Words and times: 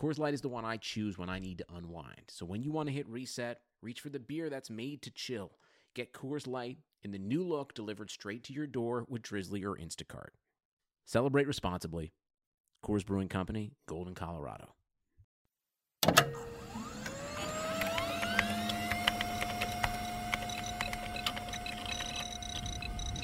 Coors 0.00 0.18
Light 0.18 0.32
is 0.32 0.40
the 0.40 0.48
one 0.48 0.64
I 0.64 0.78
choose 0.78 1.18
when 1.18 1.28
I 1.28 1.38
need 1.38 1.58
to 1.58 1.66
unwind. 1.76 2.22
So 2.28 2.46
when 2.46 2.62
you 2.62 2.72
want 2.72 2.88
to 2.88 2.94
hit 2.94 3.06
reset, 3.06 3.60
reach 3.82 4.00
for 4.00 4.08
the 4.08 4.18
beer 4.18 4.48
that's 4.48 4.70
made 4.70 5.02
to 5.02 5.10
chill. 5.10 5.58
Get 5.94 6.14
Coors 6.14 6.46
Light 6.46 6.78
in 7.02 7.10
the 7.10 7.18
new 7.18 7.44
look 7.44 7.74
delivered 7.74 8.10
straight 8.10 8.42
to 8.44 8.54
your 8.54 8.66
door 8.66 9.04
with 9.10 9.20
Drizzly 9.20 9.62
or 9.62 9.76
Instacart. 9.76 10.30
Celebrate 11.04 11.46
responsibly. 11.46 12.12
Coors 12.82 13.04
Brewing 13.04 13.28
Company, 13.28 13.72
Golden, 13.86 14.14
Colorado. 14.14 14.72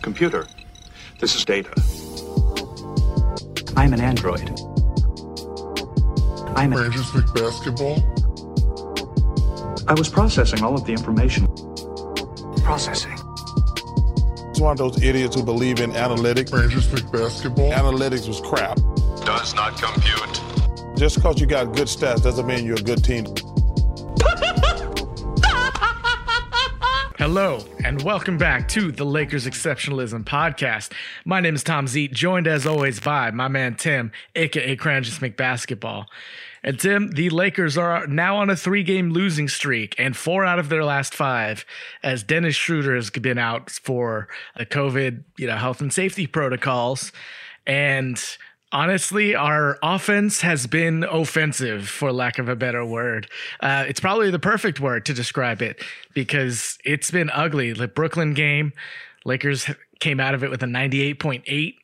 Computer, 0.02 0.46
this 1.20 1.34
is 1.34 1.44
data. 1.46 1.72
I'm 3.78 3.94
an 3.94 4.00
android. 4.00 4.50
I'm 6.56 6.72
a, 6.72 6.80
Rangers 6.80 7.14
League 7.14 7.34
basketball. 7.34 7.98
I 9.86 9.92
was 9.92 10.08
processing 10.08 10.64
all 10.64 10.74
of 10.74 10.86
the 10.86 10.92
information. 10.92 11.46
Processing. 12.62 13.12
He's 14.48 14.60
one 14.62 14.72
of 14.72 14.78
those 14.78 15.02
idiots 15.02 15.36
who 15.36 15.44
believe 15.44 15.80
in 15.80 15.90
analytics. 15.90 16.50
Rangers 16.58 16.90
League 16.94 17.12
basketball. 17.12 17.72
Analytics 17.72 18.26
was 18.26 18.40
crap. 18.40 18.76
Does 19.26 19.54
not 19.54 19.76
compute. 19.78 20.40
Just 20.96 21.16
because 21.16 21.38
you 21.38 21.46
got 21.46 21.74
good 21.76 21.88
stats 21.88 22.22
doesn't 22.22 22.46
mean 22.46 22.64
you're 22.64 22.78
a 22.78 22.82
good 22.82 23.04
team. 23.04 23.26
Hello, 27.18 27.64
and 27.84 28.00
welcome 28.02 28.38
back 28.38 28.68
to 28.68 28.92
the 28.92 29.04
Lakers 29.04 29.46
Exceptionalism 29.46 30.24
Podcast. 30.24 30.92
My 31.24 31.40
name 31.40 31.54
is 31.54 31.64
Tom 31.64 31.86
Zeet, 31.86 32.12
joined 32.12 32.46
as 32.46 32.66
always 32.66 33.00
by 33.00 33.30
my 33.30 33.48
man 33.48 33.74
Tim, 33.74 34.12
aka 34.34 34.76
Cranjus 34.76 35.18
McBasketball. 35.18 36.06
And 36.66 36.80
Tim, 36.80 37.12
the 37.12 37.30
Lakers 37.30 37.78
are 37.78 38.08
now 38.08 38.38
on 38.38 38.50
a 38.50 38.56
three 38.56 38.82
game 38.82 39.12
losing 39.12 39.46
streak 39.46 39.94
and 39.98 40.16
four 40.16 40.44
out 40.44 40.58
of 40.58 40.68
their 40.68 40.84
last 40.84 41.14
five, 41.14 41.64
as 42.02 42.24
Dennis 42.24 42.56
Schroeder 42.56 42.96
has 42.96 43.08
been 43.08 43.38
out 43.38 43.70
for 43.70 44.26
the 44.56 44.66
COVID, 44.66 45.22
you 45.38 45.46
know, 45.46 45.56
health 45.56 45.80
and 45.80 45.92
safety 45.92 46.26
protocols. 46.26 47.12
And 47.68 48.20
honestly, 48.72 49.36
our 49.36 49.78
offense 49.80 50.40
has 50.40 50.66
been 50.66 51.04
offensive, 51.04 51.88
for 51.88 52.10
lack 52.10 52.40
of 52.40 52.48
a 52.48 52.56
better 52.56 52.84
word. 52.84 53.28
Uh, 53.60 53.84
it's 53.86 54.00
probably 54.00 54.32
the 54.32 54.40
perfect 54.40 54.80
word 54.80 55.06
to 55.06 55.14
describe 55.14 55.62
it 55.62 55.80
because 56.14 56.78
it's 56.84 57.12
been 57.12 57.30
ugly. 57.30 57.74
The 57.74 57.86
Brooklyn 57.86 58.34
game, 58.34 58.72
Lakers 59.24 59.70
came 60.00 60.18
out 60.18 60.34
of 60.34 60.42
it 60.42 60.50
with 60.50 60.64
a 60.64 60.66
98.8 60.66 61.74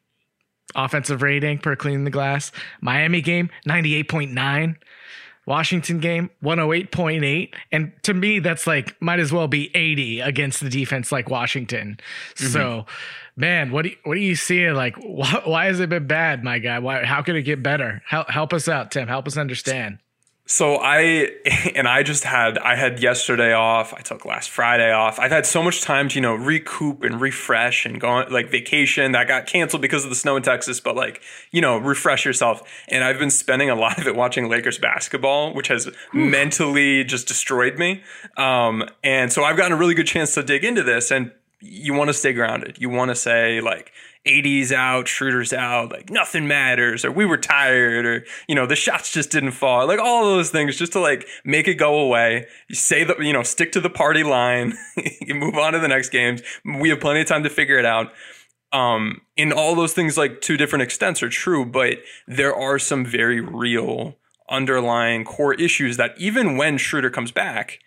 offensive 0.74 1.22
rating 1.22 1.58
per 1.58 1.76
cleaning 1.76 2.04
the 2.04 2.10
glass. 2.10 2.52
Miami 2.80 3.20
game, 3.20 3.50
98.9. 3.66 4.76
Washington 5.44 5.98
game, 5.98 6.30
108.8. 6.44 7.52
And 7.72 7.92
to 8.04 8.14
me, 8.14 8.38
that's 8.38 8.66
like, 8.66 9.00
might 9.02 9.18
as 9.18 9.32
well 9.32 9.48
be 9.48 9.74
80 9.74 10.20
against 10.20 10.60
the 10.60 10.70
defense 10.70 11.10
like 11.10 11.28
Washington. 11.28 11.98
Mm-hmm. 12.34 12.46
So, 12.46 12.86
man, 13.36 13.72
what 13.72 13.82
do 13.82 13.88
you, 13.88 13.96
what 14.04 14.14
do 14.14 14.20
you 14.20 14.36
see? 14.36 14.70
Like, 14.70 14.96
why, 14.96 15.42
why 15.44 15.64
has 15.66 15.80
it 15.80 15.88
been 15.88 16.06
bad, 16.06 16.44
my 16.44 16.58
guy? 16.58 16.78
Why, 16.78 17.04
how 17.04 17.22
could 17.22 17.34
it 17.34 17.42
get 17.42 17.62
better? 17.62 18.02
Help, 18.06 18.30
help 18.30 18.52
us 18.52 18.68
out, 18.68 18.92
Tim. 18.92 19.08
Help 19.08 19.26
us 19.26 19.36
understand. 19.36 19.98
So 20.52 20.76
I 20.76 21.30
and 21.74 21.88
I 21.88 22.02
just 22.02 22.24
had 22.24 22.58
I 22.58 22.76
had 22.76 23.00
yesterday 23.00 23.54
off. 23.54 23.94
I 23.94 24.00
took 24.00 24.26
last 24.26 24.50
Friday 24.50 24.92
off. 24.92 25.18
I've 25.18 25.30
had 25.30 25.46
so 25.46 25.62
much 25.62 25.80
time 25.80 26.10
to 26.10 26.14
you 26.16 26.20
know 26.20 26.34
recoup 26.34 27.02
and 27.02 27.22
refresh 27.22 27.86
and 27.86 27.98
go 27.98 28.08
on 28.08 28.30
like 28.30 28.50
vacation 28.50 29.12
that 29.12 29.28
got 29.28 29.46
canceled 29.46 29.80
because 29.80 30.04
of 30.04 30.10
the 30.10 30.16
snow 30.16 30.36
in 30.36 30.42
Texas. 30.42 30.78
But 30.78 30.94
like 30.94 31.22
you 31.52 31.62
know 31.62 31.78
refresh 31.78 32.26
yourself. 32.26 32.62
And 32.88 33.02
I've 33.02 33.18
been 33.18 33.30
spending 33.30 33.70
a 33.70 33.74
lot 33.74 33.98
of 33.98 34.06
it 34.06 34.14
watching 34.14 34.50
Lakers 34.50 34.76
basketball, 34.78 35.54
which 35.54 35.68
has 35.68 35.88
mentally 36.12 37.02
just 37.04 37.26
destroyed 37.26 37.78
me. 37.78 38.02
Um, 38.36 38.84
and 39.02 39.32
so 39.32 39.44
I've 39.44 39.56
gotten 39.56 39.72
a 39.72 39.76
really 39.76 39.94
good 39.94 40.06
chance 40.06 40.34
to 40.34 40.42
dig 40.42 40.64
into 40.64 40.82
this. 40.82 41.10
And 41.10 41.32
you 41.60 41.94
want 41.94 42.08
to 42.08 42.14
stay 42.14 42.34
grounded. 42.34 42.76
You 42.78 42.90
want 42.90 43.10
to 43.10 43.14
say 43.14 43.62
like 43.62 43.90
AD's 44.24 44.70
out, 44.70 45.08
Schroeder's 45.08 45.52
out, 45.52 45.90
like 45.90 46.08
nothing 46.08 46.46
matters, 46.46 47.04
or 47.04 47.10
we 47.10 47.26
were 47.26 47.36
tired, 47.36 48.06
or 48.06 48.24
you 48.48 48.54
know 48.54 48.66
the 48.66 48.76
shots 48.76 49.12
just 49.12 49.30
didn't 49.30 49.50
fall, 49.50 49.86
like 49.86 49.98
all 49.98 50.24
those 50.24 50.50
things, 50.50 50.76
just 50.76 50.92
to 50.92 51.00
like 51.00 51.26
make 51.44 51.66
it 51.66 51.74
go 51.74 51.98
away. 51.98 52.46
You 52.68 52.76
say 52.76 53.02
that 53.02 53.20
you 53.20 53.32
know 53.32 53.42
stick 53.42 53.72
to 53.72 53.80
the 53.80 53.90
party 53.90 54.22
line. 54.22 54.74
you 55.20 55.34
move 55.34 55.56
on 55.56 55.72
to 55.72 55.80
the 55.80 55.88
next 55.88 56.10
games. 56.10 56.40
We 56.64 56.90
have 56.90 57.00
plenty 57.00 57.22
of 57.22 57.26
time 57.26 57.42
to 57.42 57.50
figure 57.50 57.78
it 57.78 57.84
out. 57.84 58.12
Um, 58.72 59.22
and 59.36 59.52
all 59.52 59.74
those 59.74 59.92
things, 59.92 60.16
like 60.16 60.40
to 60.42 60.56
different 60.56 60.84
extents, 60.84 61.22
are 61.22 61.28
true, 61.28 61.66
but 61.66 61.98
there 62.26 62.54
are 62.54 62.78
some 62.78 63.04
very 63.04 63.40
real 63.40 64.16
underlying 64.48 65.24
core 65.24 65.54
issues 65.54 65.96
that 65.96 66.14
even 66.16 66.56
when 66.56 66.78
Schroeder 66.78 67.10
comes 67.10 67.32
back 67.32 67.80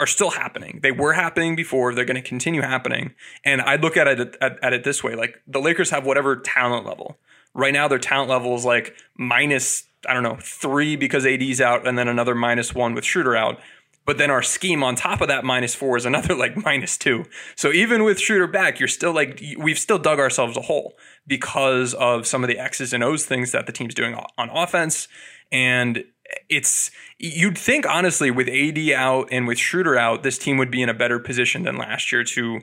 are 0.00 0.06
still 0.06 0.30
happening. 0.30 0.80
They 0.82 0.92
were 0.92 1.12
happening 1.12 1.56
before. 1.56 1.94
They're 1.94 2.04
going 2.04 2.22
to 2.22 2.28
continue 2.28 2.62
happening. 2.62 3.14
And 3.44 3.60
I 3.60 3.76
look 3.76 3.96
at 3.96 4.06
it 4.06 4.36
at, 4.40 4.62
at, 4.62 4.72
it 4.72 4.84
this 4.84 5.02
way: 5.02 5.14
like 5.14 5.42
the 5.46 5.60
Lakers 5.60 5.90
have 5.90 6.06
whatever 6.06 6.36
talent 6.36 6.86
level. 6.86 7.18
Right 7.54 7.72
now, 7.72 7.88
their 7.88 7.98
talent 7.98 8.30
level 8.30 8.54
is 8.54 8.64
like 8.64 8.94
minus 9.16 9.84
I 10.08 10.14
don't 10.14 10.22
know 10.22 10.38
three 10.40 10.96
because 10.96 11.26
AD's 11.26 11.60
out, 11.60 11.86
and 11.86 11.98
then 11.98 12.08
another 12.08 12.34
minus 12.34 12.74
one 12.74 12.94
with 12.94 13.04
Schroeder 13.04 13.36
out. 13.36 13.58
But 14.04 14.16
then 14.16 14.30
our 14.30 14.42
scheme 14.42 14.82
on 14.82 14.96
top 14.96 15.20
of 15.20 15.28
that 15.28 15.44
minus 15.44 15.74
four 15.74 15.96
is 15.98 16.06
another 16.06 16.34
like 16.34 16.56
minus 16.64 16.96
two. 16.96 17.24
So 17.56 17.72
even 17.72 18.04
with 18.04 18.18
Schroeder 18.18 18.46
back, 18.46 18.78
you're 18.78 18.88
still 18.88 19.12
like 19.12 19.42
we've 19.58 19.78
still 19.78 19.98
dug 19.98 20.18
ourselves 20.18 20.56
a 20.56 20.62
hole 20.62 20.96
because 21.26 21.92
of 21.94 22.26
some 22.26 22.42
of 22.44 22.48
the 22.48 22.58
X's 22.58 22.92
and 22.92 23.02
O's 23.02 23.26
things 23.26 23.52
that 23.52 23.66
the 23.66 23.72
team's 23.72 23.94
doing 23.94 24.14
on 24.14 24.50
offense. 24.50 25.08
And 25.50 26.04
it's 26.48 26.90
you'd 27.18 27.58
think 27.58 27.86
honestly 27.86 28.30
with 28.30 28.48
AD 28.48 28.78
out 28.90 29.28
and 29.30 29.46
with 29.46 29.58
Schroeder 29.58 29.98
out, 29.98 30.22
this 30.22 30.38
team 30.38 30.56
would 30.58 30.70
be 30.70 30.82
in 30.82 30.88
a 30.88 30.94
better 30.94 31.18
position 31.18 31.62
than 31.62 31.76
last 31.76 32.12
year 32.12 32.24
to 32.24 32.60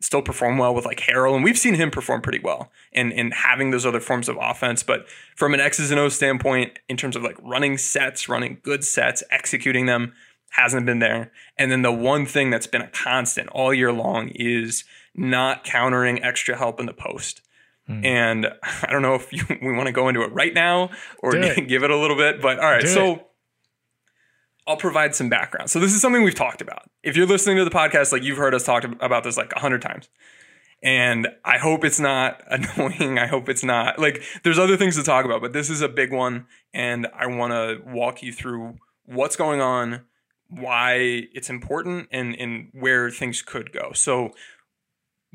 still 0.00 0.22
perform 0.22 0.58
well 0.58 0.74
with 0.74 0.84
like 0.84 1.00
Harrell, 1.00 1.34
and 1.34 1.42
we've 1.42 1.58
seen 1.58 1.74
him 1.74 1.90
perform 1.90 2.20
pretty 2.20 2.40
well 2.40 2.70
in 2.92 3.12
in 3.12 3.30
having 3.30 3.70
those 3.70 3.86
other 3.86 4.00
forms 4.00 4.28
of 4.28 4.36
offense. 4.40 4.82
But 4.82 5.06
from 5.34 5.54
an 5.54 5.60
X's 5.60 5.90
and 5.90 6.00
O's 6.00 6.14
standpoint, 6.14 6.78
in 6.88 6.96
terms 6.96 7.16
of 7.16 7.22
like 7.22 7.36
running 7.42 7.78
sets, 7.78 8.28
running 8.28 8.58
good 8.62 8.84
sets, 8.84 9.22
executing 9.30 9.86
them, 9.86 10.12
hasn't 10.50 10.86
been 10.86 10.98
there. 10.98 11.32
And 11.58 11.70
then 11.70 11.82
the 11.82 11.92
one 11.92 12.26
thing 12.26 12.50
that's 12.50 12.66
been 12.66 12.82
a 12.82 12.88
constant 12.88 13.48
all 13.50 13.72
year 13.72 13.92
long 13.92 14.28
is 14.34 14.84
not 15.14 15.64
countering 15.64 16.22
extra 16.22 16.56
help 16.56 16.80
in 16.80 16.86
the 16.86 16.92
post. 16.92 17.40
Mm. 17.88 18.04
And 18.04 18.46
I 18.62 18.90
don't 18.90 19.02
know 19.02 19.14
if 19.14 19.32
you, 19.32 19.44
we 19.62 19.72
want 19.72 19.86
to 19.86 19.92
go 19.92 20.08
into 20.08 20.22
it 20.22 20.32
right 20.32 20.54
now 20.54 20.90
or 21.18 21.36
it. 21.36 21.68
give 21.68 21.82
it 21.82 21.90
a 21.90 21.96
little 21.96 22.16
bit, 22.16 22.40
but 22.40 22.58
all 22.58 22.70
right. 22.70 22.82
Do 22.82 22.88
so 22.88 23.14
it. 23.14 23.26
I'll 24.66 24.76
provide 24.76 25.14
some 25.14 25.28
background. 25.28 25.70
So 25.70 25.78
this 25.78 25.94
is 25.94 26.00
something 26.00 26.22
we've 26.22 26.34
talked 26.34 26.60
about. 26.60 26.90
If 27.04 27.16
you're 27.16 27.26
listening 27.26 27.56
to 27.58 27.64
the 27.64 27.70
podcast, 27.70 28.10
like 28.10 28.24
you've 28.24 28.38
heard 28.38 28.52
us 28.52 28.64
talk 28.64 28.84
about 29.00 29.22
this 29.22 29.36
like 29.36 29.52
a 29.54 29.60
hundred 29.60 29.80
times. 29.80 30.08
And 30.82 31.28
I 31.44 31.58
hope 31.58 31.84
it's 31.84 32.00
not 32.00 32.42
annoying. 32.48 33.18
I 33.18 33.26
hope 33.26 33.48
it's 33.48 33.64
not 33.64 33.98
like 33.98 34.22
there's 34.42 34.58
other 34.58 34.76
things 34.76 34.96
to 34.96 35.02
talk 35.02 35.24
about, 35.24 35.40
but 35.40 35.52
this 35.52 35.70
is 35.70 35.82
a 35.82 35.88
big 35.88 36.12
one. 36.12 36.46
And 36.74 37.06
I 37.16 37.26
want 37.26 37.52
to 37.52 37.80
walk 37.86 38.22
you 38.22 38.32
through 38.32 38.76
what's 39.04 39.36
going 39.36 39.60
on, 39.60 40.02
why 40.48 41.28
it's 41.32 41.48
important, 41.48 42.08
and, 42.10 42.34
and 42.38 42.68
where 42.72 43.10
things 43.10 43.40
could 43.40 43.72
go. 43.72 43.92
So 43.94 44.32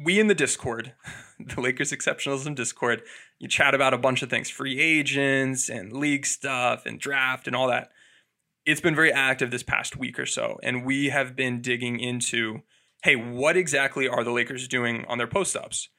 we 0.03 0.19
in 0.19 0.27
the 0.27 0.35
Discord, 0.35 0.93
the 1.39 1.61
Lakers 1.61 1.91
Exceptionalism 1.91 2.55
Discord, 2.55 3.03
you 3.39 3.47
chat 3.47 3.73
about 3.75 3.93
a 3.93 3.97
bunch 3.97 4.21
of 4.21 4.29
things, 4.29 4.49
free 4.49 4.79
agents 4.79 5.69
and 5.69 5.93
league 5.93 6.25
stuff 6.25 6.85
and 6.85 6.99
draft 6.99 7.47
and 7.47 7.55
all 7.55 7.67
that. 7.67 7.89
It's 8.65 8.81
been 8.81 8.95
very 8.95 9.11
active 9.11 9.51
this 9.51 9.63
past 9.63 9.97
week 9.97 10.19
or 10.19 10.25
so, 10.25 10.59
and 10.61 10.85
we 10.85 11.09
have 11.09 11.35
been 11.35 11.61
digging 11.61 11.99
into, 11.99 12.61
hey, 13.03 13.15
what 13.15 13.57
exactly 13.57 14.07
are 14.07 14.23
the 14.23 14.31
Lakers 14.31 14.67
doing 14.67 15.03
on 15.07 15.17
their 15.17 15.27
post 15.27 15.55
ups? 15.55 15.89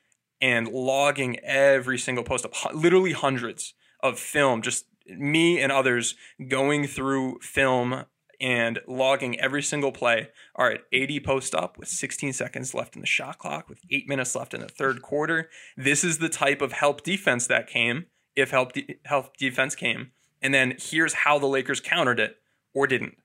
And 0.40 0.68
logging 0.68 1.38
every 1.40 1.98
single 1.98 2.24
post 2.24 2.44
up, 2.44 2.52
literally 2.74 3.12
hundreds 3.12 3.74
of 4.02 4.18
film, 4.18 4.62
just 4.62 4.86
me 5.06 5.60
and 5.60 5.70
others 5.70 6.14
going 6.48 6.86
through 6.86 7.38
film 7.40 8.04
and 8.42 8.80
logging 8.88 9.38
every 9.40 9.62
single 9.62 9.92
play. 9.92 10.28
All 10.56 10.66
right, 10.66 10.80
AD 10.92 11.24
post 11.24 11.54
up 11.54 11.78
with 11.78 11.88
16 11.88 12.32
seconds 12.34 12.74
left 12.74 12.96
in 12.96 13.00
the 13.00 13.06
shot 13.06 13.38
clock, 13.38 13.68
with 13.68 13.78
eight 13.90 14.08
minutes 14.08 14.34
left 14.34 14.52
in 14.52 14.60
the 14.60 14.68
third 14.68 15.00
quarter. 15.00 15.48
This 15.76 16.02
is 16.04 16.18
the 16.18 16.28
type 16.28 16.60
of 16.60 16.72
help 16.72 17.02
defense 17.04 17.46
that 17.46 17.68
came, 17.68 18.06
if 18.36 18.50
help, 18.50 18.72
de- 18.72 18.98
help 19.04 19.36
defense 19.36 19.74
came. 19.76 20.10
And 20.42 20.52
then 20.52 20.74
here's 20.78 21.14
how 21.14 21.38
the 21.38 21.46
Lakers 21.46 21.80
countered 21.80 22.18
it 22.20 22.36
or 22.74 22.86
didn't. 22.88 23.16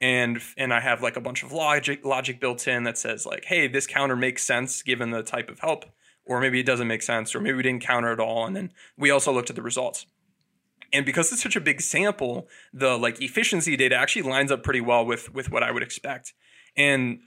and 0.00 0.40
and 0.56 0.72
I 0.72 0.80
have 0.80 1.02
like 1.02 1.16
a 1.16 1.20
bunch 1.20 1.42
of 1.42 1.52
logic 1.52 2.04
logic 2.04 2.40
built 2.40 2.66
in 2.68 2.84
that 2.84 2.98
says 2.98 3.26
like, 3.26 3.44
hey, 3.46 3.68
this 3.68 3.86
counter 3.86 4.16
makes 4.16 4.42
sense 4.44 4.82
given 4.82 5.10
the 5.10 5.22
type 5.22 5.50
of 5.50 5.60
help, 5.60 5.84
or 6.24 6.40
maybe 6.40 6.60
it 6.60 6.66
doesn't 6.66 6.88
make 6.88 7.02
sense, 7.02 7.34
or 7.34 7.40
maybe 7.40 7.56
we 7.56 7.62
didn't 7.62 7.82
counter 7.84 8.12
at 8.12 8.20
all. 8.20 8.46
And 8.46 8.54
then 8.56 8.72
we 8.96 9.10
also 9.10 9.32
looked 9.32 9.50
at 9.50 9.56
the 9.56 9.62
results. 9.62 10.06
And 10.92 11.06
because 11.06 11.32
it's 11.32 11.42
such 11.42 11.56
a 11.56 11.60
big 11.60 11.80
sample, 11.80 12.48
the 12.72 12.96
like 12.98 13.20
efficiency 13.20 13.76
data 13.76 13.96
actually 13.96 14.22
lines 14.22 14.52
up 14.52 14.62
pretty 14.62 14.80
well 14.80 15.04
with 15.04 15.32
with 15.32 15.50
what 15.50 15.62
I 15.62 15.70
would 15.70 15.82
expect. 15.82 16.34
And 16.76 17.20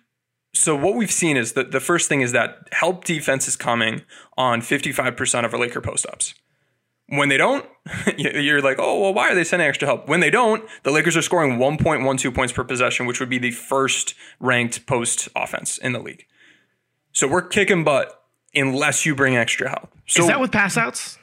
so 0.54 0.76
what 0.76 0.96
we've 0.96 1.12
seen 1.12 1.38
is 1.38 1.54
that 1.54 1.72
the 1.72 1.80
first 1.80 2.08
thing 2.08 2.22
is 2.22 2.32
that 2.32 2.70
help 2.72 3.04
defense 3.04 3.48
is 3.48 3.56
coming 3.56 4.04
on 4.38 4.62
55% 4.62 5.46
of 5.46 5.54
our 5.54 5.60
Laker 5.60 5.82
post 5.82 6.06
ups. 6.06 6.34
When 7.08 7.30
they 7.30 7.38
don't, 7.38 7.66
you're 8.18 8.62
like, 8.62 8.78
oh, 8.80 9.00
well, 9.00 9.14
why 9.14 9.30
are 9.30 9.36
they 9.36 9.44
sending 9.44 9.68
extra 9.68 9.88
help? 9.88 10.08
When 10.08 10.22
they 10.22 10.32
don't, 10.32 10.68
the 10.84 10.92
Lakers 10.92 11.16
are 11.16 11.22
scoring 11.22 11.60
1.12 11.60 12.34
points 12.34 12.54
per 12.54 12.64
possession, 12.64 13.06
which 13.06 13.20
would 13.20 13.30
be 13.30 13.38
the 13.38 13.52
first 13.52 14.16
ranked 14.40 14.88
post 14.88 15.30
offense 15.36 15.78
in 15.78 15.92
the 15.92 16.00
league. 16.00 16.26
So 17.12 17.28
we're 17.28 17.44
kicking 17.44 17.84
butt 17.84 18.24
unless 18.56 19.06
you 19.06 19.14
bring 19.14 19.36
extra 19.36 19.70
help. 19.70 19.92
So 20.08 20.22
is 20.22 20.28
that 20.28 20.40
with 20.40 20.52
pass 20.52 20.78
outs? 20.78 21.20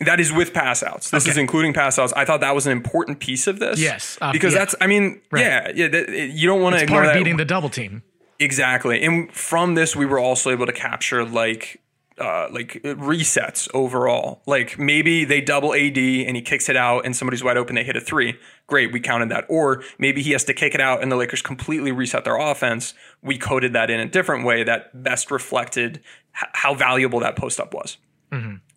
That 0.00 0.20
is 0.20 0.32
with 0.32 0.52
pass 0.54 0.82
outs. 0.82 1.10
This 1.10 1.24
Okay. 1.24 1.32
is 1.32 1.36
including 1.38 1.72
pass 1.72 1.98
outs. 1.98 2.12
I 2.14 2.24
thought 2.24 2.40
that 2.40 2.54
was 2.54 2.66
an 2.66 2.72
important 2.72 3.18
piece 3.20 3.46
of 3.48 3.58
this. 3.58 3.80
Yes, 3.80 4.16
uh, 4.20 4.30
because 4.32 4.52
yeah. 4.52 4.58
that's, 4.60 4.74
I 4.80 4.86
mean, 4.86 5.20
Right. 5.30 5.44
yeah, 5.44 5.72
yeah. 5.74 5.88
that- 5.88 6.08
you 6.30 6.46
don't 6.46 6.62
want 6.62 6.74
to 6.74 6.76
It's 6.76 6.82
ignore 6.84 6.98
part 7.02 7.06
of 7.06 7.12
that. 7.14 7.18
beating 7.18 7.36
the 7.36 7.44
double 7.44 7.68
team. 7.68 8.02
Exactly. 8.38 9.02
And 9.02 9.32
from 9.32 9.74
this, 9.74 9.96
we 9.96 10.06
were 10.06 10.20
also 10.20 10.50
able 10.50 10.66
to 10.66 10.72
capture 10.72 11.24
like 11.24 11.80
uh, 12.20 12.48
like 12.50 12.80
resets 12.82 13.68
overall. 13.74 14.42
Like 14.44 14.76
maybe 14.76 15.24
they 15.24 15.40
double 15.40 15.72
AD 15.72 15.96
and 16.26 16.34
he 16.36 16.42
kicks 16.42 16.68
it 16.68 16.76
out 16.76 17.04
and 17.06 17.14
somebody's 17.16 17.44
wide 17.44 17.56
open, 17.56 17.76
they 17.76 17.84
hit 17.84 17.96
a 17.96 18.00
three. 18.00 18.36
Great, 18.66 18.92
we 18.92 18.98
counted 18.98 19.28
that. 19.28 19.44
Or 19.48 19.84
maybe 20.00 20.20
he 20.20 20.32
has 20.32 20.42
to 20.44 20.52
kick 20.52 20.74
it 20.74 20.80
out 20.80 21.00
and 21.00 21.12
the 21.12 21.16
Lakers 21.16 21.42
completely 21.42 21.92
reset 21.92 22.24
their 22.24 22.36
offense. 22.36 22.92
We 23.22 23.38
coded 23.38 23.72
that 23.74 23.88
in 23.88 24.00
a 24.00 24.06
different 24.06 24.44
way 24.44 24.64
that 24.64 25.00
best 25.00 25.30
reflected 25.30 26.00
h- 26.36 26.48
how 26.54 26.74
valuable 26.74 27.20
that 27.20 27.36
post 27.36 27.60
up 27.60 27.72
was. 27.72 27.98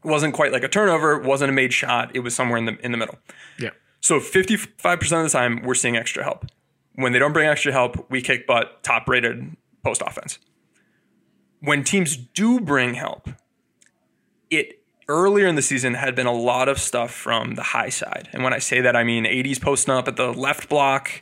It 0.04 0.08
wasn't 0.08 0.34
quite 0.34 0.52
like 0.52 0.64
a 0.64 0.68
turnover, 0.68 1.20
wasn't 1.20 1.50
a 1.50 1.54
made 1.54 1.74
shot. 1.74 2.12
It 2.16 2.20
was 2.20 2.36
somewhere 2.36 2.58
in 2.58 2.66
the 2.66 2.78
in 2.84 2.92
the 2.92 2.98
middle. 2.98 3.18
Yeah. 3.60 3.70
So 4.00 4.20
55% 4.20 4.98
of 4.98 5.24
the 5.24 5.30
time, 5.30 5.62
we're 5.64 5.76
seeing 5.76 5.96
extra 5.96 6.24
help. 6.24 6.48
When 6.96 7.14
they 7.14 7.20
don't 7.20 7.34
bring 7.34 7.48
extra 7.48 7.72
help, 7.72 8.10
we 8.10 8.22
kick 8.22 8.48
butt, 8.48 8.84
top 8.84 9.08
rated 9.08 9.56
post 9.84 10.02
offense. 10.06 10.40
When 11.60 11.84
teams 11.84 12.18
do 12.18 12.60
bring 12.60 12.96
help, 12.96 13.30
it 14.50 14.82
earlier 15.08 15.48
in 15.48 15.56
the 15.56 15.62
season 15.62 15.94
had 15.94 16.16
been 16.16 16.26
a 16.26 16.34
lot 16.34 16.68
of 16.68 16.80
stuff 16.80 17.12
from 17.12 17.56
the 17.56 17.62
high 17.62 17.90
side. 17.90 18.30
And 18.34 18.44
when 18.44 18.54
I 18.54 18.60
say 18.60 18.82
that, 18.82 18.96
I 18.96 19.04
mean 19.04 19.26
AD's 19.26 19.60
posting 19.60 19.94
up 19.94 20.08
at 20.08 20.16
the 20.16 20.32
left 20.32 20.68
block, 20.68 21.22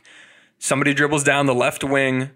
somebody 0.58 0.94
dribbles 0.94 1.24
down 1.24 1.46
the 1.46 1.54
left 1.54 1.84
wing, 1.84 2.30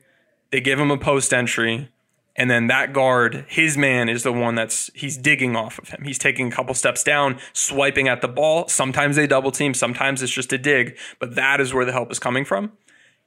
they 0.50 0.61
give 0.61 0.79
him 0.79 0.90
a 0.90 0.99
post 0.99 1.32
entry, 1.32 1.90
and 2.37 2.51
then 2.51 2.67
that 2.67 2.93
guard, 2.93 3.45
his 3.49 3.77
man 3.77 4.09
is 4.09 4.25
the 4.25 4.33
one 4.33 4.55
that's 4.55 4.91
he's 4.95 5.17
digging 5.17 5.55
off 5.55 5.79
of 5.79 5.89
him. 5.89 6.03
He's 6.05 6.19
taking 6.19 6.49
a 6.49 6.51
couple 6.51 6.75
steps 6.75 7.05
down, 7.05 7.39
swiping 7.53 8.09
at 8.09 8.23
the 8.23 8.29
ball. 8.29 8.67
Sometimes 8.69 9.17
they 9.17 9.27
double 9.27 9.53
team, 9.53 9.75
sometimes 9.75 10.23
it's 10.23 10.33
just 10.33 10.53
a 10.53 10.59
dig, 10.59 10.99
but 11.21 11.37
that 11.37 11.61
is 11.61 11.73
where 11.73 11.85
the 11.85 11.93
help 11.93 12.11
is 12.11 12.19
coming 12.19 12.45
from. 12.45 12.73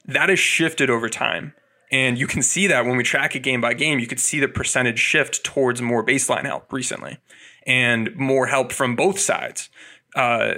That 0.04 0.28
has 0.28 0.38
shifted 0.38 0.90
over 0.90 1.08
time. 1.08 1.54
And 1.90 2.18
you 2.18 2.26
can 2.26 2.42
see 2.42 2.66
that 2.66 2.84
when 2.84 2.98
we 2.98 3.02
track 3.02 3.34
it 3.34 3.40
game 3.40 3.62
by 3.62 3.72
game, 3.72 3.98
you 3.98 4.06
could 4.06 4.20
see 4.20 4.40
the 4.40 4.48
percentage 4.48 4.98
shift 4.98 5.42
towards 5.42 5.80
more 5.80 6.04
baseline 6.04 6.44
help 6.44 6.70
recently 6.70 7.18
and 7.66 8.14
more 8.14 8.46
help 8.46 8.72
from 8.72 8.94
both 8.94 9.18
sides. 9.18 9.70
Uh, 10.14 10.56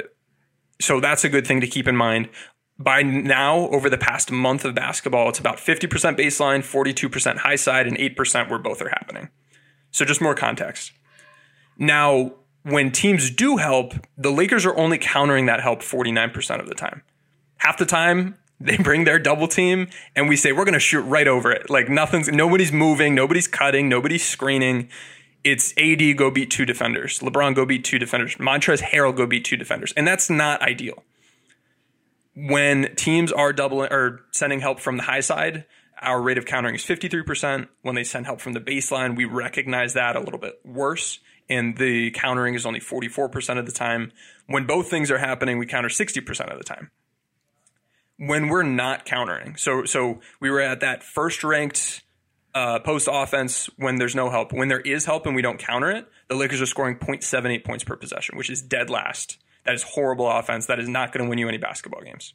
so 0.81 0.99
that's 0.99 1.25
a 1.25 1.29
good 1.29 1.47
thing 1.47 1.61
to 1.61 1.69
keep 1.69 1.87
in 1.87 1.97
mind. 1.97 2.31
By 2.80 3.02
now, 3.02 3.68
over 3.68 3.90
the 3.90 3.98
past 3.98 4.32
month 4.32 4.64
of 4.64 4.74
basketball, 4.74 5.28
it's 5.28 5.38
about 5.38 5.58
50% 5.58 5.86
baseline, 6.16 6.60
42% 6.60 7.36
high 7.36 7.56
side, 7.56 7.86
and 7.86 7.94
8% 7.98 8.48
where 8.48 8.58
both 8.58 8.80
are 8.80 8.88
happening. 8.88 9.28
So 9.90 10.06
just 10.06 10.22
more 10.22 10.34
context. 10.34 10.92
Now, 11.76 12.32
when 12.62 12.90
teams 12.90 13.30
do 13.30 13.58
help, 13.58 13.92
the 14.16 14.30
Lakers 14.30 14.64
are 14.64 14.74
only 14.78 14.96
countering 14.96 15.44
that 15.44 15.60
help 15.60 15.80
49% 15.82 16.58
of 16.58 16.68
the 16.68 16.74
time. 16.74 17.02
Half 17.58 17.76
the 17.76 17.84
time, 17.84 18.38
they 18.60 18.78
bring 18.78 19.04
their 19.04 19.18
double 19.18 19.48
team 19.48 19.88
and 20.16 20.26
we 20.26 20.36
say, 20.36 20.52
we're 20.52 20.64
going 20.64 20.72
to 20.72 20.80
shoot 20.80 21.02
right 21.02 21.28
over 21.28 21.52
it. 21.52 21.68
Like 21.68 21.90
nothing's, 21.90 22.28
nobody's 22.28 22.72
moving, 22.72 23.14
nobody's 23.14 23.46
cutting, 23.46 23.90
nobody's 23.90 24.26
screening. 24.26 24.88
It's 25.44 25.74
AD 25.76 26.16
go 26.16 26.30
beat 26.30 26.50
two 26.50 26.64
defenders, 26.64 27.18
LeBron 27.20 27.54
go 27.54 27.66
beat 27.66 27.84
two 27.84 27.98
defenders, 27.98 28.36
Montrezl 28.36 28.82
Harrell 28.82 29.14
go 29.14 29.26
beat 29.26 29.44
two 29.44 29.56
defenders. 29.56 29.92
And 29.96 30.06
that's 30.06 30.28
not 30.30 30.60
ideal 30.62 31.02
when 32.34 32.94
teams 32.96 33.32
are 33.32 33.52
doubling 33.52 33.92
or 33.92 34.20
sending 34.30 34.60
help 34.60 34.80
from 34.80 34.96
the 34.96 35.02
high 35.02 35.20
side, 35.20 35.64
our 36.00 36.20
rate 36.20 36.38
of 36.38 36.46
countering 36.46 36.74
is 36.74 36.84
53%. 36.84 37.68
When 37.82 37.94
they 37.94 38.04
send 38.04 38.26
help 38.26 38.40
from 38.40 38.54
the 38.54 38.60
baseline, 38.60 39.16
we 39.16 39.24
recognize 39.24 39.94
that 39.94 40.16
a 40.16 40.20
little 40.20 40.38
bit 40.38 40.60
worse. 40.64 41.18
And 41.48 41.76
the 41.76 42.10
countering 42.12 42.54
is 42.54 42.64
only 42.64 42.80
44% 42.80 43.58
of 43.58 43.66
the 43.66 43.72
time. 43.72 44.12
When 44.46 44.66
both 44.66 44.88
things 44.88 45.10
are 45.10 45.18
happening, 45.18 45.58
we 45.58 45.66
counter 45.66 45.88
60% 45.88 46.50
of 46.50 46.58
the 46.58 46.64
time. 46.64 46.90
When 48.16 48.48
we're 48.48 48.62
not 48.62 49.06
countering, 49.06 49.56
so 49.56 49.84
so 49.86 50.20
we 50.40 50.50
were 50.50 50.60
at 50.60 50.80
that 50.80 51.02
first 51.02 51.42
ranked 51.42 52.02
uh, 52.54 52.78
post 52.80 53.08
offense 53.10 53.70
when 53.78 53.96
there's 53.96 54.14
no 54.14 54.28
help. 54.28 54.52
When 54.52 54.68
there 54.68 54.80
is 54.80 55.06
help 55.06 55.24
and 55.24 55.34
we 55.34 55.40
don't 55.40 55.58
counter 55.58 55.90
it, 55.90 56.06
the 56.28 56.34
Lakers 56.34 56.60
are 56.60 56.66
scoring 56.66 56.96
0.78 56.96 57.64
points 57.64 57.82
per 57.82 57.96
possession, 57.96 58.36
which 58.36 58.50
is 58.50 58.60
dead 58.60 58.90
last. 58.90 59.38
That 59.64 59.74
is 59.74 59.82
horrible 59.82 60.28
offense. 60.28 60.66
That 60.66 60.78
is 60.78 60.88
not 60.88 61.12
going 61.12 61.24
to 61.24 61.28
win 61.28 61.38
you 61.38 61.48
any 61.48 61.58
basketball 61.58 62.02
games. 62.02 62.32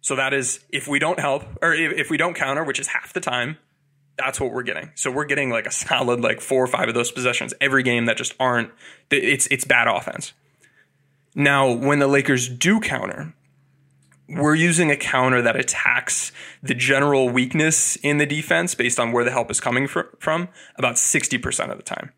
So 0.00 0.16
that 0.16 0.34
is 0.34 0.60
if 0.70 0.88
we 0.88 0.98
don't 0.98 1.20
help 1.20 1.44
or 1.62 1.72
if, 1.72 1.92
if 1.92 2.10
we 2.10 2.16
don't 2.16 2.34
counter, 2.34 2.64
which 2.64 2.80
is 2.80 2.88
half 2.88 3.12
the 3.12 3.20
time, 3.20 3.58
that's 4.18 4.40
what 4.40 4.52
we're 4.52 4.62
getting. 4.62 4.90
So 4.94 5.10
we're 5.10 5.24
getting 5.24 5.50
like 5.50 5.66
a 5.66 5.70
solid 5.70 6.20
like 6.20 6.40
four 6.40 6.62
or 6.62 6.66
five 6.66 6.88
of 6.88 6.94
those 6.94 7.10
possessions 7.10 7.54
every 7.60 7.82
game 7.82 8.06
that 8.06 8.16
just 8.16 8.34
aren't. 8.38 8.70
It's 9.10 9.46
it's 9.48 9.64
bad 9.64 9.88
offense. 9.88 10.32
Now, 11.34 11.70
when 11.70 11.98
the 11.98 12.06
Lakers 12.06 12.48
do 12.48 12.78
counter, 12.78 13.34
we're 14.28 14.54
using 14.54 14.90
a 14.90 14.96
counter 14.96 15.40
that 15.42 15.56
attacks 15.56 16.30
the 16.62 16.74
general 16.74 17.28
weakness 17.28 17.96
in 17.96 18.18
the 18.18 18.26
defense 18.26 18.74
based 18.74 19.00
on 19.00 19.12
where 19.12 19.24
the 19.24 19.30
help 19.30 19.50
is 19.50 19.60
coming 19.60 19.86
fr- 19.86 20.00
from 20.18 20.48
about 20.76 20.96
60% 20.96 21.70
of 21.70 21.76
the 21.78 21.82
time. 21.82 22.12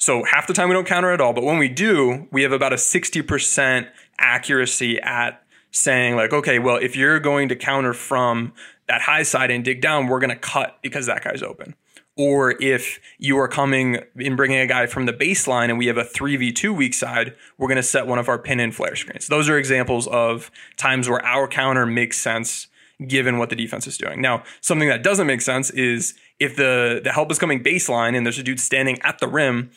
So 0.00 0.24
half 0.24 0.46
the 0.46 0.54
time 0.54 0.70
we 0.70 0.74
don't 0.74 0.86
counter 0.86 1.12
at 1.12 1.20
all, 1.20 1.34
but 1.34 1.44
when 1.44 1.58
we 1.58 1.68
do, 1.68 2.26
we 2.32 2.42
have 2.42 2.52
about 2.52 2.72
a 2.72 2.76
60% 2.76 3.86
accuracy 4.18 4.98
at 4.98 5.42
saying 5.72 6.16
like, 6.16 6.32
okay, 6.32 6.58
well, 6.58 6.76
if 6.76 6.96
you're 6.96 7.20
going 7.20 7.50
to 7.50 7.56
counter 7.56 7.92
from 7.92 8.54
that 8.88 9.02
high 9.02 9.22
side 9.22 9.50
and 9.50 9.62
dig 9.62 9.82
down, 9.82 10.06
we're 10.06 10.18
going 10.18 10.30
to 10.30 10.36
cut 10.36 10.78
because 10.82 11.04
that 11.04 11.22
guy's 11.22 11.42
open. 11.42 11.74
Or 12.16 12.52
if 12.62 12.98
you 13.18 13.38
are 13.38 13.46
coming 13.46 13.98
and 14.16 14.38
bringing 14.38 14.58
a 14.58 14.66
guy 14.66 14.86
from 14.86 15.04
the 15.04 15.12
baseline 15.12 15.68
and 15.68 15.76
we 15.76 15.86
have 15.86 15.98
a 15.98 16.04
3v2 16.04 16.74
weak 16.74 16.94
side, 16.94 17.34
we're 17.58 17.68
going 17.68 17.76
to 17.76 17.82
set 17.82 18.06
one 18.06 18.18
of 18.18 18.28
our 18.28 18.38
pin 18.38 18.58
and 18.58 18.74
flare 18.74 18.96
screens. 18.96 19.26
Those 19.26 19.50
are 19.50 19.58
examples 19.58 20.06
of 20.08 20.50
times 20.78 21.10
where 21.10 21.24
our 21.24 21.46
counter 21.46 21.84
makes 21.84 22.18
sense 22.18 22.68
given 23.06 23.38
what 23.38 23.50
the 23.50 23.56
defense 23.56 23.86
is 23.86 23.96
doing. 23.96 24.20
Now, 24.20 24.44
something 24.60 24.88
that 24.88 25.02
doesn't 25.02 25.26
make 25.26 25.40
sense 25.40 25.70
is 25.70 26.14
if 26.38 26.56
the, 26.56 27.00
the 27.02 27.12
help 27.12 27.30
is 27.30 27.38
coming 27.38 27.62
baseline 27.62 28.16
and 28.16 28.26
there's 28.26 28.38
a 28.38 28.42
dude 28.42 28.60
standing 28.60 29.00
at 29.02 29.18
the 29.18 29.28
rim, 29.28 29.70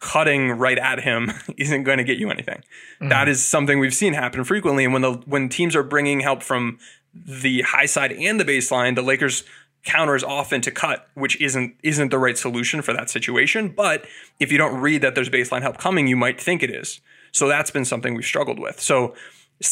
cutting 0.00 0.50
right 0.52 0.78
at 0.78 1.00
him 1.00 1.30
isn't 1.56 1.84
going 1.84 1.98
to 1.98 2.04
get 2.04 2.18
you 2.18 2.30
anything. 2.30 2.62
That 3.00 3.28
mm. 3.28 3.30
is 3.30 3.44
something 3.44 3.78
we've 3.78 3.94
seen 3.94 4.14
happen 4.14 4.44
frequently. 4.44 4.84
And 4.84 4.92
when 4.92 5.02
the 5.02 5.12
when 5.26 5.48
teams 5.48 5.76
are 5.76 5.82
bringing 5.82 6.20
help 6.20 6.42
from 6.42 6.78
the 7.14 7.62
high 7.62 7.86
side 7.86 8.12
and 8.12 8.40
the 8.40 8.44
baseline, 8.44 8.94
the 8.94 9.02
Lakers 9.02 9.44
counters 9.84 10.22
often 10.22 10.60
to 10.62 10.70
cut, 10.70 11.08
which 11.14 11.40
isn't 11.40 11.74
isn't 11.82 12.10
the 12.10 12.18
right 12.18 12.36
solution 12.36 12.82
for 12.82 12.92
that 12.92 13.10
situation. 13.10 13.68
But 13.68 14.06
if 14.38 14.50
you 14.50 14.58
don't 14.58 14.80
read 14.80 15.02
that 15.02 15.14
there's 15.14 15.30
baseline 15.30 15.62
help 15.62 15.78
coming, 15.78 16.06
you 16.06 16.16
might 16.16 16.40
think 16.40 16.62
it 16.62 16.70
is. 16.70 17.00
So 17.32 17.46
that's 17.46 17.70
been 17.70 17.84
something 17.84 18.14
we've 18.14 18.24
struggled 18.24 18.58
with. 18.58 18.80
So 18.80 19.14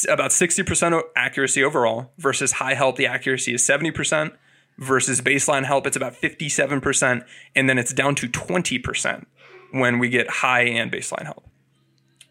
about 0.08 0.30
60% 0.30 1.02
accuracy 1.16 1.64
overall 1.64 2.12
versus 2.18 2.52
high 2.52 2.74
help, 2.74 2.96
the 2.96 3.06
accuracy 3.06 3.54
is 3.54 3.66
70% 3.66 4.32
versus 4.78 5.20
baseline 5.20 5.64
help, 5.64 5.86
it's 5.86 5.96
about 5.96 6.14
57%. 6.14 7.24
And 7.56 7.68
then 7.68 7.78
it's 7.78 7.92
down 7.92 8.14
to 8.16 8.28
20% 8.28 9.26
when 9.72 9.98
we 9.98 10.08
get 10.08 10.28
high 10.28 10.62
and 10.62 10.90
baseline 10.90 11.24
help. 11.24 11.44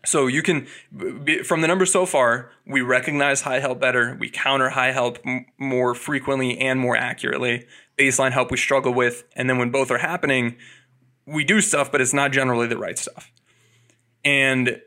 So 0.06 0.27
you 0.27 0.41
can, 0.41 0.67
from 1.44 1.62
the 1.62 1.67
numbers 1.67 1.91
so 1.91 2.06
far, 2.06 2.51
we 2.65 2.82
recognize 2.82 3.41
high 3.41 3.60
help 3.60 3.79
better. 3.82 4.15
We 4.17 4.29
counter 4.29 4.70
high 4.70 4.91
help 4.91 5.20
m- 5.25 5.46
more 5.58 5.94
frequently 5.94 6.58
and 6.60 6.79
more 6.79 6.96
accurately. 6.96 7.67
Baseline 7.98 8.32
help 8.32 8.50
we 8.50 8.58
struggle 8.58 8.94
with. 8.94 9.25
And 9.36 9.50
then 9.50 9.58
when 9.58 9.70
both 9.70 9.91
are 9.91 9.98
happening, 9.98 10.56
we 11.25 11.44
do 11.44 11.60
stuff, 11.60 11.91
but 11.91 12.00
it's 12.00 12.13
not 12.13 12.32
generally 12.32 12.67
the 12.67 12.77
right 12.77 12.98
stuff. 12.98 13.32
And 14.24 14.82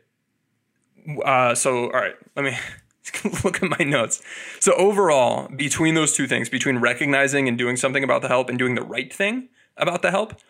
uh, 1.23 1.53
so, 1.53 1.85
all 1.85 1.99
right, 2.01 2.15
let 2.35 2.43
me 2.43 2.57
look 3.43 3.61
at 3.61 3.69
my 3.79 3.85
notes. 3.85 4.21
So, 4.59 4.73
overall, 4.73 5.47
between 5.49 5.93
those 5.93 6.13
two 6.13 6.27
things, 6.27 6.49
between 6.49 6.79
recognizing 6.79 7.47
and 7.47 7.57
doing 7.57 7.75
something 7.75 8.03
about 8.03 8.21
the 8.21 8.27
help 8.27 8.49
and 8.49 8.57
doing 8.57 8.75
the 8.75 8.83
right 8.83 9.11
thing 9.13 9.49
about 9.77 10.01
the 10.01 10.11
help, 10.11 10.41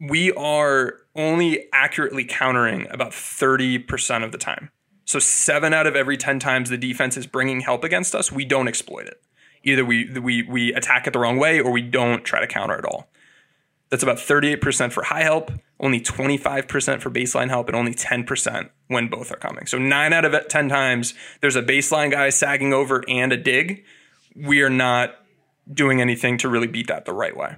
we 0.00 0.32
are 0.32 1.00
only 1.14 1.68
accurately 1.72 2.24
countering 2.24 2.86
about 2.90 3.10
30% 3.10 4.24
of 4.24 4.32
the 4.32 4.38
time. 4.38 4.70
So, 5.04 5.18
seven 5.18 5.72
out 5.72 5.86
of 5.86 5.96
every 5.96 6.16
10 6.16 6.38
times 6.38 6.70
the 6.70 6.76
defense 6.76 7.16
is 7.16 7.26
bringing 7.26 7.60
help 7.60 7.82
against 7.82 8.14
us, 8.14 8.30
we 8.30 8.44
don't 8.44 8.68
exploit 8.68 9.06
it. 9.06 9.22
Either 9.64 9.84
we 9.84 10.08
we 10.18 10.42
we 10.42 10.72
attack 10.72 11.06
it 11.06 11.12
the 11.12 11.18
wrong 11.18 11.38
way 11.38 11.60
or 11.60 11.70
we 11.70 11.82
don't 11.82 12.24
try 12.24 12.40
to 12.40 12.46
counter 12.46 12.76
at 12.76 12.84
all. 12.84 13.08
That's 13.90 14.02
about 14.02 14.18
38% 14.18 14.92
for 14.92 15.04
high 15.04 15.22
help, 15.22 15.50
only 15.80 15.98
25% 15.98 17.00
for 17.00 17.10
baseline 17.10 17.48
help, 17.48 17.68
and 17.68 17.76
only 17.76 17.94
10% 17.94 18.68
when 18.88 19.08
both 19.08 19.32
are 19.32 19.36
coming. 19.36 19.66
So 19.66 19.78
nine 19.78 20.12
out 20.12 20.26
of 20.26 20.46
10 20.46 20.68
times 20.68 21.14
there's 21.40 21.56
a 21.56 21.62
baseline 21.62 22.10
guy 22.10 22.28
sagging 22.28 22.74
over 22.74 23.02
and 23.08 23.32
a 23.32 23.36
dig. 23.36 23.84
We 24.36 24.60
are 24.60 24.70
not 24.70 25.16
doing 25.72 26.02
anything 26.02 26.36
to 26.38 26.48
really 26.48 26.66
beat 26.66 26.88
that 26.88 27.06
the 27.06 27.14
right 27.14 27.36
way. 27.36 27.56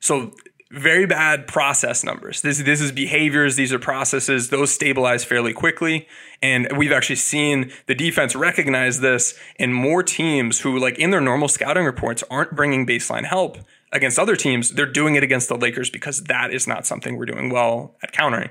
So 0.00 0.32
very 0.70 1.04
bad 1.04 1.48
process 1.48 2.04
numbers. 2.04 2.42
This 2.42 2.62
this 2.62 2.80
is 2.80 2.92
behaviors. 2.92 3.56
These 3.56 3.72
are 3.72 3.78
processes. 3.78 4.50
Those 4.50 4.70
stabilize 4.70 5.24
fairly 5.24 5.52
quickly, 5.52 6.06
and 6.40 6.68
we've 6.76 6.92
actually 6.92 7.16
seen 7.16 7.72
the 7.86 7.94
defense 7.94 8.36
recognize 8.36 9.00
this. 9.00 9.38
And 9.58 9.74
more 9.74 10.02
teams 10.02 10.60
who, 10.60 10.78
like 10.78 10.98
in 10.98 11.10
their 11.10 11.20
normal 11.20 11.48
scouting 11.48 11.84
reports, 11.84 12.22
aren't 12.30 12.54
bringing 12.54 12.86
baseline 12.86 13.24
help 13.24 13.58
against 13.92 14.18
other 14.18 14.36
teams. 14.36 14.70
They're 14.70 14.86
doing 14.86 15.16
it 15.16 15.24
against 15.24 15.48
the 15.48 15.56
Lakers 15.56 15.90
because 15.90 16.22
that 16.24 16.52
is 16.52 16.68
not 16.68 16.86
something 16.86 17.16
we're 17.16 17.26
doing 17.26 17.50
well 17.50 17.96
at 18.02 18.12
countering. 18.12 18.50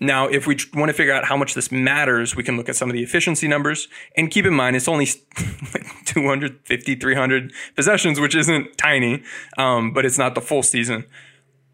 Now, 0.00 0.28
if 0.28 0.46
we 0.46 0.56
want 0.74 0.90
to 0.90 0.92
figure 0.92 1.12
out 1.12 1.24
how 1.24 1.36
much 1.36 1.54
this 1.54 1.72
matters, 1.72 2.36
we 2.36 2.44
can 2.44 2.56
look 2.56 2.68
at 2.68 2.76
some 2.76 2.88
of 2.88 2.94
the 2.94 3.02
efficiency 3.02 3.48
numbers 3.48 3.88
and 4.16 4.30
keep 4.30 4.46
in 4.46 4.54
mind 4.54 4.76
it's 4.76 4.86
only 4.86 5.06
like 5.74 5.86
250, 6.04 6.94
300 6.94 7.52
possessions, 7.74 8.20
which 8.20 8.36
isn't 8.36 8.78
tiny, 8.78 9.24
um, 9.56 9.92
but 9.92 10.04
it's 10.04 10.18
not 10.18 10.36
the 10.36 10.40
full 10.40 10.62
season 10.62 11.04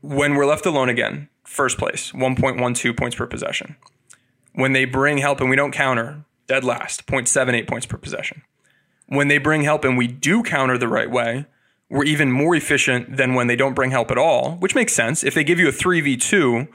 when 0.04 0.34
we're 0.34 0.44
left 0.44 0.66
alone 0.66 0.90
again, 0.90 1.30
first 1.44 1.78
place, 1.78 2.12
1.12 2.12 2.96
points 2.96 3.16
per 3.16 3.26
possession. 3.26 3.76
When 4.52 4.72
they 4.72 4.84
bring 4.84 5.18
help 5.18 5.40
and 5.40 5.48
we 5.48 5.56
don't 5.56 5.72
counter, 5.72 6.24
dead 6.46 6.62
last, 6.62 7.06
0.78 7.06 7.66
points 7.66 7.86
per 7.86 7.96
possession. 7.96 8.42
When 9.06 9.28
they 9.28 9.38
bring 9.38 9.62
help 9.62 9.82
and 9.82 9.96
we 9.96 10.06
do 10.06 10.42
counter 10.42 10.76
the 10.76 10.88
right 10.88 11.10
way, 11.10 11.46
we're 11.88 12.04
even 12.04 12.30
more 12.30 12.54
efficient 12.54 13.16
than 13.16 13.34
when 13.34 13.46
they 13.46 13.56
don't 13.56 13.72
bring 13.72 13.92
help 13.92 14.10
at 14.10 14.18
all, 14.18 14.56
which 14.56 14.74
makes 14.74 14.92
sense. 14.92 15.24
If 15.24 15.34
they 15.34 15.42
give 15.42 15.58
you 15.58 15.68
a 15.68 15.72
3v2 15.72 16.68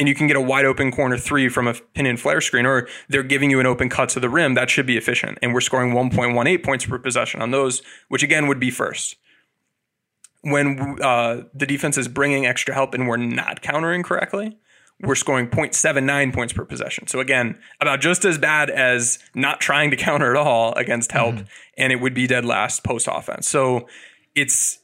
and 0.00 0.08
you 0.08 0.14
can 0.16 0.26
get 0.26 0.36
a 0.36 0.40
wide 0.40 0.64
open 0.64 0.90
corner 0.90 1.18
three 1.18 1.48
from 1.48 1.68
a 1.68 1.74
pin 1.74 2.06
and 2.06 2.18
flare 2.18 2.40
screen, 2.40 2.66
or 2.66 2.88
they're 3.08 3.22
giving 3.22 3.50
you 3.50 3.60
an 3.60 3.66
open 3.66 3.88
cut 3.88 4.08
to 4.10 4.20
the 4.20 4.28
rim, 4.28 4.54
that 4.54 4.70
should 4.70 4.86
be 4.86 4.96
efficient. 4.96 5.38
And 5.40 5.54
we're 5.54 5.60
scoring 5.60 5.92
1.18 5.92 6.64
points 6.64 6.86
per 6.86 6.98
possession 6.98 7.42
on 7.42 7.52
those, 7.52 7.82
which 8.08 8.24
again 8.24 8.48
would 8.48 8.58
be 8.58 8.70
first 8.72 9.16
when 10.42 10.98
uh, 11.02 11.42
the 11.54 11.66
defense 11.66 11.98
is 11.98 12.08
bringing 12.08 12.46
extra 12.46 12.74
help 12.74 12.94
and 12.94 13.08
we're 13.08 13.16
not 13.16 13.62
countering 13.62 14.02
correctly, 14.02 14.58
we're 15.02 15.14
scoring 15.14 15.48
0.79 15.48 16.32
points 16.32 16.52
per 16.52 16.64
possession. 16.64 17.06
So 17.06 17.20
again, 17.20 17.58
about 17.80 18.00
just 18.00 18.24
as 18.24 18.38
bad 18.38 18.70
as 18.70 19.18
not 19.34 19.60
trying 19.60 19.90
to 19.90 19.96
counter 19.98 20.30
at 20.30 20.36
all 20.36 20.74
against 20.74 21.12
help, 21.12 21.36
mm-hmm. 21.36 21.44
and 21.78 21.92
it 21.92 22.00
would 22.00 22.14
be 22.14 22.26
dead 22.26 22.44
last 22.44 22.84
post 22.84 23.08
offense. 23.10 23.48
So 23.48 23.88
it's 24.34 24.78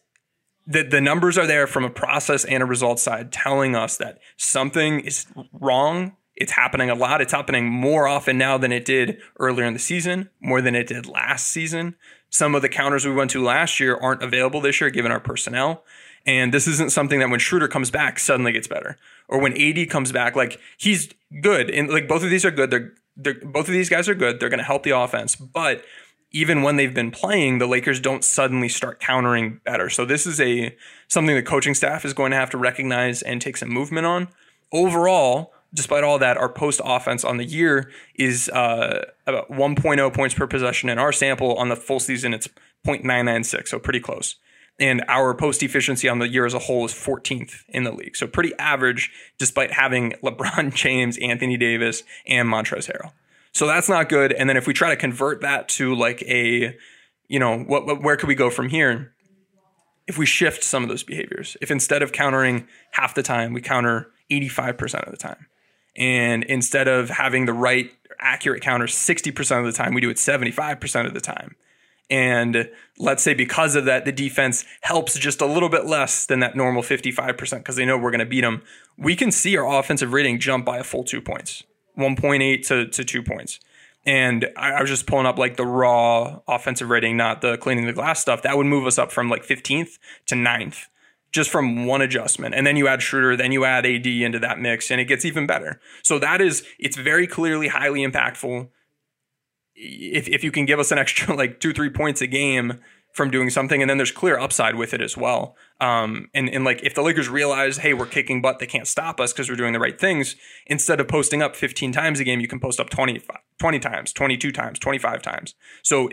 the 0.67 0.83
the 0.83 1.01
numbers 1.01 1.39
are 1.39 1.47
there 1.47 1.67
from 1.67 1.85
a 1.85 1.91
process 1.91 2.45
and 2.45 2.63
a 2.63 2.67
result 2.67 2.99
side, 2.99 3.33
telling 3.33 3.77
us 3.77 3.97
that 3.99 4.19
something 4.37 5.01
is 5.01 5.27
wrong. 5.53 6.17
It's 6.35 6.53
happening 6.53 6.91
a 6.91 6.95
lot. 6.95 7.23
It's 7.23 7.33
happening 7.33 7.67
more 7.67 8.07
often 8.07 8.37
now 8.37 8.59
than 8.59 8.71
it 8.71 8.85
did 8.85 9.19
earlier 9.39 9.65
in 9.65 9.73
the 9.73 9.79
season, 9.79 10.29
more 10.41 10.61
than 10.61 10.75
it 10.75 10.87
did 10.87 11.07
last 11.07 11.49
season. 11.49 11.95
Some 12.31 12.55
of 12.55 12.63
the 12.63 12.69
counters 12.69 13.07
we 13.07 13.13
went 13.13 13.31
to 13.33 13.43
last 13.43 13.81
year 13.81 13.97
aren't 13.97 14.23
available 14.23 14.61
this 14.61 14.81
year 14.81 14.91
given 14.91 15.13
our 15.13 15.21
personnel. 15.21 15.85
And 16.27 16.53
this 16.53 16.67
isn't 16.67 16.91
something 16.91 17.21
that 17.21 17.31
when 17.31 17.39
Schroeder 17.39 17.69
comes 17.69 17.91
back 17.91 18.19
suddenly 18.19 18.53
gets 18.53 18.67
better, 18.67 18.99
or 19.29 19.41
when 19.41 19.61
AD 19.61 19.89
comes 19.91 20.11
back, 20.11 20.35
like 20.35 20.61
he's 20.77 21.09
good, 21.41 21.71
and 21.71 21.89
like 21.89 22.09
both 22.09 22.25
of 22.25 22.31
these 22.31 22.45
are 22.45 22.51
good. 22.51 22.71
They're, 22.71 22.93
they're 23.17 23.35
both 23.35 23.69
of 23.69 23.73
these 23.73 23.89
guys 23.89 24.09
are 24.09 24.15
good. 24.15 24.41
They're 24.41 24.49
going 24.49 24.59
to 24.59 24.65
help 24.65 24.83
the 24.83 24.91
offense, 24.91 25.37
but 25.37 25.85
even 26.33 26.63
when 26.63 26.77
they've 26.77 26.93
been 26.93 27.13
playing, 27.13 27.59
the 27.59 27.67
Lakers 27.67 28.01
don't 28.01 28.25
suddenly 28.25 28.69
start 28.69 29.01
countering 29.01 29.61
better. 29.65 29.89
So 29.89 30.05
this 30.05 30.27
is 30.27 30.41
a 30.41 30.77
something 31.09 31.35
the 31.35 31.43
coaching 31.43 31.75
staff 31.75 32.05
is 32.05 32.13
going 32.13 32.33
to 32.33 32.37
have 32.37 32.51
to 32.51 32.59
recognize 32.59 33.23
and 33.23 33.41
take 33.41 33.57
some 33.57 33.71
movement 33.71 34.07
on. 34.07 34.29
Overall, 34.73 35.55
despite 35.75 36.05
all 36.05 36.19
that, 36.19 36.37
our 36.37 36.49
post 36.49 36.81
offense 36.85 37.25
on 37.25 37.37
the 37.37 37.45
year 37.45 37.91
is 38.15 38.49
uh, 38.49 39.05
about 39.27 39.51
1.0 39.51 40.15
points 40.15 40.35
per 40.35 40.47
possession. 40.47 40.89
In 40.89 40.99
our 40.99 41.13
sample 41.13 41.55
on 41.57 41.69
the 41.69 41.77
full 41.77 42.01
season, 42.01 42.35
it's 42.35 42.49
0.996, 42.87 43.69
so 43.69 43.79
pretty 43.79 44.01
close. 44.01 44.37
And 44.79 45.03
our 45.09 45.35
post 45.35 45.63
efficiency 45.63 46.09
on 46.09 46.19
the 46.19 46.29
year 46.29 46.45
as 46.45 46.53
a 46.55 46.59
whole 46.59 46.85
is 46.85 46.93
14th 46.93 47.65
in 47.69 47.85
the 47.85 47.93
league. 47.93 48.17
So 48.17 48.27
pretty 48.27 48.53
average, 48.59 49.11
despite 49.39 49.73
having 49.73 50.13
LeBron 50.23 50.75
James, 50.75 51.19
Anthony 51.19 51.57
Davis, 51.57 52.03
and 52.27 52.49
Montrezl 52.49 52.91
Harrell. 52.91 53.13
So 53.53 53.67
that's 53.67 53.89
not 53.89 54.11
good. 54.11 54.33
And 54.33 54.51
then 54.51 54.59
if 54.59 54.67
we 54.67 54.75
try 54.75 54.91
to 54.91 54.97
convert 54.97 55.41
that 55.41 55.69
to 55.71 55.95
like 55.95 56.23
a, 56.23 56.77
you 57.29 57.39
know, 57.39 57.59
what, 57.59 57.87
what 57.87 58.03
where 58.03 58.17
could 58.17 58.29
we 58.29 58.35
go 58.35 58.51
from 58.51 58.69
here? 58.69 59.15
If 60.07 60.19
we 60.19 60.27
shift 60.27 60.63
some 60.63 60.83
of 60.83 60.89
those 60.91 61.03
behaviors, 61.03 61.57
if 61.63 61.71
instead 61.71 62.03
of 62.03 62.13
countering 62.13 62.69
half 62.93 63.15
the 63.15 63.23
time, 63.23 63.55
we 63.55 63.63
counter 63.63 64.11
85% 64.31 65.05
of 65.05 65.11
the 65.11 65.17
time 65.17 65.47
and 65.97 66.45
instead 66.45 66.89
of 66.89 67.11
having 67.11 67.47
the 67.47 67.53
right 67.53 67.91
accurate 68.19 68.63
counter 68.63 68.87
60% 68.87 69.59
of 69.59 69.65
the 69.65 69.73
time, 69.73 69.95
we 69.95 70.01
do 70.01 70.11
it 70.11 70.17
75% 70.17 71.07
of 71.07 71.15
the 71.15 71.21
time. 71.21 71.57
And 72.09 72.71
let's 72.99 73.23
say 73.23 73.35
because 73.35 73.75
of 73.75 73.85
that, 73.87 74.05
the 74.05 74.13
defense 74.13 74.65
helps 74.83 75.19
just 75.19 75.41
a 75.41 75.47
little 75.47 75.69
bit 75.69 75.87
less 75.87 76.27
than 76.27 76.41
that 76.41 76.55
normal 76.55 76.83
55% 76.83 77.59
because 77.59 77.77
they 77.77 77.85
know 77.85 77.99
we're 77.99 78.13
going 78.13 78.21
to 78.21 78.27
beat 78.27 78.43
them. 78.43 78.63
We 78.97 79.17
can 79.17 79.33
see 79.33 79.57
our 79.57 79.79
offensive 79.79 80.13
rating 80.13 80.39
jump 80.39 80.65
by 80.65 80.79
a 80.79 80.85
full 80.85 81.03
two 81.03 81.21
points, 81.21 81.65
1.8 81.99 82.67
to, 82.69 82.87
to 82.87 83.05
two 83.05 83.23
points. 83.23 83.59
And 84.05 84.49
I, 84.57 84.73
I 84.73 84.81
was 84.81 84.89
just 84.89 85.07
pulling 85.07 85.27
up 85.27 85.37
like 85.37 85.57
the 85.57 85.67
raw 85.67 86.39
offensive 86.47 86.91
rating, 86.91 87.17
not 87.17 87.41
the 87.41 87.59
cleaning 87.59 87.87
the 87.87 87.93
glass 87.93 88.21
stuff. 88.21 88.43
That 88.43 88.57
would 88.57 88.67
move 88.67 88.87
us 88.87 88.99
up 88.99 89.11
from 89.11 89.29
like 89.29 89.45
15th 89.45 89.99
to 90.27 90.37
9th 90.37 90.87
just 91.37 91.51
from 91.51 91.87
one 91.87 92.03
adjustment. 92.03 92.55
And 92.55 92.67
then 92.67 92.77
you 92.77 92.89
add 92.89 93.03
Schroeder, 93.03 93.37
then 93.37 93.53
you 93.53 93.65
add 93.65 93.87
AD 93.87 94.07
into 94.07 94.41
that 94.41 94.59
mix, 94.59 94.91
and 94.91 95.01
it 95.01 95.05
gets 95.05 95.25
even 95.25 95.47
better. 95.47 95.81
So 96.03 96.19
that 96.19 96.41
is, 96.41 96.65
it's 96.79 96.97
very 96.97 97.27
clearly 97.29 97.69
highly 97.69 98.01
impactful. 98.01 98.69
If, 99.75 100.27
if 100.29 100.43
you 100.43 100.51
can 100.51 100.65
give 100.65 100.81
us 100.81 100.91
an 100.91 100.99
extra 100.99 101.37
like 101.37 101.61
two, 101.61 101.73
three 101.73 101.91
points 101.91 102.23
a 102.23 102.27
game 102.27 102.81
from 103.17 103.31
doing 103.31 103.49
something, 103.49 103.81
and 103.81 103.89
then 103.89 103.97
there's 103.97 104.13
clear 104.13 104.39
upside 104.39 104.75
with 104.75 104.93
it 104.93 105.01
as 105.01 105.17
well. 105.17 105.57
Um, 105.81 106.29
and 106.35 106.51
and 106.51 106.65
like 106.65 106.83
if 106.83 106.95
the 106.95 107.01
Lakers 107.01 107.31
realize, 107.31 107.79
hey, 107.79 107.95
we're 107.95 108.05
kicking 108.05 108.43
butt, 108.43 108.59
they 108.59 108.67
can't 108.67 108.87
stop 108.87 109.21
us 109.21 109.33
because 109.33 109.49
we're 109.49 109.57
doing 109.57 109.73
the 109.73 109.81
right 109.81 109.99
things. 109.99 110.37
Instead 110.67 111.01
of 111.01 111.09
posting 111.09 111.41
up 111.41 111.57
15 111.57 111.93
times 111.93 112.21
a 112.21 112.25
game, 112.25 112.41
you 112.41 112.47
can 112.47 112.61
post 112.61 112.79
up 112.79 112.91
20, 112.91 113.23
20 113.59 113.79
times, 113.79 114.13
22 114.13 114.53
times, 114.53 114.79
25 114.79 115.23
times. 115.23 115.55
So 115.83 116.11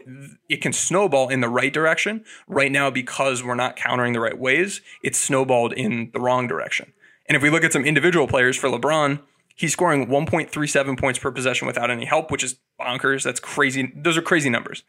it 0.47 0.61
can 0.61 0.71
snowball 0.71 1.27
in 1.27 1.41
the 1.41 1.49
right 1.49 1.73
direction. 1.73 2.23
Right 2.47 2.71
now, 2.71 2.89
because 2.89 3.43
we're 3.43 3.53
not 3.53 3.75
countering 3.75 4.13
the 4.13 4.21
right 4.21 4.39
ways, 4.39 4.79
it's 5.03 5.19
snowballed 5.19 5.73
in 5.73 6.09
the 6.13 6.21
wrong 6.21 6.47
direction. 6.47 6.93
And 7.27 7.35
if 7.35 7.43
we 7.43 7.49
look 7.49 7.65
at 7.65 7.73
some 7.73 7.83
individual 7.83 8.27
players 8.27 8.55
for 8.55 8.69
LeBron, 8.69 9.19
he's 9.55 9.73
scoring 9.73 10.07
1.37 10.07 10.97
points 10.97 11.19
per 11.19 11.31
possession 11.31 11.67
without 11.67 11.91
any 11.91 12.05
help, 12.05 12.31
which 12.31 12.45
is 12.45 12.59
bonkers. 12.79 13.23
That's 13.23 13.41
crazy. 13.41 13.91
Those 13.93 14.17
are 14.17 14.21
crazy 14.21 14.49
numbers 14.49 14.83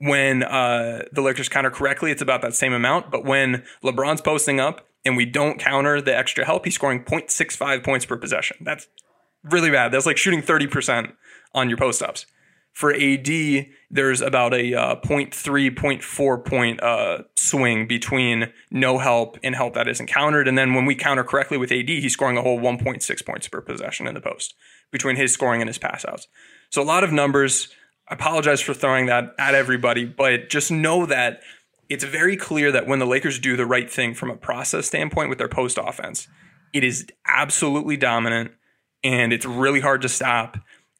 when 0.00 0.42
uh, 0.42 1.02
the 1.12 1.20
Lakers 1.20 1.48
counter 1.48 1.70
correctly, 1.70 2.10
it's 2.10 2.22
about 2.22 2.40
that 2.42 2.54
same 2.54 2.72
amount. 2.72 3.10
But 3.10 3.24
when 3.24 3.64
LeBron's 3.84 4.22
posting 4.22 4.58
up 4.58 4.86
and 5.04 5.16
we 5.16 5.26
don't 5.26 5.58
counter 5.58 6.00
the 6.00 6.16
extra 6.16 6.44
help, 6.44 6.64
he's 6.64 6.74
scoring 6.74 7.04
0.65 7.04 7.84
points 7.84 8.06
per 8.06 8.16
possession. 8.16 8.56
That's 8.62 8.88
really 9.44 9.70
bad. 9.70 9.92
That's 9.92 10.06
like 10.06 10.16
shooting 10.16 10.42
30% 10.42 11.12
on 11.54 11.68
your 11.68 11.76
post 11.76 12.02
ups. 12.02 12.24
For 12.72 12.94
AD, 12.94 13.26
there's 13.90 14.22
about 14.22 14.54
a 14.54 14.74
uh, 14.74 14.96
0.3, 15.00 15.74
0.4 15.74 16.44
point 16.46 16.82
uh, 16.82 17.24
swing 17.36 17.86
between 17.86 18.52
no 18.70 18.96
help 18.96 19.36
and 19.42 19.54
help 19.54 19.74
that 19.74 19.88
isn't 19.88 20.06
countered. 20.06 20.48
And 20.48 20.56
then 20.56 20.72
when 20.72 20.86
we 20.86 20.94
counter 20.94 21.24
correctly 21.24 21.58
with 21.58 21.72
AD, 21.72 21.88
he's 21.88 22.12
scoring 22.14 22.38
a 22.38 22.42
whole 22.42 22.58
1.6 22.58 23.26
points 23.26 23.48
per 23.48 23.60
possession 23.60 24.06
in 24.06 24.14
the 24.14 24.20
post 24.20 24.54
between 24.92 25.16
his 25.16 25.32
scoring 25.32 25.60
and 25.60 25.68
his 25.68 25.78
pass 25.78 26.06
outs. 26.06 26.26
So 26.70 26.80
a 26.80 26.84
lot 26.84 27.04
of 27.04 27.12
numbers. 27.12 27.68
I 28.10 28.14
apologize 28.14 28.60
for 28.60 28.74
throwing 28.74 29.06
that 29.06 29.34
at 29.38 29.54
everybody, 29.54 30.04
but 30.04 30.50
just 30.50 30.70
know 30.70 31.06
that 31.06 31.40
it's 31.88 32.04
very 32.04 32.36
clear 32.36 32.72
that 32.72 32.86
when 32.86 32.98
the 32.98 33.06
Lakers 33.06 33.38
do 33.38 33.56
the 33.56 33.66
right 33.66 33.90
thing 33.90 34.14
from 34.14 34.30
a 34.30 34.36
process 34.36 34.86
standpoint 34.86 35.28
with 35.28 35.38
their 35.38 35.48
post 35.48 35.78
offense, 35.80 36.28
it 36.72 36.82
is 36.82 37.06
absolutely 37.26 37.96
dominant 37.96 38.50
and 39.02 39.32
it's 39.32 39.46
really 39.46 39.80
hard 39.80 40.02
to 40.02 40.08
stop. 40.08 40.58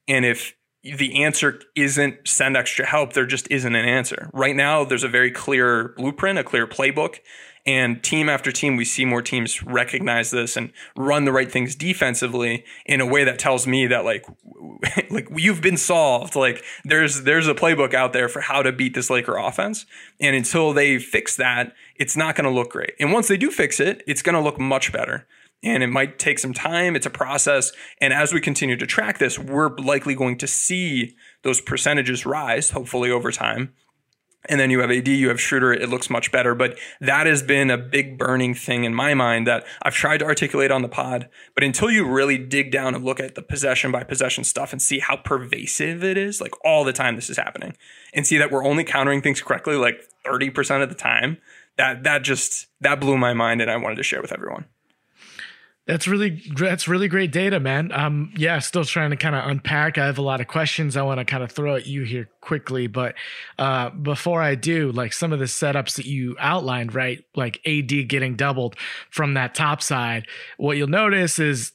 And 0.09 0.25
if 0.25 0.55
the 0.83 1.23
answer 1.23 1.61
isn't 1.77 2.27
send 2.27 2.57
extra 2.57 2.87
help, 2.87 3.13
there 3.13 3.27
just 3.27 3.51
isn't 3.51 3.75
an 3.75 3.85
answer. 3.85 4.31
Right 4.33 4.57
now, 4.57 4.85
there's 4.85 5.05
a 5.05 5.09
very 5.09 5.31
clear 5.31 5.95
blueprint, 5.97 6.39
a 6.39 6.45
clear 6.45 6.67
playbook, 6.67 7.19
and 7.67 8.03
team 8.03 8.29
after 8.29 8.51
team, 8.51 8.77
we 8.77 8.85
see 8.85 9.05
more 9.05 9.21
teams 9.21 9.63
recognize 9.63 10.31
this 10.31 10.57
and 10.57 10.73
run 10.97 11.25
the 11.25 11.33
right 11.33 11.51
things 11.51 11.75
defensively 11.75 12.65
in 12.87 13.01
a 13.01 13.07
way 13.07 13.25
that 13.25 13.39
tells 13.39 13.67
me 13.67 13.87
that 13.87 14.05
like, 14.05 14.25
like 15.11 15.29
you've 15.37 15.61
been 15.61 15.77
solved. 15.77 16.37
Like 16.37 16.65
there's 16.85 17.23
there's 17.23 17.49
a 17.49 17.55
playbook 17.55 17.93
out 17.93 18.13
there 18.13 18.29
for 18.29 18.41
how 18.41 18.63
to 18.63 18.73
beat 18.73 18.95
this 18.95 19.11
Laker 19.11 19.37
offense, 19.37 19.85
and 20.19 20.35
until 20.35 20.73
they 20.73 20.99
fix 20.99 21.37
that, 21.37 21.75
it's 21.97 22.17
not 22.17 22.35
going 22.35 22.45
to 22.47 22.51
look 22.51 22.71
great. 22.71 22.95
And 22.99 23.13
once 23.13 23.29
they 23.29 23.37
do 23.37 23.51
fix 23.51 23.79
it, 23.79 24.03
it's 24.07 24.23
going 24.23 24.35
to 24.35 24.41
look 24.41 24.59
much 24.59 24.93
better. 24.93 25.27
And 25.63 25.83
it 25.83 25.89
might 25.89 26.19
take 26.19 26.39
some 26.39 26.55
time. 26.55 26.97
It's 26.97 27.05
a 27.05 27.11
process. 27.11 27.71
And 28.01 28.15
as 28.15 28.33
we 28.33 28.41
continue 28.41 28.79
to 28.79 28.87
track 28.87 29.19
this, 29.19 29.39
we're 29.39 29.69
likely 29.77 30.15
going 30.15 30.39
to 30.39 30.47
see 30.47 31.17
those 31.43 31.61
percentages 31.61 32.25
rise, 32.25 32.71
hopefully 32.71 33.11
over 33.11 33.31
time 33.31 33.75
And 34.49 34.59
then 34.59 34.71
you 34.71 34.81
have 34.81 34.91
AD, 34.91 35.07
you 35.07 35.29
have 35.29 35.41
Schroeder, 35.41 35.73
it 35.73 35.91
looks 35.91 36.09
much 36.09 36.33
better. 36.33 36.55
But 36.55 36.79
that 37.01 37.27
has 37.27 37.43
been 37.43 37.71
a 37.71 37.77
big 37.77 38.19
burning 38.19 38.55
thing 38.55 38.85
in 38.85 38.95
my 38.95 39.13
mind 39.13 39.47
that 39.47 39.67
I've 39.83 39.95
tried 39.95 40.19
to 40.19 40.25
articulate 40.25 40.71
on 40.71 40.83
the 40.83 40.89
pod. 40.89 41.29
But 41.55 41.63
until 41.63 41.91
you 41.91 42.09
really 42.09 42.39
dig 42.39 42.71
down 42.71 42.95
and 42.95 43.05
look 43.05 43.21
at 43.21 43.35
the 43.35 43.43
possession 43.43 43.93
by 43.93 44.03
possession 44.03 44.45
stuff 44.45 44.73
and 44.73 44.81
see 44.81 44.99
how 44.99 45.17
pervasive 45.17 46.03
it 46.03 46.17
is, 46.17 46.41
like 46.41 46.55
all 46.65 46.85
the 46.85 46.93
time 46.93 47.17
this 47.17 47.29
is 47.29 47.37
happening, 47.37 47.77
and 48.15 48.27
see 48.27 48.39
that 48.39 48.51
we're 48.51 48.65
only 48.65 48.83
countering 48.83 49.21
things 49.21 49.43
correctly 49.43 49.77
like 49.77 50.03
30% 50.27 50.83
of 50.83 50.89
the 50.89 50.95
time, 50.95 51.37
that 51.77 52.03
that 52.05 52.23
just 52.23 52.69
that 52.81 52.99
blew 53.01 53.19
my 53.19 53.35
mind 53.35 53.61
and 53.61 53.71
I 53.71 53.77
wanted 53.77 53.97
to 53.97 54.03
share 54.03 54.23
with 54.23 54.33
everyone. 54.33 54.65
That's 55.91 56.07
really 56.07 56.41
that's 56.55 56.87
really 56.87 57.09
great 57.09 57.33
data, 57.33 57.59
man. 57.59 57.91
Um, 57.91 58.33
yeah, 58.37 58.61
still 58.61 58.85
trying 58.85 59.11
to 59.11 59.17
kind 59.17 59.35
of 59.35 59.49
unpack. 59.51 59.99
I 59.99 60.07
have 60.07 60.19
a 60.19 60.23
lot 60.23 60.41
of 60.41 60.47
questions 60.47 60.97
I 60.97 61.03
want 61.03 61.19
to 61.19 61.25
kind 61.25 61.43
of 61.43 61.51
throw 61.51 61.75
at 61.75 61.85
you 61.85 62.05
here 62.05 62.29
quickly, 62.41 62.87
but 62.87 63.17
uh, 63.59 63.91
before 63.91 64.41
I 64.41 64.55
do, 64.55 64.93
like 64.93 65.13
some 65.13 65.33
of 65.33 65.41
the 65.41 65.47
setups 65.47 65.97
that 65.97 66.07
you 66.07 66.37
outlined, 66.39 66.95
right? 66.95 67.25
Like 67.35 67.61
AD 67.67 68.09
getting 68.09 68.37
doubled 68.37 68.77
from 69.11 69.35
that 69.35 69.57
top 69.57 69.83
side. 69.83 70.29
What 70.59 70.77
you'll 70.77 70.87
notice 70.87 71.41
is 71.41 71.73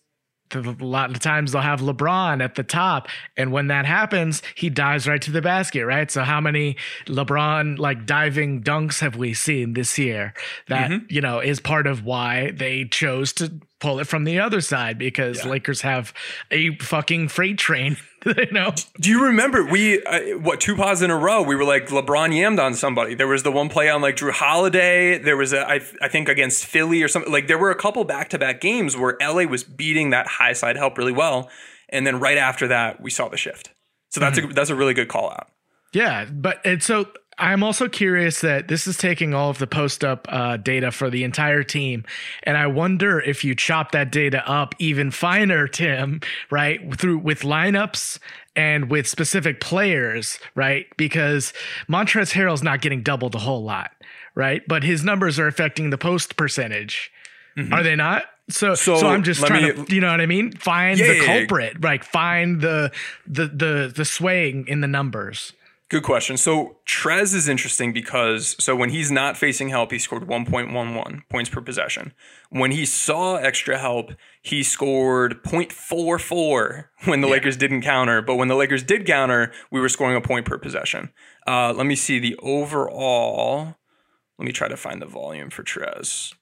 a 0.56 0.76
lot 0.84 1.12
of 1.12 1.20
times 1.20 1.52
they'll 1.52 1.62
have 1.62 1.82
LeBron 1.82 2.44
at 2.44 2.56
the 2.56 2.64
top, 2.64 3.08
and 3.38 3.52
when 3.52 3.68
that 3.68 3.86
happens, 3.86 4.42
he 4.56 4.70
dives 4.70 5.08
right 5.08 5.22
to 5.22 5.32
the 5.32 5.42
basket, 5.42 5.86
right? 5.86 6.10
So 6.10 6.24
how 6.24 6.40
many 6.42 6.78
LeBron 7.08 7.78
like 7.80 8.06
diving 8.06 8.64
dunks 8.64 9.00
have 9.00 9.16
we 9.16 9.34
seen 9.34 9.74
this 9.74 9.98
year? 9.98 10.34
That 10.68 10.86
Mm-hmm. 10.92 11.06
you 11.10 11.22
know 11.22 11.40
is 11.40 11.60
part 11.60 11.88
of 11.88 12.04
why 12.04 12.52
they 12.52 12.86
chose 12.86 13.34
to 13.34 13.60
pull 13.80 14.00
it 14.00 14.06
from 14.08 14.24
the 14.24 14.40
other 14.40 14.62
side 14.62 14.98
because 14.98 15.44
Lakers 15.46 15.82
have 15.82 16.14
a 16.52 16.76
fucking 16.78 17.28
freight 17.30 17.58
train. 17.58 17.98
you 18.38 18.52
know, 18.52 18.74
Do 19.00 19.10
you 19.10 19.24
remember 19.24 19.64
we 19.64 20.04
uh, 20.04 20.38
what 20.40 20.60
two 20.60 20.76
pods 20.76 21.02
in 21.02 21.12
a 21.12 21.18
row? 21.18 21.44
We 21.44 21.56
were 21.56 21.64
like 21.64 21.88
LeBron 21.88 22.34
yammed 22.34 22.60
on 22.60 22.74
somebody. 22.74 23.14
There 23.14 23.28
was 23.28 23.44
the 23.44 23.52
one 23.52 23.70
play 23.70 23.90
on 23.90 24.02
like 24.02 24.16
Jrue 24.16 24.32
Holiday. 24.32 25.20
There 25.20 25.38
was 25.38 25.54
a 25.54 25.68
I, 25.70 25.82
I 26.02 26.08
think 26.08 26.28
against 26.28 26.66
Philly 26.66 27.04
or 27.04 27.08
something. 27.08 27.32
Like 27.32 27.48
there 27.48 27.60
were 27.60 27.72
a 27.72 27.76
couple 27.76 28.04
back 28.04 28.30
to 28.30 28.40
back 28.40 28.62
games 28.62 28.98
where 28.98 29.16
LA 29.22 29.44
was 29.44 29.64
beating 29.64 30.10
that 30.10 30.28
high 30.28 30.54
side 30.54 30.76
help 30.76 30.98
really 30.98 31.12
well, 31.12 31.50
and 31.90 32.08
then 32.08 32.20
right 32.20 32.38
after 32.38 32.68
that 32.68 33.00
we 33.02 33.12
saw 33.12 33.30
the 33.30 33.38
shift. 33.38 33.70
So 34.10 34.20
that's 34.20 34.38
a 34.40 34.48
that's 34.48 34.70
a 34.70 34.76
really 34.76 34.94
good 34.94 35.08
call 35.08 35.30
out. 35.30 35.50
Yeah, 35.94 36.26
but 36.26 36.66
and 36.66 36.82
so 36.82 37.08
I'm 37.38 37.64
also 37.64 37.90
curious 37.90 38.42
that 38.42 38.68
this 38.70 38.88
is 38.88 38.96
taking 38.98 39.34
all 39.34 39.50
of 39.50 39.58
the 39.58 39.68
post 39.68 40.04
up 40.06 40.26
uh, 40.30 40.56
data 40.58 40.92
for 40.92 41.10
the 41.10 41.24
entire 41.26 41.64
team, 41.64 42.06
and 42.44 42.56
I 42.58 42.68
wonder 42.68 43.20
if 43.20 43.44
you 43.44 43.56
chop 43.56 43.92
that 43.92 44.12
data 44.12 44.50
up 44.50 44.74
even 44.80 45.12
finer, 45.12 45.68
Tim, 45.68 46.22
right 46.50 46.98
through 46.98 47.18
with 47.18 47.42
lineups 47.42 48.20
and 48.56 48.90
with 48.90 49.06
specific 49.08 49.60
players, 49.60 50.40
right? 50.56 50.86
Because 50.96 51.52
Montrezl 51.90 52.32
Harrell's 52.34 52.64
not 52.64 52.80
getting 52.82 53.04
doubled 53.04 53.36
a 53.36 53.40
whole 53.40 53.64
lot, 53.64 53.92
right? 54.34 54.62
But 54.68 54.84
his 54.84 55.04
numbers 55.04 55.38
are 55.38 55.48
affecting 55.48 55.90
the 55.90 55.98
post 55.98 56.38
percentage, 56.38 57.12
are 57.72 57.84
they 57.84 57.96
not? 57.98 58.24
So, 58.50 58.76
so, 58.76 58.94
Mm-hmm. 58.94 59.00
So, 59.02 59.08
I'm 59.10 59.24
just 59.24 59.46
trying 59.46 59.78
me- 59.78 59.86
to, 59.86 59.96
you 59.96 60.00
know 60.02 60.12
what 60.12 60.22
I 60.22 60.26
mean? 60.26 60.52
Find 60.54 61.00
Yeah, 61.00 61.08
the 61.08 61.16
yeah, 61.16 61.22
yeah. 61.24 61.40
culprit, 61.40 61.82
like 61.82 62.04
find 62.06 62.62
the 62.62 62.92
the 63.28 63.48
the 63.48 63.92
the 63.94 64.06
swaying 64.06 64.68
in 64.68 64.80
the 64.82 64.88
numbers. 64.88 65.52
Good 65.88 66.02
question. 66.02 66.36
So 66.36 66.78
Trez 66.88 67.36
is 67.36 67.48
interesting 67.48 67.94
because 67.94 68.56
so 68.60 68.76
when 68.76 68.90
he's 68.90 69.12
not 69.12 69.38
facing 69.38 69.70
help, 69.70 69.92
he 69.92 70.00
scored 70.00 70.24
1.11 70.24 71.22
points 71.30 71.50
per 71.52 71.62
possession. 71.62 72.12
When 72.50 72.72
he 72.72 72.86
saw 72.86 73.36
extra 73.36 73.78
help, 73.78 74.14
he 74.42 74.64
scored 74.64 75.44
0.44 75.44 76.86
when 77.06 77.22
the 77.22 77.28
Lakers 77.28 77.56
didn't 77.56 77.84
counter. 77.84 78.24
But 78.24 78.36
when 78.36 78.48
the 78.48 78.56
Lakers 78.56 78.82
did 78.82 79.06
counter, 79.06 79.52
we 79.70 79.80
were 79.80 79.90
scoring 79.90 80.16
a 80.16 80.22
point 80.22 80.48
per 80.48 80.58
possession. 80.58 81.12
Uh, 81.46 81.72
let 81.72 81.86
me 81.86 81.96
see 81.96 82.18
the 82.18 82.36
overall. 82.42 83.76
Let 84.40 84.46
me 84.46 84.52
try 84.52 84.68
to 84.68 84.78
find 84.78 85.00
the 85.00 85.06
volume 85.06 85.52
for 85.52 85.62
Trez. 85.62 86.34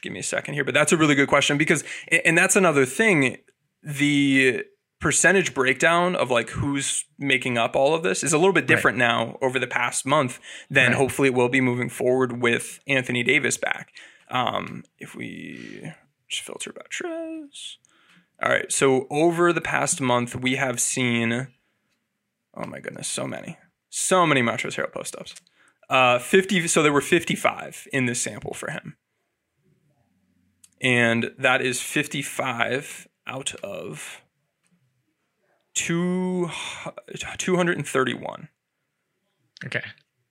Give 0.00 0.12
me 0.12 0.20
a 0.20 0.22
second 0.22 0.54
here. 0.54 0.64
But 0.64 0.74
that's 0.74 0.92
a 0.92 0.96
really 0.96 1.16
good 1.16 1.28
question 1.28 1.58
because, 1.58 1.82
and 2.24 2.38
that's 2.38 2.54
another 2.54 2.86
thing. 2.86 3.38
The 3.82 4.64
percentage 5.00 5.54
breakdown 5.54 6.16
of 6.16 6.30
like 6.30 6.50
who's 6.50 7.04
making 7.18 7.56
up 7.56 7.76
all 7.76 7.94
of 7.94 8.02
this 8.02 8.24
is 8.24 8.32
a 8.32 8.38
little 8.38 8.52
bit 8.52 8.66
different 8.66 8.98
now 8.98 9.38
over 9.40 9.58
the 9.58 9.66
past 9.66 10.04
month 10.04 10.40
than 10.68 10.92
hopefully 10.92 11.28
it 11.28 11.34
will 11.34 11.48
be 11.48 11.60
moving 11.60 11.88
forward 11.88 12.40
with 12.40 12.80
Anthony 12.86 13.22
Davis 13.22 13.56
back. 13.56 13.92
Um, 14.30 14.84
if 14.98 15.14
we 15.14 15.92
just 16.28 16.42
filter 16.42 16.70
about 16.70 16.90
Trez. 16.90 17.76
All 18.42 18.50
right. 18.50 18.70
So 18.70 19.06
over 19.10 19.52
the 19.52 19.60
past 19.60 20.00
month, 20.00 20.36
we 20.36 20.56
have 20.56 20.80
seen, 20.80 21.48
oh 22.54 22.66
my 22.66 22.80
goodness, 22.80 23.08
so 23.08 23.26
many, 23.26 23.58
so 23.88 24.26
many 24.26 24.42
Montrezl 24.42 24.76
Harrell 24.76 24.92
post 24.92 25.16
ups. 25.16 25.34
Uh, 25.88 26.18
50. 26.18 26.68
So 26.68 26.82
there 26.82 26.92
were 26.92 27.00
55 27.00 27.88
in 27.92 28.06
this 28.06 28.20
sample 28.20 28.54
for 28.54 28.70
him. 28.70 28.96
And 30.80 31.32
that 31.38 31.60
is 31.60 31.80
55 31.80 33.08
out 33.26 33.54
of 33.56 34.22
two, 35.78 36.50
231. 37.38 38.48
Okay. 39.64 39.82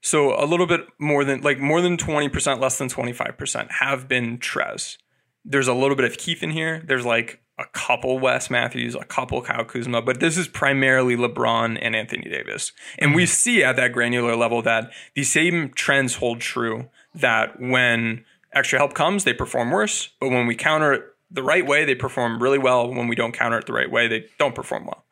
So 0.01 0.41
a 0.41 0.45
little 0.45 0.67
bit 0.67 0.81
more 0.99 1.23
than 1.23 1.41
like 1.41 1.59
more 1.59 1.81
than 1.81 1.97
20%, 1.97 2.59
less 2.59 2.77
than 2.77 2.89
25% 2.89 3.71
have 3.71 4.07
been 4.07 4.37
Trez. 4.37 4.97
There's 5.45 5.67
a 5.67 5.73
little 5.73 5.95
bit 5.95 6.05
of 6.05 6.17
Keith 6.17 6.43
in 6.43 6.51
here. 6.51 6.83
There's 6.85 7.05
like 7.05 7.41
a 7.57 7.65
couple 7.71 8.19
Wes 8.19 8.49
Matthews, 8.49 8.93
a 8.93 9.05
couple 9.05 9.41
Kyle 9.41 9.63
Kuzma, 9.63 10.01
but 10.01 10.19
this 10.19 10.37
is 10.37 10.47
primarily 10.47 11.15
LeBron 11.15 11.79
and 11.81 11.95
Anthony 11.95 12.29
Davis. 12.29 12.73
And 12.99 13.15
we 13.15 13.23
mm-hmm. 13.23 13.29
see 13.29 13.63
at 13.63 13.77
that 13.77 13.93
granular 13.93 14.35
level 14.35 14.61
that 14.61 14.91
the 15.15 15.23
same 15.23 15.71
trends 15.73 16.15
hold 16.15 16.41
true 16.41 16.89
that 17.15 17.59
when 17.59 18.25
extra 18.53 18.77
help 18.77 18.93
comes, 18.93 19.23
they 19.23 19.33
perform 19.33 19.71
worse, 19.71 20.09
but 20.19 20.29
when 20.29 20.45
we 20.45 20.55
counter 20.55 20.93
it 20.93 21.03
the 21.31 21.43
right 21.43 21.65
way, 21.65 21.83
they 21.85 21.95
perform 21.95 22.41
really 22.41 22.59
well. 22.59 22.93
When 22.93 23.07
we 23.07 23.15
don't 23.15 23.33
counter 23.33 23.57
it 23.57 23.65
the 23.65 23.73
right 23.73 23.91
way, 23.91 24.07
they 24.07 24.27
don't 24.37 24.55
perform 24.55 24.85
well. 24.85 25.06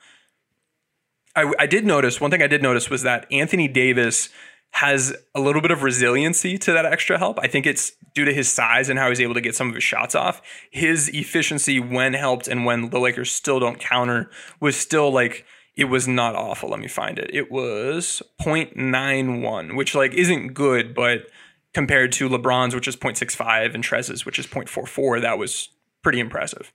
I, 1.36 1.52
I 1.60 1.65
did 1.67 1.86
notice 1.86 2.21
one 2.21 2.32
thing 2.32 2.41
I 2.41 2.48
did 2.48 2.62
notice 2.62 2.89
was 2.89 3.04
that 3.04 3.26
Anthony 3.32 3.67
Davis 3.67 4.30
has 4.71 5.15
a 5.34 5.39
little 5.39 5.62
bit 5.62 5.71
of 5.71 5.84
resiliency 5.84 6.58
to 6.58 6.74
that 6.74 6.86
extra 6.86 7.17
help. 7.17 7.39
I 7.41 7.48
think 7.48 7.65
it's 7.65 7.93
due 8.13 8.26
to 8.26 8.34
his 8.34 8.50
size 8.50 8.89
and 8.89 9.00
how 9.00 9.08
he's 9.08 9.21
able 9.21 9.34
to 9.34 9.41
get 9.41 9.56
some 9.56 9.69
of 9.69 9.76
his 9.76 9.84
shots 9.84 10.15
off. 10.15 10.41
His 10.69 11.10
efficiency 11.13 11.80
when 11.80 12.13
helped 12.13 12.48
and 12.48 12.65
when 12.65 12.89
the 12.89 13.00
Lakers 13.00 13.32
still 13.32 13.60
don't 13.60 13.80
counter 13.80 14.30
was 14.60 14.76
still 14.76 15.12
like 15.12 15.45
it 15.76 15.86
was 15.86 16.08
not 16.08 16.36
awful. 16.36 16.69
Let 16.69 16.80
me 16.80 16.88
find 16.88 17.19
it. 17.19 17.30
It 17.34 17.52
was 17.52 18.21
0.91, 18.41 19.76
which 19.76 19.95
like 19.95 20.13
isn't 20.13 20.54
good, 20.54 20.93
but 20.93 21.28
compared 21.74 22.12
to 22.13 22.30
LeBron's, 22.30 22.74
which 22.74 22.88
is 22.88 22.95
0.65, 22.95 23.76
and 23.76 23.84
Trez's, 23.84 24.26
which 24.26 24.39
is 24.39 24.48
0.44, 24.48 25.21
that 25.21 25.38
was 25.38 25.69
pretty 26.02 26.19
impressive. 26.19 26.71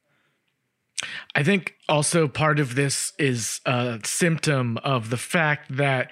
I 1.35 1.43
think 1.43 1.75
also 1.89 2.29
part 2.29 2.59
of 2.59 2.75
this 2.75 3.13
is 3.19 3.61
a 3.65 4.01
symptom 4.05 4.79
of 4.79 5.11
the 5.11 5.17
fact 5.17 5.77
that 5.77 6.11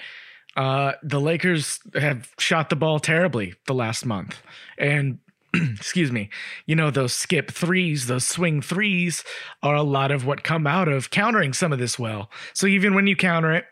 uh, 0.56 0.92
the 1.02 1.20
Lakers 1.20 1.80
have 1.94 2.32
shot 2.38 2.70
the 2.70 2.76
ball 2.76 2.98
terribly 2.98 3.54
the 3.66 3.74
last 3.74 4.04
month. 4.04 4.42
And 4.76 5.18
excuse 5.54 6.10
me, 6.10 6.30
you 6.66 6.74
know, 6.74 6.90
those 6.90 7.12
skip 7.12 7.50
threes, 7.50 8.06
those 8.06 8.26
swing 8.26 8.60
threes 8.60 9.24
are 9.62 9.76
a 9.76 9.82
lot 9.82 10.10
of 10.10 10.26
what 10.26 10.42
come 10.42 10.66
out 10.66 10.88
of 10.88 11.10
countering 11.10 11.52
some 11.52 11.72
of 11.72 11.78
this 11.78 11.98
well. 11.98 12.30
So 12.54 12.66
even 12.66 12.94
when 12.94 13.06
you 13.06 13.16
counter 13.16 13.52
it, 13.52 13.66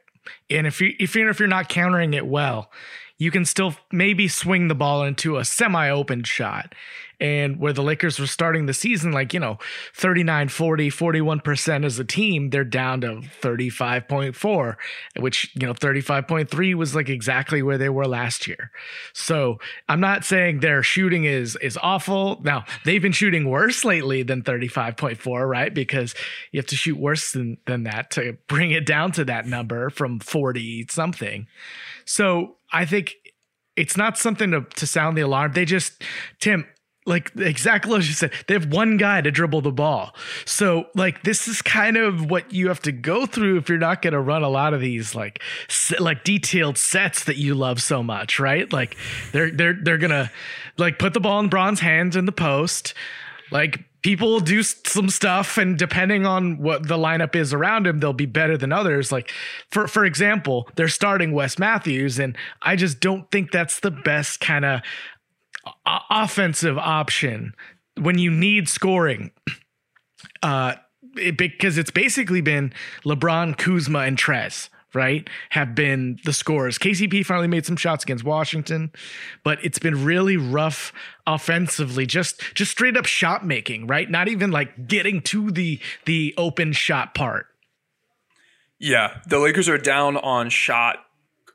and 0.51 0.67
if 0.67 0.81
you 0.81 0.95
if 0.99 1.17
even 1.17 1.29
if 1.29 1.39
you're 1.39 1.49
not 1.49 1.69
countering 1.69 2.15
it 2.15 2.27
well, 2.27 2.71
you 3.19 3.31
can 3.31 3.45
still 3.45 3.75
maybe 3.93 4.29
swing 4.29 4.69
the 4.69 4.75
ball 4.75 5.03
into 5.03 5.37
a 5.39 5.45
semi-open 5.45 6.25
shot. 6.25 6.75
And 7.19 7.59
where 7.59 7.73
the 7.73 7.83
Lakers 7.83 8.19
were 8.19 8.27
starting 8.27 8.67
the 8.67 8.75
season, 8.75 9.13
like, 9.13 9.33
you 9.33 9.41
know, 9.41 9.59
39, 9.95 10.49
40, 10.49 10.91
41% 10.91 11.85
as 11.85 11.99
a 11.99 12.05
team, 12.05 12.51
they're 12.51 12.65
down 12.65 13.01
to 13.01 13.23
35.4, 13.41 14.77
which, 15.19 15.51
you 15.55 15.67
know, 15.67 15.73
35.3 15.73 16.75
was 16.75 16.95
like 16.95 17.09
exactly 17.09 17.63
where 17.63 17.79
they 17.79 17.89
were 17.89 18.07
last 18.07 18.47
year. 18.47 18.71
So 19.13 19.59
I'm 19.89 20.01
not 20.01 20.25
saying 20.25 20.61
their 20.61 20.83
shooting 20.83 21.25
is 21.25 21.57
is 21.57 21.79
awful. 21.83 22.41
Now, 22.43 22.65
they've 22.85 23.03
been 23.03 23.13
shooting 23.13 23.49
worse 23.49 23.85
lately 23.85 24.23
than 24.23 24.43
35.4, 24.43 25.49
right? 25.49 25.73
Because 25.73 26.15
you 26.53 26.59
have 26.59 26.67
to 26.67 26.77
shoot 26.77 26.99
worse 26.99 27.33
than, 27.33 27.59
than 27.67 27.85
that 27.85 28.11
to 28.13 28.37
bring 28.47 28.71
it 28.73 28.87
down 28.87 29.13
to 29.13 29.25
that 29.25 29.47
number 29.47 29.91
from 29.91 30.21
40 30.21 30.87
something. 30.91 31.47
So 32.05 32.57
I 32.73 32.85
think 32.85 33.15
it's 33.77 33.97
not 33.97 34.19
something 34.19 34.51
to, 34.53 34.63
to 34.63 34.87
sound 34.87 35.17
the 35.17 35.23
alarm. 35.23 35.53
They 35.53 35.65
just, 35.65 36.03
Tim, 36.41 36.67
like 37.07 37.33
exactly 37.37 37.97
as 37.97 38.09
you 38.09 38.15
said, 38.15 38.33
they 38.47 38.55
have 38.55 38.73
one 38.73 38.97
guy 38.97 39.21
to 39.21 39.31
dribble 39.31 39.63
the 39.63 39.73
ball. 39.73 40.15
So 40.45 40.87
like 40.95 41.23
this 41.23 41.49
is 41.49 41.63
kind 41.63 41.97
of 41.97 42.31
what 42.31 42.53
you 42.53 42.69
have 42.69 42.81
to 42.83 42.93
go 42.93 43.27
through 43.27 43.59
if 43.59 43.69
you're 43.69 43.79
not 43.79 44.03
going 44.03 44.13
to 44.13 44.21
run 44.21 44.43
a 44.43 44.49
lot 44.49 44.75
of 44.75 44.81
these 44.81 45.15
like 45.15 45.41
like 46.01 46.25
detailed 46.25 46.77
sets 46.79 47.25
that 47.25 47.37
you 47.37 47.55
love 47.55 47.81
so 47.81 48.03
much, 48.03 48.39
right? 48.41 48.71
Like 48.73 48.97
they're 49.33 49.51
they're 49.51 49.79
they're 49.81 49.99
gonna 49.99 50.31
like 50.77 50.99
put 50.99 51.15
the 51.15 51.21
ball 51.21 51.41
in 51.41 51.49
Bron's 51.49 51.81
hands 51.81 52.17
in 52.17 52.27
the 52.27 52.33
post. 52.33 52.95
like 53.51 53.85
people 54.03 54.39
do 54.39 54.63
some 54.63 55.09
stuff 55.09 55.59
and 55.59 55.77
depending 55.77 56.27
on 56.27 56.59
what 56.59 56.87
the 56.87 56.97
lineup 56.97 57.35
is 57.35 57.53
around 57.53 57.89
him 57.89 57.99
they'll 57.99 58.13
be 58.13 58.27
better 58.27 58.57
than 58.57 58.73
others 58.73 59.11
like 59.11 59.33
for 59.71 59.89
for 59.89 60.05
example 60.05 60.69
they're 60.77 60.87
starting 60.87 61.33
Wes 61.33 61.59
Matthews 61.59 62.21
and 62.21 62.37
I 62.63 62.77
just 62.77 63.01
don't 63.01 63.29
think 63.33 63.51
that's 63.51 63.81
the 63.81 63.91
best 63.91 64.39
kind 64.39 64.65
of 64.65 64.81
o- 65.67 65.99
offensive 66.11 66.79
option 66.79 67.55
when 67.99 68.19
you 68.19 68.31
need 68.31 68.69
scoring 68.69 69.31
uh 70.43 70.75
it, 71.17 71.39
because 71.39 71.79
it's 71.79 71.91
basically 71.91 72.41
been 72.41 72.73
LeBron, 73.05 73.57
Kuzma, 73.57 74.01
and 74.01 74.19
Trez, 74.19 74.69
right? 74.95 75.29
Have 75.51 75.75
been 75.75 76.19
the 76.25 76.33
scorers. 76.33 76.79
KCP 76.79 77.25
finally 77.25 77.49
made 77.49 77.67
some 77.67 77.77
shots 77.77 78.05
against 78.05 78.25
Washington, 78.25 78.91
but 79.43 79.59
it's 79.65 79.79
been 79.79 80.05
really 80.05 80.37
rough 80.37 80.93
offensively. 81.27 82.07
Just 82.07 82.41
just 82.55 82.71
straight 82.71 82.97
up 82.97 83.07
shot 83.07 83.47
making, 83.47 83.87
right? 83.87 84.11
Not 84.11 84.29
even 84.29 84.51
like 84.51 84.89
getting 84.89 85.21
to 85.23 85.51
the 85.51 85.81
the 86.05 86.35
open 86.37 86.73
shot 86.73 87.15
part. 87.15 87.47
Yeah, 88.79 89.21
the 89.27 89.39
Lakers 89.39 89.69
are 89.69 89.79
down 89.79 90.17
on 90.19 90.51
shot 90.51 91.06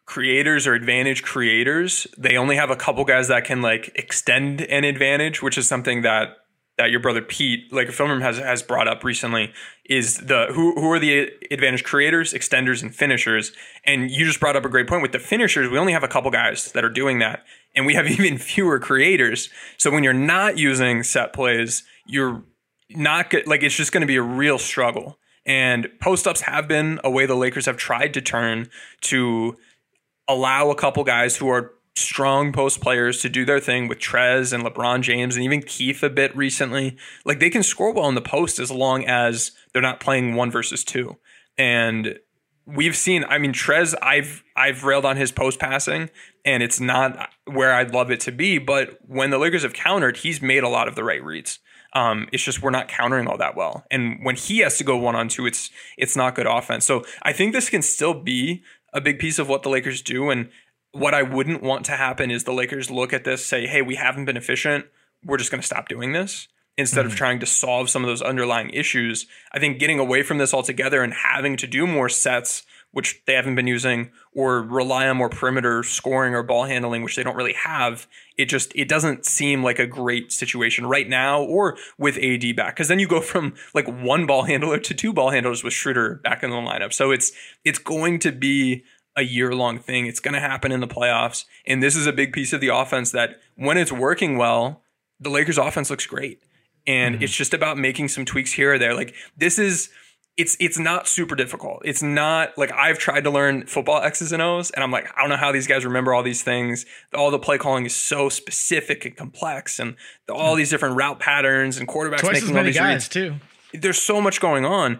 creators 0.05 0.67
or 0.67 0.73
advantage 0.73 1.23
creators. 1.23 2.07
They 2.17 2.37
only 2.37 2.55
have 2.55 2.69
a 2.69 2.75
couple 2.75 3.05
guys 3.05 3.27
that 3.29 3.45
can 3.45 3.61
like 3.61 3.91
extend 3.95 4.61
an 4.61 4.83
advantage, 4.83 5.41
which 5.41 5.57
is 5.57 5.67
something 5.67 6.01
that 6.01 6.37
that 6.77 6.89
your 6.89 6.99
brother 6.99 7.21
Pete, 7.21 7.71
like 7.71 7.89
a 7.89 7.91
film 7.91 8.09
room 8.09 8.21
has 8.21 8.37
has 8.37 8.63
brought 8.63 8.87
up 8.87 9.03
recently, 9.03 9.53
is 9.85 10.17
the 10.17 10.47
who 10.53 10.73
who 10.75 10.91
are 10.91 10.99
the 10.99 11.29
advantage 11.51 11.83
creators, 11.83 12.33
extenders, 12.33 12.81
and 12.81 12.93
finishers. 12.93 13.51
And 13.85 14.09
you 14.09 14.25
just 14.25 14.39
brought 14.39 14.55
up 14.55 14.65
a 14.65 14.69
great 14.69 14.87
point 14.87 15.01
with 15.01 15.11
the 15.11 15.19
finishers. 15.19 15.69
We 15.69 15.77
only 15.77 15.93
have 15.93 16.03
a 16.03 16.07
couple 16.07 16.31
guys 16.31 16.71
that 16.71 16.83
are 16.83 16.89
doing 16.89 17.19
that, 17.19 17.43
and 17.75 17.85
we 17.85 17.93
have 17.93 18.07
even 18.11 18.37
fewer 18.37 18.79
creators. 18.79 19.49
So 19.77 19.91
when 19.91 20.03
you're 20.03 20.13
not 20.13 20.57
using 20.57 21.03
set 21.03 21.33
plays, 21.33 21.83
you're 22.05 22.43
not 22.89 23.29
good. 23.29 23.47
Like 23.47 23.63
it's 23.63 23.75
just 23.75 23.91
going 23.91 24.01
to 24.01 24.07
be 24.07 24.17
a 24.17 24.23
real 24.23 24.57
struggle. 24.57 25.17
And 25.45 25.87
post 25.99 26.27
ups 26.27 26.41
have 26.41 26.67
been 26.67 26.99
a 27.03 27.09
way 27.09 27.25
the 27.25 27.35
Lakers 27.35 27.65
have 27.65 27.77
tried 27.77 28.13
to 28.13 28.21
turn 28.21 28.69
to 29.01 29.57
allow 30.33 30.69
a 30.69 30.75
couple 30.75 31.03
guys 31.03 31.37
who 31.37 31.49
are 31.49 31.73
strong 31.95 32.53
post 32.53 32.81
players 32.81 33.21
to 33.21 33.29
do 33.29 33.45
their 33.45 33.59
thing 33.59 33.87
with 33.87 33.99
Trez 33.99 34.53
and 34.53 34.63
LeBron 34.63 35.01
James 35.01 35.35
and 35.35 35.43
even 35.43 35.61
Keith 35.61 36.03
a 36.03 36.09
bit 36.09 36.35
recently. 36.35 36.97
Like 37.25 37.39
they 37.39 37.49
can 37.49 37.63
score 37.63 37.93
well 37.93 38.09
in 38.09 38.15
the 38.15 38.21
post 38.21 38.59
as 38.59 38.71
long 38.71 39.05
as 39.05 39.51
they're 39.73 39.81
not 39.81 39.99
playing 39.99 40.35
one 40.35 40.51
versus 40.51 40.83
two. 40.83 41.17
And 41.57 42.19
we've 42.65 42.95
seen, 42.95 43.25
I 43.25 43.37
mean, 43.37 43.53
Trez, 43.53 43.93
I've 44.01 44.43
I've 44.55 44.83
railed 44.83 45.05
on 45.05 45.17
his 45.17 45.31
post 45.31 45.59
passing 45.59 46.09
and 46.45 46.63
it's 46.63 46.79
not 46.79 47.29
where 47.45 47.73
I'd 47.73 47.93
love 47.93 48.11
it 48.11 48.19
to 48.21 48.31
be. 48.31 48.57
But 48.57 48.99
when 49.07 49.29
the 49.29 49.37
Lakers 49.37 49.63
have 49.63 49.73
countered, 49.73 50.17
he's 50.17 50.41
made 50.41 50.63
a 50.63 50.69
lot 50.69 50.87
of 50.87 50.95
the 50.95 51.03
right 51.03 51.23
reads. 51.23 51.59
Um, 51.93 52.29
it's 52.31 52.43
just 52.43 52.61
we're 52.61 52.69
not 52.69 52.87
countering 52.87 53.27
all 53.27 53.37
that 53.37 53.55
well. 53.55 53.85
And 53.91 54.23
when 54.23 54.37
he 54.37 54.59
has 54.59 54.77
to 54.77 54.85
go 54.85 54.95
one 54.95 55.15
on 55.15 55.27
two, 55.27 55.45
it's 55.45 55.69
it's 55.97 56.15
not 56.15 56.35
good 56.35 56.47
offense. 56.47 56.85
So 56.85 57.03
I 57.21 57.33
think 57.33 57.53
this 57.53 57.69
can 57.69 57.81
still 57.81 58.13
be 58.13 58.63
a 58.93 59.01
big 59.01 59.19
piece 59.19 59.39
of 59.39 59.47
what 59.47 59.63
the 59.63 59.69
Lakers 59.69 60.01
do. 60.01 60.29
And 60.29 60.49
what 60.91 61.13
I 61.13 61.23
wouldn't 61.23 61.63
want 61.63 61.85
to 61.85 61.93
happen 61.93 62.31
is 62.31 62.43
the 62.43 62.53
Lakers 62.53 62.91
look 62.91 63.13
at 63.13 63.23
this, 63.23 63.45
say, 63.45 63.67
hey, 63.67 63.81
we 63.81 63.95
haven't 63.95 64.25
been 64.25 64.37
efficient. 64.37 64.85
We're 65.23 65.37
just 65.37 65.51
going 65.51 65.61
to 65.61 65.67
stop 65.67 65.87
doing 65.87 66.13
this 66.13 66.47
instead 66.77 67.05
of 67.05 67.11
mm-hmm. 67.11 67.17
trying 67.17 67.39
to 67.39 67.45
solve 67.45 67.89
some 67.89 68.03
of 68.03 68.07
those 68.07 68.21
underlying 68.21 68.69
issues. 68.71 69.27
I 69.51 69.59
think 69.59 69.79
getting 69.79 69.99
away 69.99 70.23
from 70.23 70.37
this 70.37 70.53
altogether 70.53 71.03
and 71.03 71.13
having 71.13 71.57
to 71.57 71.67
do 71.67 71.85
more 71.85 72.09
sets, 72.09 72.63
which 72.91 73.21
they 73.25 73.33
haven't 73.33 73.55
been 73.55 73.67
using, 73.67 74.11
or 74.33 74.61
rely 74.61 75.07
on 75.07 75.17
more 75.17 75.29
perimeter 75.29 75.83
scoring 75.83 76.33
or 76.33 76.43
ball 76.43 76.65
handling, 76.65 77.03
which 77.03 77.15
they 77.15 77.23
don't 77.23 77.35
really 77.35 77.53
have, 77.53 78.07
it 78.37 78.45
just 78.45 78.71
it 78.75 78.87
doesn't 78.87 79.25
seem 79.25 79.63
like 79.63 79.79
a 79.79 79.87
great 79.87 80.31
situation 80.31 80.85
right 80.85 81.07
now 81.07 81.41
or 81.41 81.77
with 81.97 82.17
AD 82.17 82.55
back. 82.55 82.75
Because 82.75 82.87
then 82.87 82.99
you 82.99 83.07
go 83.07 83.21
from 83.21 83.53
like 83.73 83.87
one 83.87 84.25
ball 84.25 84.43
handler 84.43 84.77
to 84.79 84.93
two 84.93 85.13
ball 85.13 85.29
handlers 85.29 85.63
with 85.63 85.73
Schroeder 85.73 86.15
back 86.15 86.43
in 86.43 86.49
the 86.49 86.55
lineup. 86.55 86.93
So 86.93 87.11
it's 87.11 87.31
it's 87.63 87.79
going 87.79 88.19
to 88.19 88.31
be 88.31 88.83
a 89.15 89.23
year 89.23 89.53
long 89.53 89.79
thing. 89.79 90.05
It's 90.05 90.19
going 90.19 90.33
to 90.33 90.39
happen 90.39 90.71
in 90.71 90.79
the 90.79 90.87
playoffs. 90.87 91.45
And 91.65 91.83
this 91.83 91.95
is 91.95 92.07
a 92.07 92.13
big 92.13 92.33
piece 92.33 92.53
of 92.53 92.61
the 92.61 92.69
offense 92.69 93.11
that 93.11 93.39
when 93.55 93.77
it's 93.77 93.91
working 93.91 94.37
well, 94.37 94.83
the 95.19 95.29
Lakers 95.29 95.57
offense 95.57 95.89
looks 95.89 96.05
great. 96.05 96.41
And 96.87 97.15
mm-hmm. 97.15 97.23
it's 97.23 97.35
just 97.35 97.53
about 97.53 97.77
making 97.77 98.07
some 98.07 98.25
tweaks 98.25 98.53
here 98.53 98.73
or 98.73 98.79
there. 98.79 98.93
Like 98.93 99.13
this 99.37 99.59
is 99.59 99.89
it's 100.37 100.55
it's 100.59 100.79
not 100.79 101.07
super 101.07 101.35
difficult. 101.35 101.81
It's 101.85 102.01
not 102.01 102.57
like 102.57 102.71
I've 102.71 102.97
tried 102.97 103.23
to 103.25 103.29
learn 103.29 103.65
football 103.65 104.01
X's 104.01 104.31
and 104.31 104.41
O's 104.41 104.71
and 104.71 104.83
I'm 104.83 104.91
like, 104.91 105.07
I 105.15 105.21
don't 105.21 105.29
know 105.29 105.37
how 105.37 105.51
these 105.51 105.67
guys 105.67 105.85
remember 105.85 106.13
all 106.13 106.23
these 106.23 106.41
things. 106.41 106.85
All 107.13 107.31
the 107.31 107.39
play 107.39 107.57
calling 107.57 107.85
is 107.85 107.95
so 107.95 108.29
specific 108.29 109.05
and 109.05 109.15
complex 109.15 109.79
and 109.79 109.95
all 110.29 110.55
these 110.55 110.69
different 110.69 110.95
route 110.95 111.19
patterns 111.19 111.77
and 111.77 111.87
quarterbacks 111.87 112.19
Twice 112.19 112.33
making 112.33 112.49
as 112.51 112.55
all 112.55 112.63
these 112.63 112.77
guys 112.77 112.93
reads 112.93 113.09
too. 113.09 113.35
there's 113.73 114.01
so 114.01 114.21
much 114.21 114.39
going 114.39 114.65
on 114.65 114.99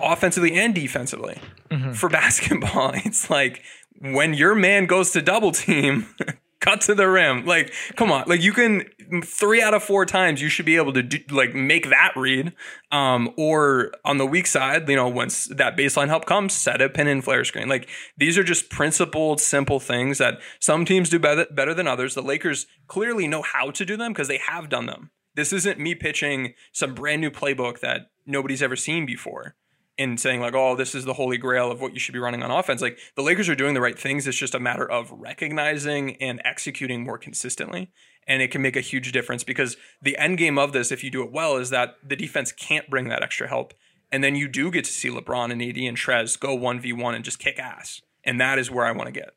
offensively 0.00 0.54
and 0.54 0.74
defensively 0.74 1.38
mm-hmm. 1.70 1.92
for 1.92 2.08
basketball. 2.10 2.92
It's 2.94 3.28
like 3.28 3.62
when 4.00 4.34
your 4.34 4.54
man 4.54 4.86
goes 4.86 5.10
to 5.12 5.22
double 5.22 5.52
team, 5.52 6.06
cut 6.62 6.80
to 6.82 6.94
the 6.94 7.08
rim. 7.08 7.44
Like, 7.44 7.74
come 7.96 8.10
on. 8.10 8.24
Like 8.26 8.40
you 8.40 8.52
can 8.52 8.84
three 9.22 9.60
out 9.60 9.74
of 9.74 9.82
four 9.82 10.06
times 10.06 10.40
you 10.40 10.48
should 10.48 10.64
be 10.64 10.76
able 10.76 10.92
to 10.94 11.02
do, 11.02 11.18
like 11.30 11.54
make 11.54 11.90
that 11.90 12.12
read. 12.16 12.54
Um, 12.90 13.34
or 13.36 13.92
on 14.04 14.16
the 14.16 14.26
weak 14.26 14.46
side, 14.46 14.88
you 14.88 14.96
know, 14.96 15.08
once 15.08 15.46
that 15.46 15.76
baseline 15.76 16.08
help 16.08 16.24
comes, 16.24 16.54
set 16.54 16.80
a 16.80 16.88
pin 16.88 17.08
and 17.08 17.22
flare 17.22 17.44
screen. 17.44 17.68
Like 17.68 17.88
these 18.16 18.38
are 18.38 18.44
just 18.44 18.70
principled, 18.70 19.40
simple 19.40 19.80
things 19.80 20.18
that 20.18 20.38
some 20.60 20.84
teams 20.84 21.10
do 21.10 21.18
better 21.18 21.46
better 21.50 21.74
than 21.74 21.86
others. 21.86 22.14
The 22.14 22.22
Lakers 22.22 22.66
clearly 22.86 23.26
know 23.26 23.42
how 23.42 23.70
to 23.72 23.84
do 23.84 23.96
them 23.96 24.12
because 24.12 24.28
they 24.28 24.38
have 24.38 24.70
done 24.70 24.86
them. 24.86 25.10
This 25.34 25.52
isn't 25.52 25.80
me 25.80 25.94
pitching 25.94 26.54
some 26.72 26.94
brand 26.94 27.20
new 27.20 27.30
playbook 27.30 27.80
that 27.80 28.02
nobody's 28.24 28.62
ever 28.62 28.76
seen 28.76 29.04
before 29.04 29.56
and 30.02 30.20
saying 30.20 30.40
like, 30.40 30.54
oh, 30.54 30.76
this 30.76 30.94
is 30.94 31.04
the 31.04 31.14
holy 31.14 31.38
grail 31.38 31.70
of 31.70 31.80
what 31.80 31.94
you 31.94 32.00
should 32.00 32.12
be 32.12 32.18
running 32.18 32.42
on 32.42 32.50
offense. 32.50 32.82
Like 32.82 32.98
the 33.16 33.22
Lakers 33.22 33.48
are 33.48 33.54
doing 33.54 33.74
the 33.74 33.80
right 33.80 33.98
things. 33.98 34.26
It's 34.26 34.36
just 34.36 34.54
a 34.54 34.60
matter 34.60 34.90
of 34.90 35.10
recognizing 35.10 36.16
and 36.16 36.40
executing 36.44 37.04
more 37.04 37.18
consistently. 37.18 37.90
And 38.26 38.40
it 38.40 38.50
can 38.50 38.62
make 38.62 38.76
a 38.76 38.80
huge 38.80 39.12
difference 39.12 39.44
because 39.44 39.76
the 40.00 40.16
end 40.16 40.38
game 40.38 40.58
of 40.58 40.72
this, 40.72 40.92
if 40.92 41.02
you 41.02 41.10
do 41.10 41.22
it 41.22 41.32
well, 41.32 41.56
is 41.56 41.70
that 41.70 41.96
the 42.06 42.16
defense 42.16 42.52
can't 42.52 42.88
bring 42.88 43.08
that 43.08 43.22
extra 43.22 43.48
help. 43.48 43.74
And 44.10 44.22
then 44.22 44.36
you 44.36 44.46
do 44.46 44.70
get 44.70 44.84
to 44.84 44.92
see 44.92 45.08
LeBron 45.08 45.50
and 45.50 45.62
AD 45.62 45.76
and 45.76 45.96
Trez 45.96 46.38
go 46.38 46.56
1v1 46.56 47.14
and 47.14 47.24
just 47.24 47.38
kick 47.38 47.58
ass. 47.58 48.00
And 48.24 48.40
that 48.40 48.58
is 48.58 48.70
where 48.70 48.84
I 48.84 48.92
want 48.92 49.06
to 49.06 49.12
get. 49.12 49.30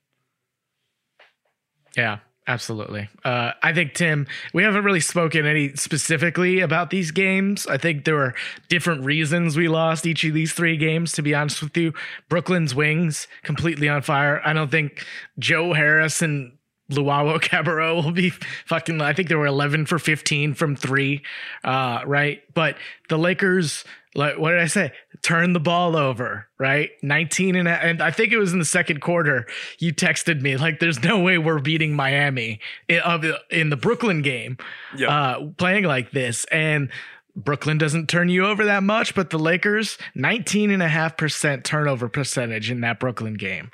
Yeah, 1.96 2.20
absolutely. 2.48 3.10
Uh, 3.24 3.52
I 3.62 3.74
think 3.74 3.94
Tim, 3.94 4.28
we 4.54 4.64
haven't 4.64 4.84
really 4.84 5.00
spoken 5.00 5.46
any 5.46 5.76
specifically 5.76 6.60
about 6.60 6.90
these 6.90 7.12
games. 7.12 7.68
I 7.68 7.78
think 7.78 8.06
there 8.06 8.16
were 8.16 8.34
different 8.70 9.04
reasons 9.04 9.58
we 9.58 9.68
lost 9.68 10.06
each 10.06 10.24
of 10.24 10.34
these 10.34 10.54
three 10.54 10.78
games. 10.78 11.14
To 11.14 11.22
be 11.22 11.34
honest 11.34 11.62
with 11.62 11.76
you, 11.78 11.94
Brooklyn's 12.30 12.76
wings 12.76 13.28
completely 13.44 13.90
on 13.90 14.02
fire. 14.02 14.42
I 14.46 14.54
don't 14.54 14.72
think 14.72 15.06
Joe 15.40 15.74
Harris 15.74 16.22
and 16.22 16.56
Luwawu 16.92 17.40
Cabarrot 17.42 18.04
will 18.04 18.12
be 18.12 18.30
fucking. 18.66 19.02
I 19.02 19.14
think 19.14 19.30
they 19.30 19.36
were 19.36 19.48
11 19.48 19.86
for 19.86 20.00
15 20.00 20.54
from 20.54 20.76
three, 20.76 21.24
uh, 21.64 22.02
right? 22.06 22.42
But 22.54 22.78
the 23.10 23.18
Lakers, 23.18 23.84
like, 24.16 24.38
what 24.38 24.52
did 24.52 24.60
I 24.60 24.68
say? 24.68 24.92
Turn 25.22 25.54
the 25.54 25.60
ball 25.60 25.96
over, 25.96 26.48
right? 26.58 26.92
19 27.04 27.56
and, 27.56 27.68
a- 27.68 27.84
and 27.84 28.02
I 28.02 28.12
think 28.12 28.32
it 28.32 28.38
was 28.38 28.54
in 28.54 28.60
the 28.60 28.66
second 28.66 29.02
quarter. 29.02 29.46
You 29.80 29.94
texted 29.94 30.42
me 30.42 30.56
like, 30.58 30.80
"There's 30.80 31.04
no 31.04 31.20
way 31.20 31.38
we're 31.38 31.60
beating 31.60 31.94
Miami 31.94 32.60
in, 32.88 33.00
of 33.00 33.26
in 33.50 33.70
the 33.70 33.78
Brooklyn 33.78 34.22
game, 34.22 34.58
Yeah. 34.96 35.08
uh, 35.10 35.46
playing 35.58 35.84
like 35.84 36.12
this." 36.12 36.46
And 36.46 36.90
Brooklyn 37.36 37.78
doesn't 37.78 38.08
turn 38.08 38.30
you 38.30 38.46
over 38.46 38.64
that 38.66 38.84
much, 38.84 39.14
but 39.16 39.30
the 39.30 39.38
Lakers, 39.40 39.98
19 40.16 40.72
and 40.72 40.82
a 40.82 40.88
half 40.88 41.18
percent 41.18 41.66
turnover 41.66 42.08
percentage 42.08 42.72
in 42.72 42.80
that 42.82 43.00
Brooklyn 43.00 43.34
game. 43.34 43.72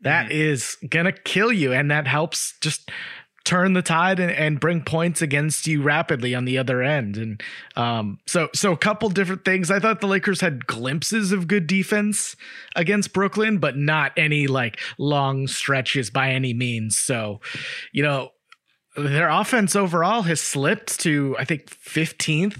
That 0.00 0.32
is 0.32 0.76
gonna 0.88 1.12
kill 1.12 1.52
you, 1.52 1.72
and 1.72 1.90
that 1.90 2.06
helps 2.08 2.54
just 2.60 2.90
turn 3.44 3.72
the 3.72 3.82
tide 3.82 4.20
and, 4.20 4.30
and 4.30 4.60
bring 4.60 4.82
points 4.82 5.22
against 5.22 5.66
you 5.66 5.82
rapidly 5.82 6.34
on 6.34 6.44
the 6.44 6.58
other 6.58 6.82
end. 6.82 7.16
And 7.16 7.42
um, 7.76 8.18
so, 8.26 8.48
so 8.54 8.72
a 8.72 8.76
couple 8.76 9.08
different 9.10 9.44
things. 9.44 9.70
I 9.70 9.78
thought 9.78 10.00
the 10.00 10.06
Lakers 10.06 10.40
had 10.40 10.66
glimpses 10.66 11.32
of 11.32 11.48
good 11.48 11.66
defense 11.66 12.36
against 12.76 13.12
Brooklyn, 13.12 13.58
but 13.58 13.76
not 13.76 14.12
any 14.16 14.46
like 14.46 14.80
long 14.98 15.46
stretches 15.46 16.10
by 16.10 16.30
any 16.30 16.54
means. 16.54 16.96
So, 16.96 17.40
you 17.92 18.02
know, 18.02 18.30
their 18.96 19.28
offense 19.28 19.74
overall 19.74 20.22
has 20.22 20.40
slipped 20.40 21.00
to 21.00 21.34
I 21.38 21.44
think 21.44 21.66
15th 21.66 22.58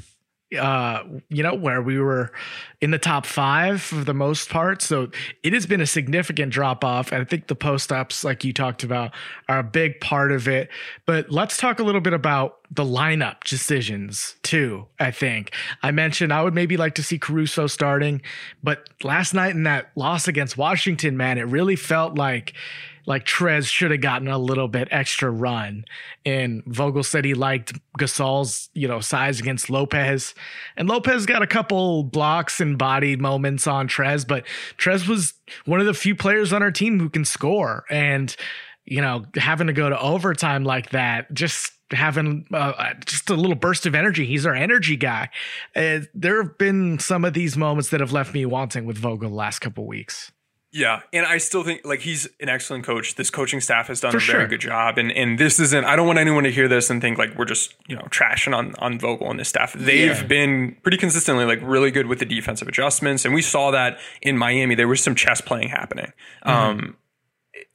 uh 0.57 1.03
you 1.29 1.43
know 1.43 1.55
where 1.55 1.83
we 1.83 1.99
were 1.99 2.33
in 2.81 2.91
the 2.91 2.99
top 2.99 3.25
5 3.27 3.81
for 3.81 4.05
the 4.05 4.15
most 4.15 4.49
part. 4.51 4.83
So 4.83 5.11
it 5.43 5.53
has 5.53 5.67
been 5.67 5.81
a 5.81 5.87
significant 5.87 6.53
drop 6.53 6.85
off. 6.85 7.13
And 7.13 7.23
I 7.23 7.25
think 7.25 7.47
the 7.47 7.55
post 7.55 7.93
ups 7.93 8.25
like 8.25 8.45
you 8.45 8.53
talked 8.53 8.83
about 8.83 9.13
are 9.49 9.61
a 9.61 9.63
big 9.63 10.01
part 10.01 10.33
of 10.33 10.49
it. 10.49 10.69
But 11.07 11.31
let's 11.31 11.57
talk 11.57 11.79
a 11.79 11.85
little 11.85 12.01
bit 12.01 12.13
about 12.13 12.59
the 12.71 12.85
lineup 12.85 13.45
decisions 13.45 14.37
too 14.43 14.87
I 14.99 15.11
think. 15.11 15.53
I 15.83 15.91
mentioned 15.91 16.33
I 16.33 16.43
would 16.43 16.55
maybe 16.55 16.77
like 16.77 16.95
to 16.97 17.03
see 17.03 17.19
Caruso 17.19 17.67
starting 17.67 18.21
but 18.63 18.89
last 19.03 19.35
night 19.35 19.55
in 19.55 19.63
that 19.65 19.91
loss 19.97 20.27
against 20.29 20.57
Washington 20.57 21.17
man 21.17 21.39
it 21.39 21.47
really 21.47 21.77
felt 21.77 22.17
like 22.17 22.55
like 23.07 23.25
Trez 23.25 23.67
should 23.67 23.91
have 23.91 24.01
gotten 24.01 24.29
a 24.29 24.39
little 24.39 24.69
bit 24.69 24.89
extra 24.91 25.31
run. 25.31 25.85
And 26.25 26.63
Vogel 26.67 27.03
said 27.03 27.25
he 27.25 27.35
liked 27.35 27.73
Gasol's, 27.99 28.69
you 28.75 28.87
know, 28.87 29.01
size 29.01 29.41
against 29.41 29.71
Lopez. 29.71 30.35
And 30.77 30.89
Lopez 30.89 31.27
got 31.27 31.43
a 31.43 31.47
couple 31.47 32.05
blocks 32.05 32.61
and 32.61 32.79
body 32.79 33.17
moments 33.17 33.67
on 33.67 33.89
Trez, 33.89 34.27
but 34.27 34.45
Trez 34.79 35.09
was 35.09 35.35
one 35.65 35.81
of 35.81 35.87
the 35.87 35.95
few 35.95 36.15
players 36.15 36.53
on 36.53 36.63
our 36.63 36.71
team 36.71 37.01
who 37.01 37.09
can 37.09 37.25
score. 37.25 37.85
And, 37.91 38.35
you 38.85 39.01
know, 39.01 39.25
having 39.37 39.67
to 39.67 39.73
go 39.73 39.89
to 39.89 40.01
overtime 40.01 40.65
like 40.65 40.91
that, 40.91 41.33
just 41.33 41.73
having 41.91 42.47
uh, 42.53 42.95
just 43.05 43.31
a 43.31 43.35
little 43.35 43.57
burst 43.57 43.87
of 43.87 43.95
energy. 43.95 44.27
He's 44.27 44.47
our 44.47 44.55
energy 44.55 44.97
guy. 44.97 45.29
Uh, 45.77 46.01
there 46.15 46.43
have 46.43 46.57
been 46.59 46.99
some 46.99 47.25
of 47.25 47.35
these 47.35 47.57
moments 47.57 47.91
that 47.91 48.01
have 48.01 48.13
left 48.13 48.33
me 48.33 48.47
wanting 48.47 48.87
with 48.87 48.97
Vogel 48.97 49.29
the 49.29 49.37
last 49.37 49.59
couple 49.59 49.87
weeks. 49.87 50.33
Yeah, 50.75 51.01
and 51.13 51.27
I 51.27 51.37
still 51.37 51.63
think 51.65 51.83
like 51.85 52.01
he's 52.01 52.27
an 52.41 52.49
excellent 52.49 52.85
coach. 52.85 53.17
This 53.17 53.29
coaching 53.29 53.61
staff 53.61 53.89
has 53.89 54.01
done 54.01 54.11
For 54.11 54.17
a 54.17 54.21
very 54.21 54.39
sure. 54.45 54.47
good 54.49 54.61
job, 54.63 54.97
and 54.97 55.13
and 55.13 55.39
this 55.39 55.61
isn't. 55.61 55.85
I 55.85 55.97
don't 55.97 56.07
want 56.07 56.19
anyone 56.19 56.45
to 56.45 56.51
hear 56.51 56.67
this 56.67 56.89
and 56.89 56.99
think 57.03 57.19
like 57.19 57.37
we're 57.37 57.45
just 57.45 57.75
you 57.89 57.95
know 57.95 58.07
trashing 58.11 58.57
on 58.57 58.75
on 58.79 58.99
Vogel 58.99 59.29
and 59.31 59.39
his 59.39 59.49
staff. 59.49 59.75
They've 59.75 60.17
Yeah. 60.17 60.23
been 60.23 60.77
pretty 60.83 60.97
consistently 60.97 61.45
like 61.45 61.59
really 61.63 61.91
good 61.91 62.07
with 62.07 62.21
the 62.21 62.25
defensive 62.25 62.69
adjustments, 62.69 63.27
and 63.27 63.35
we 63.35 63.43
saw 63.43 63.71
that 63.71 63.99
in 64.23 64.39
Miami. 64.39 64.75
There 64.75 64.89
was 64.89 65.03
some 65.03 65.15
chess 65.15 65.43
playing 65.43 65.69
happening. 65.69 66.11
Um, 66.43 66.97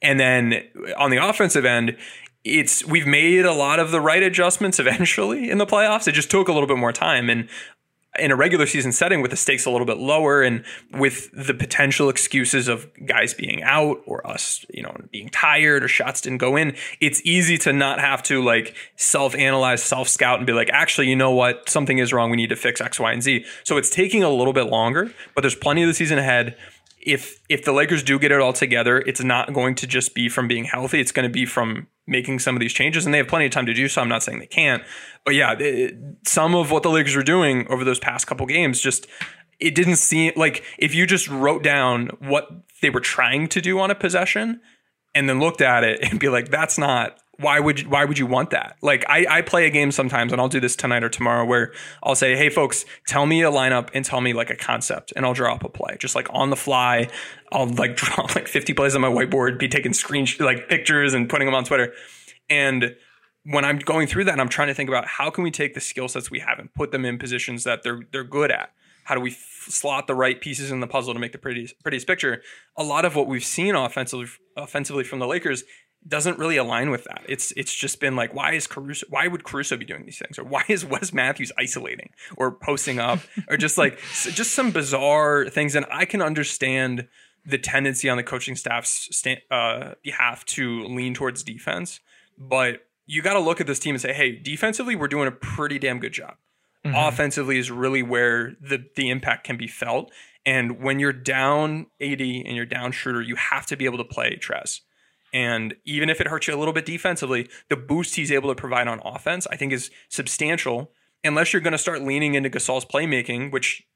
and 0.02 0.18
then 0.18 0.64
on 0.96 1.10
the 1.10 1.18
offensive 1.24 1.64
end, 1.64 1.96
it's 2.42 2.84
we've 2.84 3.06
made 3.06 3.44
a 3.44 3.52
lot 3.52 3.78
of 3.78 3.92
the 3.92 4.00
right 4.00 4.24
adjustments 4.24 4.78
eventually 4.80 5.50
in 5.50 5.58
the 5.58 5.66
playoffs. 5.66 6.08
It 6.08 6.12
just 6.12 6.32
took 6.32 6.48
a 6.48 6.52
little 6.52 6.66
bit 6.68 6.78
more 6.78 6.92
time 6.92 7.30
and 7.30 7.48
in 8.18 8.30
a 8.30 8.36
regular 8.36 8.66
season 8.66 8.92
setting 8.92 9.22
with 9.22 9.30
the 9.30 9.36
stakes 9.36 9.66
a 9.66 9.70
little 9.70 9.86
bit 9.86 9.98
lower 9.98 10.42
and 10.42 10.64
with 10.92 11.30
the 11.32 11.54
potential 11.54 12.08
excuses 12.08 12.68
of 12.68 12.86
guys 13.06 13.34
being 13.34 13.62
out 13.62 13.98
or 14.06 14.26
us, 14.26 14.64
you 14.70 14.82
know, 14.82 14.96
being 15.10 15.28
tired 15.28 15.82
or 15.82 15.88
shots 15.88 16.20
didn't 16.20 16.38
go 16.38 16.56
in, 16.56 16.76
it's 17.00 17.20
easy 17.24 17.58
to 17.58 17.72
not 17.72 18.00
have 18.00 18.22
to 18.24 18.42
like 18.42 18.74
self-analyze, 18.96 19.82
self-scout 19.82 20.38
and 20.38 20.46
be 20.46 20.52
like, 20.52 20.70
actually, 20.70 21.08
you 21.08 21.16
know 21.16 21.30
what? 21.30 21.68
Something 21.68 21.98
is 21.98 22.12
wrong. 22.12 22.30
We 22.30 22.36
need 22.36 22.50
to 22.50 22.56
fix 22.56 22.80
X, 22.80 22.98
Y, 23.00 23.12
and 23.12 23.22
Z. 23.22 23.44
So 23.64 23.76
it's 23.76 23.90
taking 23.90 24.22
a 24.22 24.30
little 24.30 24.52
bit 24.52 24.64
longer, 24.64 25.12
but 25.34 25.42
there's 25.42 25.54
plenty 25.54 25.82
of 25.82 25.88
the 25.88 25.94
season 25.94 26.18
ahead 26.18 26.56
if 27.00 27.40
if 27.48 27.64
the 27.64 27.72
Lakers 27.72 28.02
do 28.02 28.18
get 28.18 28.32
it 28.32 28.40
all 28.40 28.52
together, 28.52 28.98
it's 28.98 29.22
not 29.22 29.52
going 29.52 29.74
to 29.76 29.86
just 29.86 30.14
be 30.14 30.28
from 30.28 30.48
being 30.48 30.64
healthy. 30.64 31.00
It's 31.00 31.12
going 31.12 31.28
to 31.28 31.32
be 31.32 31.46
from 31.46 31.86
making 32.06 32.38
some 32.38 32.56
of 32.56 32.60
these 32.60 32.72
changes, 32.72 33.04
and 33.04 33.14
they 33.14 33.18
have 33.18 33.28
plenty 33.28 33.46
of 33.46 33.52
time 33.52 33.66
to 33.66 33.74
do 33.74 33.88
so. 33.88 34.00
I'm 34.00 34.08
not 34.08 34.22
saying 34.22 34.38
they 34.38 34.46
can't, 34.46 34.82
but 35.24 35.34
yeah, 35.34 35.54
it, 35.58 35.94
some 36.26 36.54
of 36.54 36.70
what 36.70 36.82
the 36.82 36.90
Lakers 36.90 37.16
were 37.16 37.22
doing 37.22 37.66
over 37.68 37.84
those 37.84 37.98
past 37.98 38.26
couple 38.26 38.46
games 38.46 38.80
just 38.80 39.06
it 39.60 39.74
didn't 39.74 39.96
seem 39.96 40.32
like 40.36 40.64
if 40.78 40.94
you 40.94 41.06
just 41.06 41.28
wrote 41.28 41.62
down 41.62 42.08
what 42.20 42.48
they 42.80 42.90
were 42.90 43.00
trying 43.00 43.48
to 43.48 43.60
do 43.60 43.78
on 43.80 43.90
a 43.90 43.94
possession 43.94 44.60
and 45.14 45.28
then 45.28 45.40
looked 45.40 45.60
at 45.60 45.84
it 45.84 46.00
and 46.02 46.20
be 46.20 46.28
like, 46.28 46.48
that's 46.48 46.78
not 46.78 47.18
why 47.40 47.60
would 47.60 47.80
you, 47.80 47.88
why 47.88 48.04
would 48.04 48.18
you 48.18 48.26
want 48.26 48.50
that? 48.50 48.76
Like 48.82 49.04
I, 49.08 49.24
I 49.28 49.42
play 49.42 49.66
a 49.66 49.70
game 49.70 49.92
sometimes 49.92 50.32
and 50.32 50.40
I'll 50.40 50.48
do 50.48 50.58
this 50.58 50.74
tonight 50.74 51.04
or 51.04 51.08
tomorrow 51.08 51.44
where 51.44 51.72
I'll 52.02 52.16
say, 52.16 52.36
hey 52.36 52.50
folks, 52.50 52.84
tell 53.06 53.26
me 53.26 53.42
a 53.42 53.50
lineup 53.50 53.90
and 53.94 54.04
tell 54.04 54.20
me 54.20 54.32
like 54.32 54.50
a 54.50 54.56
concept 54.56 55.12
and 55.14 55.24
I'll 55.24 55.34
draw 55.34 55.54
up 55.54 55.62
a 55.62 55.68
play 55.68 55.96
just 56.00 56.16
like 56.16 56.26
on 56.30 56.50
the 56.50 56.56
fly. 56.56 57.08
I'll 57.52 57.66
like 57.66 57.96
draw 57.96 58.24
like 58.34 58.48
50 58.48 58.74
plays 58.74 58.96
on 58.96 59.00
my 59.00 59.08
whiteboard, 59.08 59.58
be 59.58 59.68
taking 59.68 59.92
screen 59.92 60.26
like 60.40 60.68
pictures 60.68 61.14
and 61.14 61.28
putting 61.28 61.46
them 61.46 61.54
on 61.54 61.64
Twitter. 61.64 61.92
And 62.50 62.96
when 63.44 63.64
I'm 63.64 63.78
going 63.78 64.08
through 64.08 64.24
that 64.24 64.32
and 64.32 64.40
I'm 64.40 64.48
trying 64.48 64.68
to 64.68 64.74
think 64.74 64.88
about 64.88 65.06
how 65.06 65.30
can 65.30 65.44
we 65.44 65.52
take 65.52 65.74
the 65.74 65.80
skill 65.80 66.08
sets 66.08 66.30
we 66.30 66.40
have 66.40 66.58
and 66.58 66.72
put 66.74 66.90
them 66.90 67.04
in 67.04 67.18
positions 67.18 67.62
that 67.64 67.82
they're 67.84 68.00
they're 68.12 68.24
good 68.24 68.50
at. 68.50 68.72
How 69.04 69.14
do 69.14 69.22
we 69.22 69.30
f- 69.30 69.66
slot 69.68 70.06
the 70.06 70.14
right 70.14 70.38
pieces 70.38 70.70
in 70.70 70.80
the 70.80 70.86
puzzle 70.86 71.14
to 71.14 71.20
make 71.20 71.32
the 71.32 71.38
prettiest 71.38 71.80
prettiest 71.82 72.06
picture? 72.06 72.42
A 72.76 72.82
lot 72.82 73.04
of 73.04 73.14
what 73.14 73.26
we've 73.26 73.44
seen 73.44 73.76
offensively 73.76 74.26
offensively 74.56 75.04
from 75.04 75.18
the 75.18 75.26
Lakers 75.26 75.62
doesn't 76.06 76.38
really 76.38 76.56
align 76.56 76.90
with 76.90 77.04
that. 77.04 77.22
It's 77.28 77.52
it's 77.56 77.74
just 77.74 78.00
been 78.00 78.16
like, 78.16 78.34
why 78.34 78.52
is 78.52 78.66
Caruso? 78.66 79.06
Why 79.10 79.26
would 79.26 79.44
Caruso 79.44 79.76
be 79.76 79.84
doing 79.84 80.04
these 80.04 80.18
things, 80.18 80.38
or 80.38 80.44
why 80.44 80.64
is 80.68 80.84
Wes 80.84 81.12
Matthews 81.12 81.52
isolating 81.58 82.10
or 82.36 82.52
posting 82.52 82.98
up, 82.98 83.20
or 83.48 83.56
just 83.56 83.76
like 83.78 83.98
just 83.98 84.52
some 84.52 84.70
bizarre 84.70 85.48
things? 85.48 85.74
And 85.74 85.86
I 85.90 86.04
can 86.04 86.22
understand 86.22 87.08
the 87.44 87.58
tendency 87.58 88.08
on 88.08 88.16
the 88.16 88.22
coaching 88.22 88.56
staff's 88.56 89.08
sta- 89.16 89.42
uh, 89.50 89.94
behalf 90.02 90.44
to 90.44 90.84
lean 90.84 91.14
towards 91.14 91.42
defense, 91.42 92.00
but 92.36 92.86
you 93.06 93.22
got 93.22 93.32
to 93.32 93.40
look 93.40 93.60
at 93.60 93.66
this 93.66 93.78
team 93.78 93.94
and 93.94 94.02
say, 94.02 94.12
hey, 94.12 94.32
defensively, 94.32 94.94
we're 94.94 95.08
doing 95.08 95.26
a 95.26 95.32
pretty 95.32 95.78
damn 95.78 95.98
good 95.98 96.12
job. 96.12 96.34
Offensively 96.84 97.58
is 97.58 97.70
really 97.70 98.02
where 98.02 98.54
the 98.60 98.84
the 98.96 99.10
impact 99.10 99.44
can 99.44 99.56
be 99.56 99.66
felt. 99.66 100.10
And 100.46 100.80
when 100.80 101.00
you're 101.00 101.12
down 101.12 101.86
AD 102.00 102.20
and 102.20 102.56
you're 102.56 102.64
down 102.64 102.92
Schroeder, 102.92 103.20
you 103.20 103.34
have 103.36 103.66
to 103.66 103.76
be 103.76 103.84
able 103.84 103.98
to 103.98 104.04
play 104.04 104.38
Trez. 104.40 104.80
And 105.32 105.74
even 105.84 106.08
if 106.08 106.20
it 106.20 106.28
hurts 106.28 106.46
you 106.48 106.54
a 106.54 106.58
little 106.58 106.74
bit 106.74 106.86
defensively, 106.86 107.48
the 107.68 107.76
boost 107.76 108.16
he's 108.16 108.32
able 108.32 108.48
to 108.48 108.54
provide 108.54 108.88
on 108.88 109.00
offense, 109.04 109.46
I 109.50 109.56
think, 109.56 109.72
is 109.72 109.90
substantial. 110.08 110.92
Unless 111.24 111.52
you're 111.52 111.62
going 111.62 111.72
to 111.72 111.78
start 111.78 112.02
leaning 112.02 112.34
into 112.34 112.48
Gasol's 112.48 112.84
playmaking, 112.84 113.52
which 113.52 113.86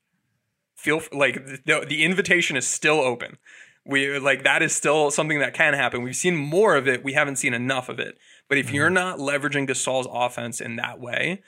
feel 0.75 1.01
like 1.13 1.65
the, 1.65 1.85
the 1.89 2.05
invitation 2.05 2.57
is 2.57 2.67
still 2.67 3.01
open. 3.01 3.39
We 3.85 4.19
like 4.19 4.45
that 4.45 4.63
is 4.63 4.75
still 4.75 5.11
something 5.11 5.41
that 5.41 5.55
can 5.55 5.75
happen. 5.75 6.03
We've 6.03 6.15
seen 6.15 6.37
more 6.37 6.77
of 6.77 6.87
it. 6.87 7.03
We 7.03 7.15
haven't 7.15 7.37
seen 7.37 7.55
enough 7.55 7.89
of 7.89 7.99
it. 7.99 8.19
But 8.49 8.59
if 8.59 8.71
you're 8.71 8.91
not 8.91 9.19
leveraging 9.19 9.69
Gasol's 9.69 10.07
offense 10.11 10.61
in 10.61 10.77
that 10.77 11.01
way, 11.01 11.43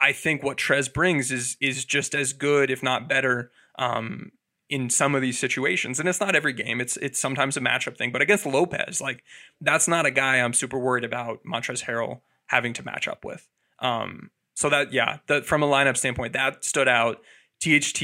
I 0.00 0.12
think 0.12 0.42
what 0.42 0.56
Trez 0.56 0.92
brings 0.92 1.30
is 1.30 1.56
is 1.60 1.84
just 1.84 2.14
as 2.14 2.32
good, 2.32 2.70
if 2.70 2.82
not 2.82 3.08
better, 3.08 3.50
um, 3.78 4.32
in 4.70 4.88
some 4.88 5.14
of 5.14 5.20
these 5.20 5.38
situations. 5.38 6.00
And 6.00 6.08
it's 6.08 6.20
not 6.20 6.34
every 6.34 6.54
game. 6.54 6.80
It's 6.80 6.96
it's 6.98 7.20
sometimes 7.20 7.56
a 7.58 7.60
matchup 7.60 7.98
thing. 7.98 8.12
But 8.12 8.22
against 8.22 8.46
Lopez, 8.46 9.00
like 9.00 9.22
that's 9.60 9.88
not 9.88 10.06
a 10.06 10.10
guy 10.10 10.36
I'm 10.36 10.54
super 10.54 10.78
worried 10.78 11.04
about 11.04 11.44
Montrezl 11.44 11.84
Harrell 11.84 12.20
having 12.46 12.72
to 12.74 12.84
match 12.84 13.06
up 13.06 13.24
with. 13.24 13.48
Um, 13.80 14.30
so 14.54 14.70
that 14.70 14.92
yeah, 14.92 15.18
that 15.26 15.44
from 15.44 15.62
a 15.62 15.66
lineup 15.66 15.96
standpoint, 15.96 16.32
that 16.32 16.64
stood 16.64 16.88
out. 16.88 17.20
THT 17.60 18.00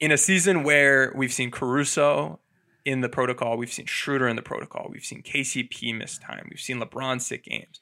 in 0.00 0.10
a 0.10 0.18
season 0.18 0.64
where 0.64 1.12
we've 1.14 1.32
seen 1.32 1.52
Caruso 1.52 2.40
in 2.84 3.02
the 3.02 3.08
protocol, 3.08 3.56
we've 3.56 3.72
seen 3.72 3.86
Schroeder 3.86 4.26
in 4.26 4.34
the 4.34 4.42
protocol, 4.42 4.88
we've 4.90 5.04
seen 5.04 5.22
KCP 5.22 5.96
miss 5.96 6.18
time, 6.18 6.48
we've 6.50 6.58
seen 6.60 6.80
LeBron 6.80 7.20
sit 7.20 7.44
games. 7.44 7.80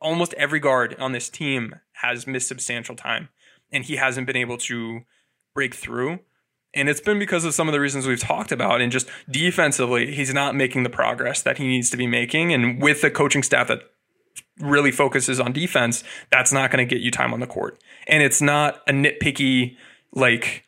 Almost 0.00 0.34
every 0.34 0.60
guard 0.60 0.94
on 1.00 1.10
this 1.10 1.28
team 1.28 1.74
has 1.94 2.28
missed 2.28 2.46
substantial 2.46 2.94
time, 2.94 3.30
and 3.72 3.84
he 3.84 3.96
hasn't 3.96 4.28
been 4.28 4.36
able 4.36 4.56
to 4.58 5.00
break 5.52 5.74
through. 5.74 6.20
And 6.74 6.88
it's 6.88 7.00
been 7.00 7.18
because 7.18 7.44
of 7.44 7.54
some 7.54 7.68
of 7.68 7.72
the 7.72 7.80
reasons 7.80 8.06
we've 8.06 8.20
talked 8.20 8.50
about. 8.50 8.80
And 8.80 8.90
just 8.90 9.08
defensively, 9.30 10.14
he's 10.14 10.32
not 10.32 10.54
making 10.54 10.84
the 10.84 10.90
progress 10.90 11.42
that 11.42 11.58
he 11.58 11.66
needs 11.66 11.90
to 11.90 11.96
be 11.96 12.06
making. 12.06 12.52
And 12.52 12.80
with 12.80 13.02
the 13.02 13.10
coaching 13.10 13.42
staff 13.42 13.68
that 13.68 13.82
really 14.58 14.90
focuses 14.90 15.40
on 15.40 15.52
defense, 15.52 16.02
that's 16.30 16.52
not 16.52 16.70
going 16.70 16.86
to 16.86 16.94
get 16.94 17.02
you 17.02 17.10
time 17.10 17.34
on 17.34 17.40
the 17.40 17.46
court. 17.46 17.78
And 18.06 18.22
it's 18.22 18.40
not 18.40 18.82
a 18.88 18.92
nitpicky 18.92 19.76
like 20.14 20.64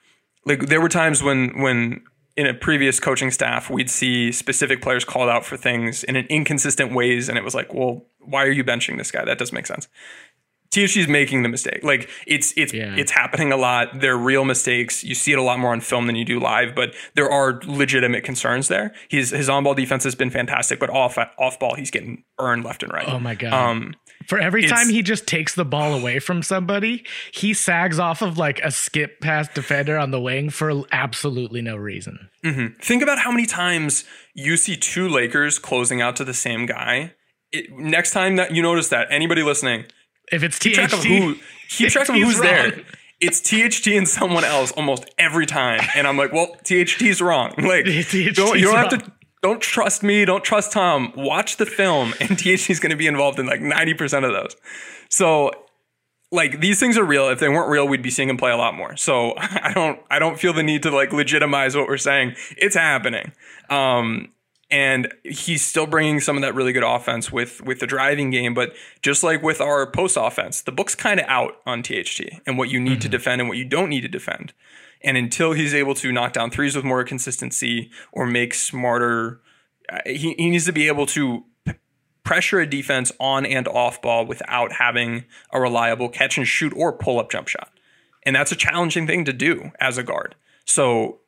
like 0.47 0.67
there 0.67 0.81
were 0.81 0.89
times 0.89 1.23
when 1.23 1.61
when 1.61 2.03
in 2.37 2.47
a 2.47 2.55
previous 2.55 2.99
coaching 2.99 3.31
staff 3.31 3.71
we'd 3.71 3.91
see 3.91 4.33
specific 4.33 4.83
players 4.83 5.05
called 5.05 5.29
out 5.29 5.45
for 5.45 5.57
things 5.57 6.03
in 6.05 6.17
an 6.17 6.27
inconsistent 6.29 6.93
ways 6.93 7.29
and 7.29 7.39
it 7.39 7.45
was 7.45 7.55
like, 7.55 7.73
well, 7.73 8.05
why 8.21 8.45
are 8.45 8.51
you 8.51 8.65
benching 8.65 8.99
this 8.99 9.11
guy? 9.11 9.25
That 9.25 9.39
doesn't 9.39 9.55
make 9.55 9.67
sense. 9.67 9.89
THT's 10.75 11.09
making 11.09 11.43
the 11.43 11.49
mistake. 11.49 11.81
Like 11.83 12.09
it's 12.27 12.53
it's 12.57 12.73
Yeah. 12.73 12.95
it's 12.97 13.11
happening 13.13 13.53
a 13.53 13.57
lot. 13.57 14.01
They're 14.01 14.17
real 14.17 14.45
mistakes. 14.45 15.05
You 15.05 15.15
see 15.15 15.33
it 15.33 15.39
a 15.39 15.43
lot 15.43 15.59
more 15.59 15.73
on 15.73 15.81
film 15.81 16.07
than 16.07 16.17
you 16.17 16.25
do 16.25 16.41
live, 16.41 16.75
but 16.75 16.95
there 17.15 17.31
are 17.31 17.61
legitimate 17.67 18.25
concerns 18.25 18.69
there. 18.69 18.93
His 19.09 19.31
his 19.31 19.49
on 19.49 19.65
ball 19.65 19.75
defense 19.75 20.05
has 20.05 20.15
been 20.15 20.31
fantastic, 20.31 20.79
but 20.81 20.91
off 20.91 21.17
off 21.39 21.59
ball 21.59 21.75
he's 21.77 21.91
getting 21.91 22.25
burned 22.37 22.65
left 22.65 22.83
and 22.83 22.93
right. 22.93 23.09
Oh 23.09 23.19
my 23.21 23.35
God. 23.35 23.53
Um, 23.53 23.95
For 24.27 24.39
every 24.39 24.67
time 24.67 24.89
he 24.89 25.03
just 25.03 25.27
takes 25.27 25.55
the 25.55 25.65
ball 25.67 25.95
away 25.95 26.19
from 26.19 26.43
somebody, 26.43 27.05
he 27.33 27.53
sags 27.55 27.99
off 27.99 28.23
of 28.23 28.39
like 28.39 28.59
a 28.63 28.71
skip 28.71 29.21
past 29.21 29.53
defender 29.55 29.99
on 29.99 30.11
the 30.11 30.21
wing 30.21 30.49
for 30.51 30.83
absolutely 30.93 31.61
no 31.63 31.77
reason. 31.77 32.31
Think 32.81 33.03
about 33.03 33.19
how 33.19 33.31
many 33.31 33.47
times 33.47 34.05
you 34.35 34.57
see 34.57 34.77
two 34.77 35.09
Lakers 35.09 35.59
closing 35.59 36.01
out 36.03 36.17
to 36.17 36.25
the 36.25 36.35
same 36.35 36.67
guy. 36.67 37.15
It, 37.53 37.71
next 37.71 38.11
time 38.13 38.37
that 38.37 38.53
you 38.55 38.63
notice 38.63 38.89
that, 38.89 39.07
anybody 39.11 39.43
listening, 39.43 39.85
If 40.33 40.43
it's 40.43 40.59
keep 40.59 40.75
track 40.75 40.93
of 40.93 41.05
who 41.05 41.37
keep 41.69 41.91
track 41.91 42.09
of 42.09 42.15
who's 42.15 42.41
there. 42.41 42.83
It's 43.21 43.41
THT 43.41 43.87
and 43.89 44.07
someone 44.09 44.45
else 44.45 44.73
almost 44.73 45.07
every 45.19 45.47
time, 45.47 45.81
and 45.95 46.07
I'm 46.07 46.19
like, 46.19 46.33
well, 46.33 46.57
THT's 46.65 47.23
wrong. 47.23 47.55
Like, 47.59 47.85
THT 47.85 48.11
's 48.11 48.33
don't 48.35 48.59
you 48.59 48.67
don't 48.67 48.77
have 48.77 48.89
to. 48.91 49.13
Don't 49.41 49.63
trust 49.63 50.03
me. 50.03 50.25
Don't 50.25 50.43
trust 50.43 50.73
Tom. 50.73 51.13
Watch 51.17 51.57
the 51.57 51.67
film, 51.67 52.15
and 52.21 52.31
THT's 52.39 52.81
going 52.81 52.91
to 52.91 52.97
be 52.97 53.07
involved 53.07 53.39
in 53.39 53.47
like 53.47 53.61
ninety 53.61 53.95
percent 53.95 54.25
of 54.25 54.33
those. 54.33 54.57
So 55.09 55.53
like 56.35 56.61
these 56.61 56.81
things 56.81 56.99
are 56.99 57.05
real. 57.05 57.29
If 57.29 57.39
they 57.39 57.49
weren't 57.49 57.71
real, 57.71 57.87
we'd 57.87 58.03
be 58.03 58.11
seeing 58.11 58.29
him 58.29 58.37
play 58.37 58.51
a 58.51 58.57
lot 58.57 58.75
more. 58.75 58.97
So 58.97 59.35
I 59.39 59.73
don't 59.75 60.01
I 60.11 60.19
don't 60.19 60.39
feel 60.39 60.53
the 60.53 60.63
need 60.63 60.83
to 60.83 60.91
like 60.91 61.13
legitimize 61.13 61.77
what 61.77 61.87
we're 61.87 61.97
saying. 61.97 62.35
It's 62.59 62.75
happening. 62.75 63.33
Um 63.71 64.29
and 64.75 65.15
he's 65.23 65.65
still 65.65 65.87
bringing 65.87 66.19
some 66.21 66.37
of 66.37 66.43
that 66.43 66.55
really 66.57 66.73
good 66.73 66.83
offense 66.97 67.31
with 67.31 67.63
with 67.63 67.79
the 67.79 67.87
driving 67.87 68.31
game, 68.31 68.55
but 68.55 68.75
just 69.03 69.23
like 69.23 69.41
with 69.41 69.61
our 69.61 69.89
post 69.89 70.17
offense, 70.19 70.63
the 70.63 70.73
book's 70.73 70.97
kind 70.97 71.21
of 71.21 71.27
out 71.29 71.53
on 71.65 71.83
THT 71.83 72.21
and 72.45 72.59
what 72.59 72.71
you 72.71 72.81
need 72.81 73.01
to 73.03 73.09
defend 73.09 73.41
and 73.41 73.49
what 73.49 73.59
you 73.59 73.65
don't 73.65 73.89
need 73.89 74.01
to 74.01 74.09
defend. 74.09 74.53
And 75.01 75.17
until 75.17 75.53
he's 75.53 75.75
able 75.75 75.95
to 75.95 76.11
knock 76.11 76.33
down 76.33 76.51
threes 76.51 76.75
with 76.75 76.85
more 76.85 77.05
consistency 77.05 77.91
or 78.13 78.27
make 78.27 78.53
smarter 78.55 79.41
Uh, 79.93 79.99
he, 80.07 80.35
he 80.39 80.51
needs 80.51 80.65
to 80.65 80.73
be 80.73 80.89
able 80.89 81.07
to 81.07 81.45
p- 81.67 81.75
pressure 82.23 82.61
a 82.61 82.67
defense 82.67 83.13
on 83.21 83.45
and 83.47 83.69
off 83.69 84.01
ball 84.01 84.27
without 84.27 84.73
having 84.73 85.25
a 85.53 85.61
reliable 85.61 86.09
catch 86.09 86.39
and 86.39 86.49
shoot 86.49 86.73
or 86.75 86.91
pull 86.93 87.19
up 87.21 87.31
jump 87.31 87.49
shot. 87.49 87.69
And 88.25 88.35
that's 88.35 88.53
a 88.53 88.57
challenging 88.57 89.07
thing 89.07 89.27
to 89.27 89.33
do 89.33 89.71
as 89.79 89.99
a 89.99 90.03
guard. 90.03 90.35
So 90.65 91.21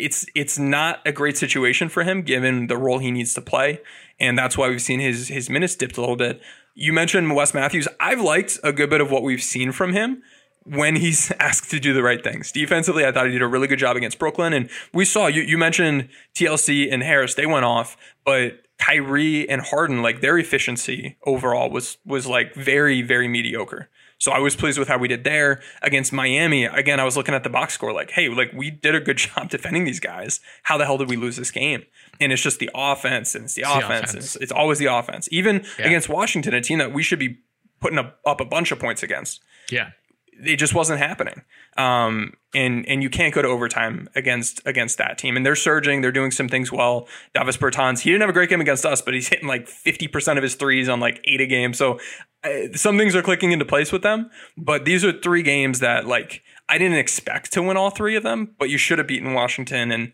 it's 0.00 0.26
it's 0.34 0.58
not 0.58 1.00
a 1.06 1.12
great 1.12 1.36
situation 1.36 1.88
for 1.88 2.02
him 2.02 2.22
given 2.22 2.66
the 2.66 2.76
role 2.76 2.98
he 2.98 3.10
needs 3.10 3.34
to 3.34 3.40
play, 3.40 3.80
and 4.18 4.38
that's 4.38 4.56
why 4.56 4.68
we've 4.68 4.82
seen 4.82 5.00
his 5.00 5.28
his 5.28 5.48
minutes 5.50 5.76
dipped 5.76 5.96
a 5.96 6.00
little 6.00 6.16
bit. 6.16 6.40
You 6.74 6.92
mentioned 6.92 7.34
Wes 7.34 7.52
Matthews. 7.54 7.88
I've 7.98 8.20
liked 8.20 8.58
a 8.62 8.72
good 8.72 8.90
bit 8.90 9.00
of 9.00 9.10
what 9.10 9.22
we've 9.22 9.42
seen 9.42 9.72
from 9.72 9.92
him 9.92 10.22
when 10.64 10.96
he's 10.96 11.30
asked 11.40 11.70
to 11.70 11.80
do 11.80 11.92
the 11.92 12.02
right 12.02 12.22
things. 12.22 12.52
Defensively, 12.52 13.04
I 13.04 13.12
thought 13.12 13.26
he 13.26 13.32
did 13.32 13.42
a 13.42 13.46
really 13.46 13.66
good 13.66 13.78
job 13.78 13.96
against 13.96 14.18
Brooklyn, 14.18 14.52
and 14.52 14.68
we 14.92 15.04
saw 15.04 15.26
you 15.26 15.42
you 15.42 15.58
mentioned 15.58 16.08
TLC 16.34 16.92
and 16.92 17.02
Harris. 17.02 17.34
They 17.34 17.46
went 17.46 17.64
off, 17.64 17.96
but 18.24 18.62
Kyrie 18.78 19.48
and 19.48 19.60
Harden, 19.60 20.02
like 20.02 20.20
their 20.20 20.38
efficiency 20.38 21.16
overall 21.24 21.70
was 21.70 21.98
was 22.04 22.26
like 22.26 22.54
very 22.54 23.02
very 23.02 23.28
mediocre. 23.28 23.88
So 24.20 24.30
I 24.32 24.38
was 24.38 24.54
pleased 24.54 24.78
with 24.78 24.86
how 24.86 24.98
we 24.98 25.08
did 25.08 25.24
there 25.24 25.60
against 25.82 26.12
Miami. 26.12 26.64
Again, 26.66 27.00
I 27.00 27.04
was 27.04 27.16
looking 27.16 27.34
at 27.34 27.42
the 27.42 27.48
box 27.50 27.72
score 27.74 27.92
like, 27.92 28.10
hey, 28.10 28.28
like 28.28 28.52
we 28.52 28.70
did 28.70 28.94
a 28.94 29.00
good 29.00 29.16
job 29.26 29.48
defending 29.50 29.84
these 29.84 29.98
guys. 29.98 30.40
How 30.62 30.76
the 30.78 30.84
hell 30.84 30.98
did 30.98 31.08
we 31.08 31.16
lose 31.16 31.36
this 31.36 31.50
game? 31.50 31.84
And 32.20 32.30
it's 32.30 32.42
just 32.42 32.58
the 32.60 32.70
offense 32.74 33.34
and 33.34 33.44
it's 33.46 33.54
the, 33.54 33.62
It's 33.62 33.72
the 33.72 33.78
offense. 33.78 34.10
offense. 34.10 34.24
It's, 34.26 34.36
it's 34.36 34.52
always 34.52 34.78
the 34.78 34.86
offense. 34.86 35.26
Even 35.32 35.64
Yeah. 35.78 35.86
against 35.86 36.08
Washington, 36.10 36.52
a 36.54 36.60
team 36.60 36.78
that 36.78 36.92
we 36.92 37.02
should 37.02 37.18
be 37.18 37.38
putting 37.80 37.98
up, 37.98 38.18
up 38.26 38.40
a 38.40 38.44
bunch 38.44 38.70
of 38.72 38.78
points 38.78 39.02
against 39.02 39.40
Yeah. 39.70 39.90
It 40.44 40.56
just 40.56 40.74
wasn't 40.74 40.98
happening. 40.98 41.42
Um, 41.76 42.34
and 42.54 42.86
and 42.88 43.02
you 43.02 43.10
can't 43.10 43.32
go 43.32 43.42
to 43.42 43.48
overtime 43.48 44.08
against 44.14 44.60
against 44.66 44.98
that 44.98 45.18
team. 45.18 45.36
And 45.36 45.46
they're 45.46 45.56
surging. 45.56 46.00
They're 46.00 46.12
doing 46.12 46.30
some 46.30 46.48
things 46.48 46.72
well. 46.72 47.06
Davis 47.34 47.56
Bertans, 47.56 48.00
he 48.00 48.10
didn't 48.10 48.22
have 48.22 48.30
a 48.30 48.34
great 48.34 48.50
game 48.50 48.60
against 48.60 48.84
us, 48.84 49.00
but 49.02 49.14
he's 49.14 49.28
hitting 49.28 49.48
like 49.48 49.68
fifty 49.68 50.08
percent 50.08 50.38
of 50.38 50.42
his 50.42 50.54
threes 50.54 50.88
on 50.88 51.00
like 51.00 51.20
eight 51.24 51.40
a 51.40 51.46
game. 51.46 51.74
So 51.74 51.98
uh, 52.42 52.74
some 52.74 52.98
things 52.98 53.14
are 53.14 53.22
clicking 53.22 53.52
into 53.52 53.64
place 53.64 53.92
with 53.92 54.02
them. 54.02 54.30
But 54.56 54.84
these 54.84 55.04
are 55.04 55.12
three 55.12 55.42
games 55.42 55.80
that 55.80 56.06
like 56.06 56.42
I 56.68 56.78
didn't 56.78 56.98
expect 56.98 57.52
to 57.52 57.62
win 57.62 57.76
all 57.76 57.90
three 57.90 58.16
of 58.16 58.22
them, 58.22 58.54
but 58.58 58.70
you 58.70 58.78
should 58.78 58.98
have 58.98 59.06
beaten 59.06 59.32
Washington. 59.32 59.92
And 59.92 60.12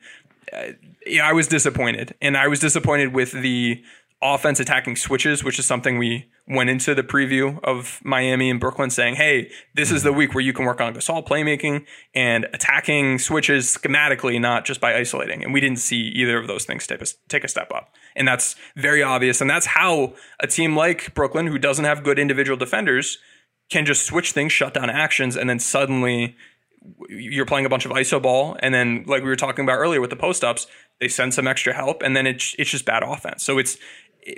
uh, 0.53 0.73
yeah, 1.07 1.29
I 1.29 1.33
was 1.33 1.47
disappointed, 1.49 2.15
and 2.21 2.37
I 2.37 2.49
was 2.49 2.61
disappointed 2.61 3.15
with 3.15 3.33
the 3.33 3.83
offense 4.23 4.61
attacking 4.61 4.97
switches, 4.97 5.45
which 5.45 5.59
is 5.59 5.67
something 5.67 5.99
we 5.99 6.29
went 6.49 6.71
into 6.71 6.95
the 6.95 7.03
preview 7.03 7.59
of 7.65 8.01
Miami 8.05 8.51
and 8.51 8.61
Brooklyn 8.61 8.91
saying, 8.91 9.17
hey, 9.17 9.51
this 9.75 9.91
is 9.91 10.03
the 10.03 10.11
mm-hmm. 10.11 10.19
week 10.19 10.35
where 10.35 10.45
you 10.45 10.53
can 10.53 10.65
work 10.65 10.81
on 10.81 10.95
Gasol 10.95 11.27
playmaking 11.27 11.85
and 12.15 12.47
attacking 12.53 13.19
switches 13.19 13.77
schematically, 13.77 14.41
not 14.41 14.65
just 14.65 14.81
by 14.81 14.95
isolating. 14.95 15.43
And 15.43 15.53
we 15.53 15.61
didn't 15.61 15.81
see 15.81 15.97
either 15.97 16.39
of 16.39 16.47
those 16.47 16.65
things 16.65 16.87
take 16.87 17.03
a, 17.03 17.07
take 17.29 17.43
a 17.43 17.49
step 17.49 17.73
up. 17.75 17.93
And 18.15 18.29
that's 18.29 18.55
very 18.77 19.03
obvious. 19.03 19.41
And 19.41 19.51
that's 19.51 19.67
how 19.67 20.15
a 20.39 20.47
team 20.47 20.77
like 20.77 21.15
Brooklyn, 21.15 21.49
who 21.49 21.59
doesn't 21.59 21.85
have 21.85 22.05
good 22.05 22.19
individual 22.19 22.57
defenders, 22.57 23.19
can 23.69 23.85
just 23.85 24.07
switch 24.07 24.33
things, 24.33 24.53
shut 24.53 24.75
down 24.75 24.89
actions, 24.89 25.37
and 25.37 25.51
then 25.51 25.59
suddenly 25.59 26.37
you're 27.09 27.47
playing 27.47 27.67
a 27.67 27.69
bunch 27.69 27.85
of 27.85 27.91
iso 27.93 28.23
ball, 28.23 28.57
and 28.61 28.73
then 28.73 29.05
like 29.07 29.23
we 29.23 29.29
were 29.29 29.37
talking 29.37 29.65
about 29.65 29.77
earlier 29.77 30.01
with 30.01 30.11
the 30.11 30.17
post 30.17 30.45
ups, 30.45 30.69
they 31.01 31.09
send 31.09 31.35
some 31.35 31.49
extra 31.49 31.73
help, 31.73 32.03
and 32.03 32.17
then 32.17 32.27
it's 32.27 32.55
it's 32.59 32.71
just 32.71 32.85
bad 32.85 33.03
offense. 33.03 33.43
So 33.43 33.59
it's 33.59 33.77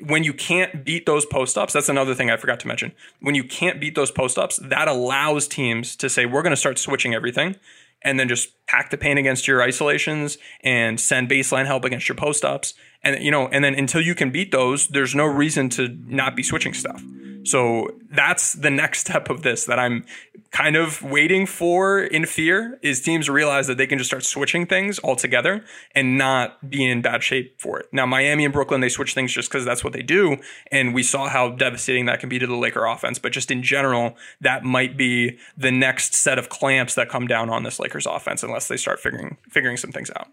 when 0.02 0.24
you 0.24 0.32
can't 0.32 0.84
beat 0.84 1.06
those 1.06 1.24
post 1.26 1.56
ups. 1.56 1.72
That's 1.72 1.88
another 1.88 2.14
thing 2.14 2.30
I 2.30 2.36
forgot 2.36 2.60
to 2.60 2.68
mention. 2.68 2.92
When 3.20 3.34
you 3.34 3.44
can't 3.44 3.80
beat 3.80 3.94
those 3.94 4.10
post 4.10 4.38
ups, 4.38 4.58
that 4.62 4.88
allows 4.88 5.48
teams 5.48 5.96
to 5.96 6.08
say 6.08 6.26
we're 6.26 6.42
going 6.42 6.52
to 6.52 6.56
start 6.56 6.78
switching 6.78 7.14
everything, 7.14 7.56
and 8.02 8.18
then 8.18 8.28
just 8.28 8.50
pack 8.66 8.90
the 8.90 8.96
paint 8.96 9.18
against 9.18 9.48
your 9.48 9.62
isolations 9.62 10.38
and 10.62 11.00
send 11.00 11.28
baseline 11.28 11.66
help 11.66 11.84
against 11.84 12.08
your 12.08 12.16
post 12.16 12.44
ups, 12.44 12.74
and 13.02 13.22
you 13.22 13.30
know, 13.30 13.48
and 13.48 13.64
then 13.64 13.74
until 13.74 14.00
you 14.00 14.14
can 14.14 14.30
beat 14.30 14.52
those, 14.52 14.88
there's 14.88 15.14
no 15.14 15.24
reason 15.24 15.68
to 15.70 15.88
not 16.06 16.36
be 16.36 16.42
switching 16.42 16.74
stuff. 16.74 17.02
So 17.44 17.88
that's 18.10 18.54
the 18.54 18.70
next 18.70 18.98
step 19.06 19.30
of 19.30 19.42
this 19.42 19.64
that 19.66 19.78
I'm 19.78 20.04
kind 20.50 20.76
of 20.76 21.02
waiting 21.02 21.44
for 21.44 22.00
in 22.00 22.24
fear 22.24 22.78
is 22.82 23.02
teams 23.02 23.28
realize 23.28 23.66
that 23.66 23.76
they 23.76 23.86
can 23.86 23.98
just 23.98 24.08
start 24.08 24.24
switching 24.24 24.66
things 24.66 24.98
altogether 25.04 25.62
and 25.94 26.16
not 26.16 26.70
be 26.70 26.84
in 26.84 27.02
bad 27.02 27.22
shape 27.22 27.60
for 27.60 27.78
it. 27.78 27.86
Now, 27.92 28.06
Miami 28.06 28.44
and 28.44 28.52
Brooklyn, 28.52 28.80
they 28.80 28.88
switch 28.88 29.12
things 29.12 29.32
just 29.32 29.50
because 29.50 29.64
that's 29.64 29.84
what 29.84 29.92
they 29.92 30.02
do. 30.02 30.38
And 30.72 30.94
we 30.94 31.02
saw 31.02 31.28
how 31.28 31.50
devastating 31.50 32.06
that 32.06 32.20
can 32.20 32.30
be 32.30 32.38
to 32.38 32.46
the 32.46 32.56
Laker 32.56 32.86
offense. 32.86 33.18
But 33.18 33.32
just 33.32 33.50
in 33.50 33.62
general, 33.62 34.16
that 34.40 34.64
might 34.64 34.96
be 34.96 35.38
the 35.56 35.70
next 35.70 36.14
set 36.14 36.38
of 36.38 36.48
clamps 36.48 36.94
that 36.94 37.10
come 37.10 37.26
down 37.26 37.50
on 37.50 37.62
this 37.62 37.78
Lakers 37.78 38.06
offense 38.06 38.42
unless 38.42 38.68
they 38.68 38.76
start 38.76 39.00
figuring 39.00 39.36
figuring 39.50 39.76
some 39.76 39.92
things 39.92 40.10
out. 40.16 40.28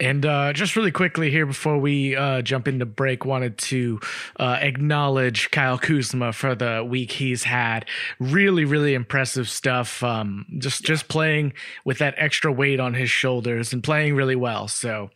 And 0.00 0.24
uh, 0.24 0.52
just 0.52 0.74
really 0.74 0.90
quickly 0.90 1.30
here 1.30 1.44
before 1.44 1.76
we 1.76 2.16
uh, 2.16 2.42
jump 2.42 2.66
into 2.66 2.86
break, 2.86 3.24
wanted 3.24 3.58
to 3.58 4.00
uh, 4.40 4.58
acknowledge 4.60 5.50
Kyle 5.50 5.78
Kuzma 5.78 6.32
for 6.32 6.54
the 6.54 6.84
week 6.88 7.12
he's 7.12 7.44
had. 7.44 7.86
Really, 8.18 8.64
really 8.64 8.94
impressive 8.94 9.50
stuff. 9.50 10.02
Um, 10.02 10.46
just 10.58 10.82
just 10.82 11.08
playing 11.08 11.52
with 11.84 11.98
that 11.98 12.14
extra 12.16 12.50
weight 12.50 12.80
on 12.80 12.94
his 12.94 13.10
shoulders 13.10 13.72
and 13.72 13.84
playing 13.84 14.14
really 14.14 14.36
well. 14.36 14.66
So, 14.66 15.10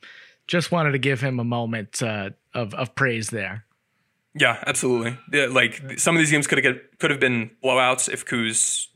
just 0.46 0.70
wanted 0.70 0.92
to 0.92 0.98
give 0.98 1.20
him 1.20 1.40
a 1.40 1.44
moment 1.44 2.02
uh, 2.02 2.30
of 2.52 2.74
of 2.74 2.94
praise 2.94 3.30
there. 3.30 3.64
Yeah, 4.38 4.62
absolutely. 4.66 5.16
Yeah, 5.32 5.46
like 5.46 5.98
some 5.98 6.14
of 6.14 6.20
these 6.20 6.30
games 6.30 6.46
could 6.46 6.62
have 6.62 6.76
could 6.98 7.10
have 7.10 7.20
been 7.20 7.50
blowouts 7.64 8.12
if 8.12 8.26
Kuz 8.26 8.88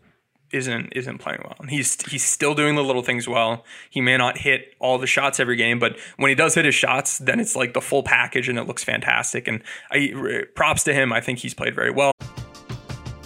isn't 0.52 0.92
isn't 0.94 1.18
playing 1.18 1.40
well. 1.44 1.56
And 1.58 1.70
he's 1.70 2.00
he's 2.10 2.24
still 2.24 2.54
doing 2.54 2.76
the 2.76 2.84
little 2.84 3.02
things 3.02 3.28
well. 3.28 3.64
He 3.88 4.00
may 4.00 4.16
not 4.16 4.38
hit 4.38 4.74
all 4.78 4.98
the 4.98 5.06
shots 5.06 5.40
every 5.40 5.56
game, 5.56 5.78
but 5.78 5.98
when 6.16 6.28
he 6.28 6.34
does 6.34 6.54
hit 6.54 6.64
his 6.64 6.74
shots, 6.74 7.18
then 7.18 7.40
it's 7.40 7.56
like 7.56 7.74
the 7.74 7.80
full 7.80 8.02
package 8.02 8.48
and 8.48 8.58
it 8.58 8.66
looks 8.66 8.84
fantastic. 8.84 9.48
And 9.48 9.62
I 9.90 10.44
props 10.54 10.84
to 10.84 10.94
him. 10.94 11.12
I 11.12 11.20
think 11.20 11.38
he's 11.38 11.54
played 11.54 11.74
very 11.74 11.90
well. 11.90 12.12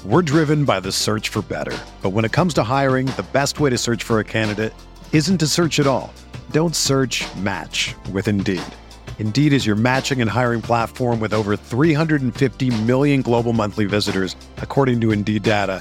We're 0.05 0.23
driven 0.23 0.67
by 0.67 0.81
the 0.81 0.93
search 0.93 1.31
for 1.31 1.41
better. 1.41 1.77
But 2.03 2.11
when 2.11 2.27
it 2.27 2.33
comes 2.33 2.53
to 2.55 2.63
hiring, 2.63 3.07
the 3.07 3.25
best 3.33 3.59
way 3.59 3.71
to 3.71 3.79
search 3.79 4.03
for 4.03 4.19
a 4.19 4.25
candidate 4.25 4.75
isn't 5.13 5.39
to 5.39 5.47
search 5.47 5.81
at 5.81 5.87
all. 5.87 6.13
Don't 6.51 6.77
search, 6.77 7.25
match 7.37 7.95
with 8.13 8.29
Indeed. 8.29 8.63
Indeed 9.19 9.55
is 9.55 9.65
your 9.65 9.77
matching 9.77 10.21
and 10.21 10.29
hiring 10.29 10.61
platform 10.61 11.21
with 11.21 11.33
over 11.33 11.57
350 11.57 12.83
million 12.83 13.23
global 13.23 13.55
monthly 13.55 13.87
visitors, 13.87 14.37
according 14.59 15.01
to 15.01 15.11
Indeed 15.13 15.43
data, 15.43 15.81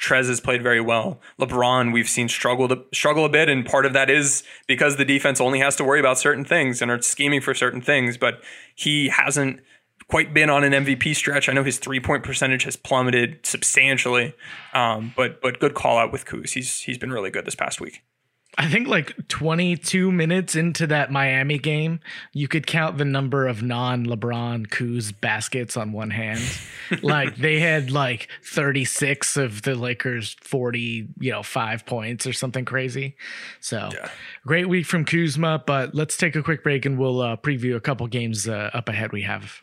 Trez 0.00 0.28
has 0.28 0.40
played 0.40 0.62
very 0.62 0.80
well. 0.80 1.20
LeBron, 1.40 1.92
we've 1.92 2.08
seen 2.08 2.28
struggle 2.28 2.68
to, 2.68 2.84
struggle 2.92 3.24
a 3.24 3.28
bit, 3.28 3.48
and 3.48 3.64
part 3.64 3.86
of 3.86 3.92
that 3.92 4.10
is 4.10 4.42
because 4.66 4.96
the 4.96 5.04
defense 5.04 5.40
only 5.40 5.58
has 5.60 5.76
to 5.76 5.84
worry 5.84 6.00
about 6.00 6.18
certain 6.18 6.44
things 6.44 6.82
and 6.82 6.90
are 6.90 7.00
scheming 7.02 7.40
for 7.40 7.54
certain 7.54 7.80
things. 7.80 8.16
But 8.16 8.42
he 8.74 9.08
hasn't 9.08 9.60
quite 10.08 10.32
been 10.32 10.50
on 10.50 10.64
an 10.64 10.72
MVP 10.72 11.14
stretch. 11.16 11.48
I 11.48 11.52
know 11.52 11.64
his 11.64 11.78
three 11.78 12.00
point 12.00 12.22
percentage 12.22 12.64
has 12.64 12.76
plummeted 12.76 13.44
substantially, 13.44 14.34
um, 14.72 15.12
but 15.16 15.40
but 15.40 15.58
good 15.58 15.74
call 15.74 15.98
out 15.98 16.12
with 16.12 16.24
Kuz. 16.24 16.50
He's 16.50 16.80
he's 16.80 16.98
been 16.98 17.12
really 17.12 17.30
good 17.30 17.44
this 17.44 17.54
past 17.54 17.80
week. 17.80 18.02
I 18.58 18.68
think 18.68 18.88
like 18.88 19.28
22 19.28 20.10
minutes 20.10 20.56
into 20.56 20.86
that 20.86 21.10
Miami 21.12 21.58
game, 21.58 22.00
you 22.32 22.48
could 22.48 22.66
count 22.66 22.96
the 22.96 23.04
number 23.04 23.46
of 23.46 23.62
non 23.62 24.06
LeBron 24.06 24.68
Kuz 24.68 25.12
baskets 25.20 25.76
on 25.76 25.92
one 25.92 26.10
hand. 26.10 26.40
like 27.02 27.36
they 27.36 27.60
had 27.60 27.90
like 27.90 28.28
36 28.44 29.36
of 29.36 29.62
the 29.62 29.74
Lakers 29.74 30.36
40, 30.40 31.08
you 31.18 31.30
know, 31.30 31.42
five 31.42 31.84
points 31.84 32.26
or 32.26 32.32
something 32.32 32.64
crazy. 32.64 33.16
So 33.60 33.90
Yeah. 33.92 34.08
great 34.46 34.68
week 34.68 34.86
from 34.86 35.04
Kuzma, 35.04 35.62
but 35.66 35.94
let's 35.94 36.16
take 36.16 36.34
a 36.34 36.42
quick 36.42 36.62
break 36.62 36.86
and 36.86 36.98
we'll 36.98 37.20
uh, 37.20 37.36
preview 37.36 37.76
a 37.76 37.80
couple 37.80 38.06
games 38.06 38.48
uh, 38.48 38.70
up 38.72 38.88
ahead 38.88 39.12
we 39.12 39.22
have 39.22 39.62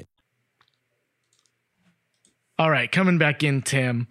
All 2.59 2.69
right, 2.69 2.91
coming 2.91 3.17
back 3.17 3.43
in, 3.43 3.61
Tim. 3.61 4.07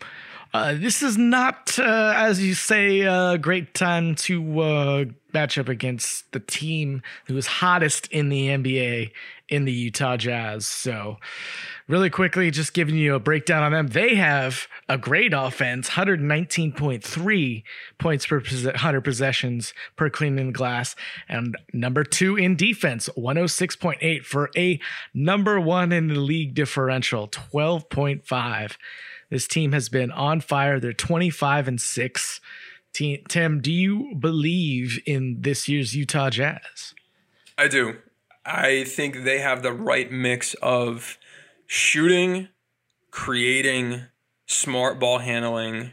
Uh, 0.53 0.74
this 0.74 1.03
is 1.03 1.16
not, 1.16 1.78
uh, 1.78 2.12
as 2.16 2.43
you 2.43 2.55
say, 2.55 3.03
a 3.03 3.38
great 3.38 3.74
time 3.74 4.16
to 4.16 4.61
uh, 4.61 5.05
match 5.32 5.57
up 5.57 5.68
against 5.68 6.32
the 6.32 6.41
team 6.41 7.03
who 7.26 7.36
is 7.36 7.47
hottest 7.47 8.09
in 8.09 8.28
the 8.28 8.49
NBA 8.49 9.12
in 9.49 9.64
the 9.64 9.72
Utah 9.72 10.16
Jazz. 10.16 10.66
So, 10.66 11.18
really 11.91 12.09
quickly, 12.09 12.51
just 12.51 12.72
giving 12.72 12.95
you 12.95 13.14
a 13.14 13.18
breakdown 13.18 13.62
on 13.62 13.72
them. 13.72 13.88
They 13.88 14.14
have 14.14 14.68
a 14.88 14.97
great 14.97 15.34
offense 15.34 15.91
119.3 15.91 17.62
points 17.99 18.26
per 18.26 18.41
100 18.41 19.01
possessions 19.03 19.74
per 19.97 20.09
cleaning 20.09 20.53
glass. 20.53 20.95
And 21.28 21.57
number 21.72 22.05
two 22.05 22.36
in 22.36 22.57
defense, 22.57 23.09
106.8 23.18 24.24
for 24.24 24.51
a 24.57 24.78
number 25.12 25.61
one 25.61 25.93
in 25.93 26.07
the 26.07 26.20
league 26.20 26.55
differential, 26.55 27.28
12.5. 27.28 28.76
This 29.28 29.47
team 29.47 29.72
has 29.72 29.88
been 29.88 30.11
on 30.12 30.41
fire. 30.41 30.80
They're 30.80 30.93
25 30.93 31.68
and 31.68 31.80
6. 31.80 32.41
Tim, 32.93 33.61
do 33.61 33.72
you 33.72 34.14
believe 34.18 34.99
in 35.07 35.43
this 35.43 35.68
year's 35.68 35.95
Utah 35.95 36.30
Jazz? 36.30 36.95
I 37.57 37.68
do. 37.68 37.99
I 38.45 38.84
think 38.84 39.24
they 39.24 39.38
have 39.38 39.62
the 39.62 39.72
right 39.72 40.11
mix 40.11 40.55
of 40.55 41.18
shooting, 41.73 42.49
creating, 43.12 44.03
smart 44.45 44.99
ball 44.99 45.21
handling, 45.21 45.93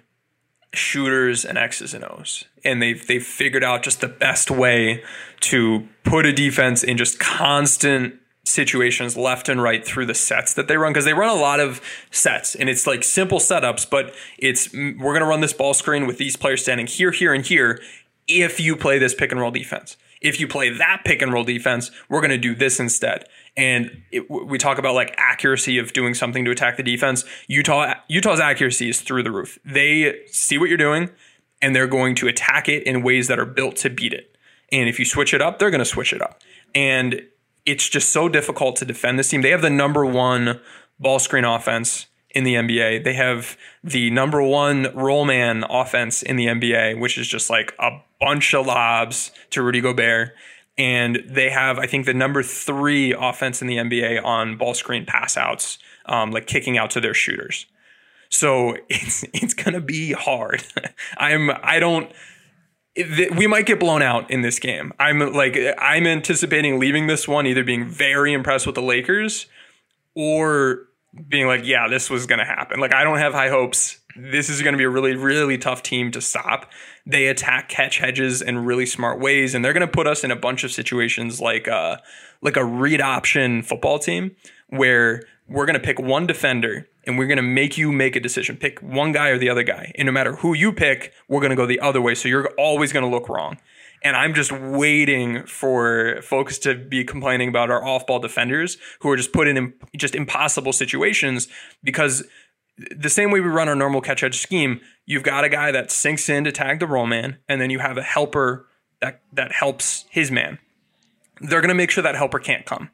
shooters, 0.74 1.46
and 1.46 1.56
X's 1.56 1.94
and 1.94 2.04
O's. 2.04 2.46
And 2.66 2.82
they've 2.82 3.06
they've 3.06 3.24
figured 3.24 3.64
out 3.64 3.84
just 3.84 4.02
the 4.02 4.08
best 4.08 4.50
way 4.50 5.04
to 5.42 5.88
put 6.04 6.26
a 6.26 6.34
defense 6.34 6.84
in 6.84 6.98
just 6.98 7.20
constant 7.20 8.16
situations 8.44 9.16
left 9.16 9.50
and 9.50 9.62
right 9.62 9.86
through 9.86 10.08
the 10.08 10.16
sets 10.16 10.56
that 10.56 10.68
they 10.68 10.78
run 10.78 10.94
because 10.94 11.06
they 11.06 11.14
run 11.14 11.30
a 11.30 11.40
lot 11.40 11.60
of 11.60 11.80
sets 12.10 12.56
and 12.56 12.70
it's 12.70 12.88
like 12.88 13.04
simple 13.04 13.40
setups 13.40 13.88
but 13.88 14.16
it's 14.38 14.70
mm, 14.70 14.98
we're 15.00 15.12
going 15.12 15.20
to 15.20 15.28
run 15.28 15.42
this 15.42 15.52
ball 15.52 15.74
screen 15.74 16.08
with 16.08 16.18
these 16.18 16.38
players 16.38 16.62
standing 16.62 16.88
here 16.88 17.12
here 17.12 17.34
and 17.34 17.46
here 17.48 17.78
if 18.26 18.58
you 18.58 18.78
play 18.78 18.98
this 18.98 19.14
pick 19.14 19.34
and 19.34 19.42
roll 19.42 19.52
defense 19.52 19.98
if 20.22 20.40
you 20.40 20.48
play 20.48 20.70
that 20.70 21.02
pick 21.04 21.22
and 21.22 21.34
roll 21.34 21.44
defense 21.44 21.92
we're 22.08 22.22
going 22.22 22.32
to 22.32 22.38
do 22.38 22.56
this 22.56 22.80
instead 22.80 23.26
and 23.58 24.04
it, 24.12 24.30
we 24.30 24.58
talk 24.58 24.78
about 24.78 24.94
like 24.96 25.14
accuracy 25.18 25.78
of 25.78 25.92
doing 25.92 26.14
something 26.14 26.46
to 26.46 26.52
attack 26.52 26.78
the 26.78 26.84
defense 26.84 27.26
utah 27.48 27.94
utah's 28.08 28.40
accuracy 28.40 28.90
is 28.90 29.02
through 29.02 29.24
the 29.24 29.32
roof 29.32 29.60
they 29.66 30.16
see 30.28 30.58
what 30.58 30.70
you're 30.70 30.78
doing 30.78 31.10
and 31.62 31.76
they're 31.76 31.88
going 31.88 32.16
to 32.16 32.28
attack 32.28 32.70
it 32.70 32.84
in 32.84 33.02
ways 33.02 33.28
that 33.28 33.40
are 33.40 33.46
built 33.46 33.76
to 33.76 33.90
beat 33.90 34.14
it 34.14 34.36
and 34.72 34.88
if 34.88 35.00
you 35.00 35.06
switch 35.06 35.34
it 35.34 35.42
up 35.42 35.60
they're 35.60 35.72
going 35.72 35.80
to 35.80 35.86
switch 35.86 36.14
it 36.14 36.22
up 36.22 36.42
and 36.74 37.22
it's 37.68 37.90
just 37.90 38.10
so 38.10 38.30
difficult 38.30 38.78
to 38.78 38.86
defend 38.86 39.20
this 39.20 39.30
team. 39.30 39.42
They 39.42 39.52
have 39.52 39.62
the 39.62 39.70
number 39.70 40.06
one 40.06 40.62
ball 41.00 41.20
screen 41.20 41.44
offense 41.44 42.08
in 42.32 42.46
the 42.46 42.56
NBA. 42.56 43.04
They 43.04 43.14
have 43.14 43.58
the 43.84 44.10
number 44.10 44.42
one 44.42 44.88
roll 44.96 45.26
man 45.26 45.66
offense 45.70 46.24
in 46.24 46.38
the 46.38 46.46
NBA, 46.48 46.98
which 47.00 47.18
is 47.18 47.28
just 47.28 47.50
like 47.50 47.76
a 47.78 48.02
bunch 48.22 48.54
of 48.54 48.66
lobs 48.66 49.32
to 49.52 49.62
Rudy 49.62 49.82
Gobert. 49.82 50.34
And 50.78 51.24
they 51.26 51.50
have, 51.50 51.80
I 51.80 51.88
think, 51.88 52.06
the 52.06 52.14
number 52.14 52.44
three 52.44 53.12
offense 53.14 53.62
in 53.62 53.68
the 53.68 53.78
NBA 53.78 54.24
on 54.24 54.58
ball 54.58 54.76
screen 54.76 55.06
pass 55.06 55.36
outs, 55.36 55.80
um, 56.06 56.32
like 56.32 56.46
kicking 56.46 56.78
out 56.78 56.92
to 56.92 57.02
their 57.02 57.16
shooters. 57.16 57.66
So 58.30 58.78
it's 58.90 59.24
it's 59.34 59.54
gonna 59.54 59.82
be 59.82 60.14
hard. 60.14 60.64
I'm 61.18 61.52
I 61.64 61.80
don't 61.80 62.12
we 63.36 63.46
might 63.46 63.66
get 63.66 63.80
blown 63.80 64.02
out 64.02 64.30
in 64.32 64.42
this 64.42 64.60
game. 64.60 64.92
I'm 65.00 65.20
like 65.34 65.58
I'm 65.78 66.08
anticipating 66.08 66.80
leaving 66.80 67.08
this 67.08 67.28
one 67.28 67.46
either 67.46 67.64
being 67.64 67.88
very 67.88 68.34
impressed 68.34 68.66
with 68.66 68.76
the 68.76 68.82
Lakers 68.82 69.46
or 70.16 70.88
being 71.28 71.48
like, 71.48 71.62
yeah, 71.64 71.88
this 71.88 72.10
was 72.10 72.26
to 72.40 72.46
happen. 72.46 72.80
Like 72.80 72.94
I 72.94 73.04
don't 73.04 73.20
have 73.20 73.34
high 73.34 73.50
hopes. 73.50 74.00
This 74.16 74.50
is 74.50 74.62
to 74.74 74.78
be 74.78 74.84
a 74.84 74.90
really 74.90 75.16
really 75.16 75.58
tough 75.58 75.84
team 75.84 76.12
to 76.12 76.22
stop. 76.22 76.72
They 77.10 77.28
attack 77.28 77.70
catch 77.70 78.00
hedges 78.00 78.42
in 78.42 78.66
really 78.66 78.86
smart 78.86 79.20
ways 79.20 79.56
and 79.56 79.64
they're 79.64 79.74
going 79.74 79.88
to 79.88 79.92
put 79.92 80.08
us 80.08 80.24
in 80.24 80.32
a 80.32 80.36
bunch 80.36 80.64
of 80.64 80.72
situations 80.72 81.40
like 81.40 81.68
uh 81.68 81.98
like 82.42 82.58
a 82.58 82.66
read 82.66 83.02
option 83.02 83.64
football 83.64 83.98
team 83.98 84.36
where 84.70 85.24
we're 85.48 85.66
going 85.66 85.80
to 85.80 85.86
pick 85.86 86.00
one 86.00 86.28
defender 86.28 86.88
and 87.06 87.18
we're 87.18 87.28
going 87.28 87.38
to 87.38 87.44
make 87.44 87.78
you 87.78 87.92
make 87.92 88.16
a 88.16 88.20
decision. 88.20 88.58
Pick 88.58 88.80
one 88.82 89.14
guy 89.14 89.30
or 89.30 89.38
the 89.38 89.50
other 89.50 89.64
guy. 89.64 89.94
And 89.96 90.06
no 90.06 90.12
matter 90.12 90.36
who 90.36 90.54
you 90.54 90.74
pick, 90.74 91.14
we're 91.30 91.40
going 91.40 91.52
to 91.52 91.56
go 91.56 91.66
the 91.66 91.80
other 91.80 92.02
way. 92.02 92.16
So 92.16 92.28
you're 92.28 92.50
always 92.58 92.92
going 92.92 93.04
to 93.04 93.10
look 93.10 93.30
wrong. 93.30 93.58
And 94.04 94.16
I'm 94.16 94.34
just 94.34 94.52
waiting 94.52 95.44
for 95.46 96.22
folks 96.22 96.60
to 96.60 96.76
be 96.76 97.04
complaining 97.04 97.50
about 97.50 97.72
our 97.72 97.84
off 97.84 98.06
ball 98.06 98.20
defenders 98.20 98.78
who 99.00 99.10
are 99.10 99.18
just 99.18 99.34
put 99.34 99.48
in 99.48 99.74
just 99.96 100.14
impossible 100.14 100.74
situations 100.74 101.48
because 101.84 102.24
the 102.96 103.10
same 103.10 103.32
way 103.32 103.40
we 103.40 103.48
run 103.48 103.70
our 103.70 103.76
normal 103.76 104.02
catch 104.02 104.22
hedge 104.22 104.38
scheme, 104.38 104.82
you've 105.06 105.24
got 105.24 105.44
a 105.44 105.50
guy 105.50 105.72
that 105.72 105.92
sinks 105.92 106.30
in 106.30 106.44
to 106.44 106.52
tag 106.52 106.80
the 106.80 106.88
roll 106.88 107.08
man, 107.08 107.38
and 107.48 107.60
then 107.60 107.70
you 107.70 107.80
have 107.80 107.98
a 107.98 108.04
helper 108.04 108.68
that, 109.02 109.22
that 109.34 109.52
helps 109.52 110.06
his 110.10 110.32
man. 110.32 110.60
They're 111.40 111.62
going 111.62 111.70
to 111.70 111.76
make 111.76 111.92
sure 111.92 112.04
that 112.04 112.16
helper 112.16 112.40
can't 112.40 112.66
come 112.66 112.90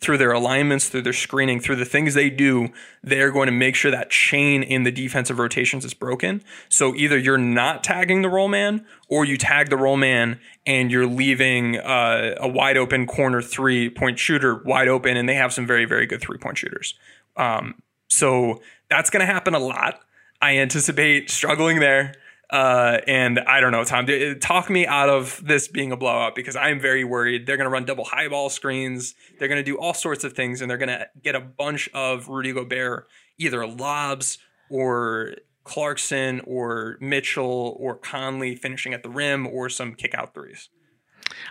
through 0.00 0.18
their 0.18 0.32
alignments, 0.32 0.88
through 0.88 1.02
their 1.02 1.12
screening, 1.12 1.58
through 1.60 1.76
the 1.76 1.84
things 1.84 2.14
they 2.14 2.30
do, 2.30 2.68
they're 3.02 3.32
going 3.32 3.46
to 3.46 3.52
make 3.52 3.74
sure 3.74 3.90
that 3.90 4.10
chain 4.10 4.62
in 4.62 4.84
the 4.84 4.92
defensive 4.92 5.38
rotations 5.38 5.84
is 5.84 5.92
broken. 5.92 6.42
So 6.68 6.94
either 6.94 7.18
you're 7.18 7.36
not 7.38 7.82
tagging 7.82 8.22
the 8.22 8.28
roll 8.28 8.48
man 8.48 8.86
or 9.08 9.24
you 9.24 9.36
tag 9.36 9.70
the 9.70 9.76
roll 9.76 9.96
man 9.96 10.38
and 10.66 10.92
you're 10.92 11.06
leaving 11.06 11.78
uh, 11.78 12.36
a 12.38 12.46
wide 12.46 12.76
open 12.76 13.06
corner 13.06 13.42
three 13.42 13.90
point 13.90 14.18
shooter 14.18 14.62
wide 14.64 14.88
open, 14.88 15.16
and 15.16 15.28
they 15.28 15.34
have 15.34 15.52
some 15.52 15.66
very, 15.66 15.84
very 15.84 16.06
good 16.06 16.20
three 16.20 16.38
point 16.38 16.58
shooters. 16.58 16.94
Um, 17.36 17.82
so 18.08 18.62
that's 18.90 19.10
going 19.10 19.20
to 19.20 19.26
happen 19.26 19.54
a 19.54 19.58
lot. 19.58 20.00
I 20.40 20.58
anticipate 20.58 21.30
struggling 21.30 21.80
there. 21.80 22.14
Uh, 22.50 22.98
and 23.06 23.40
I 23.40 23.60
don't 23.60 23.72
know, 23.72 23.84
Tom, 23.84 24.06
talk 24.40 24.70
me 24.70 24.86
out 24.86 25.10
of 25.10 25.38
this 25.44 25.68
being 25.68 25.92
a 25.92 25.98
blowout 25.98 26.34
because 26.34 26.56
I'm 26.56 26.80
very 26.80 27.04
worried. 27.04 27.46
They're 27.46 27.58
going 27.58 27.66
to 27.66 27.70
run 27.70 27.84
double 27.84 28.04
high 28.04 28.28
ball 28.28 28.48
screens. 28.48 29.14
They're 29.38 29.48
going 29.48 29.60
to 29.60 29.64
do 29.64 29.76
all 29.76 29.92
sorts 29.92 30.24
of 30.24 30.32
things, 30.32 30.62
and 30.62 30.70
they're 30.70 30.78
going 30.78 30.88
to 30.88 31.06
get 31.22 31.34
a 31.34 31.40
bunch 31.40 31.90
of 31.92 32.28
Rudy 32.28 32.52
Gobert 32.52 33.06
either 33.36 33.66
lobs 33.66 34.38
or 34.70 35.34
Clarkson 35.64 36.40
or 36.46 36.96
Mitchell 37.00 37.76
or 37.78 37.96
Conley 37.96 38.56
finishing 38.56 38.94
at 38.94 39.02
the 39.02 39.10
rim 39.10 39.46
or 39.46 39.68
some 39.68 39.94
kick 39.94 40.14
out 40.14 40.32
threes. 40.32 40.70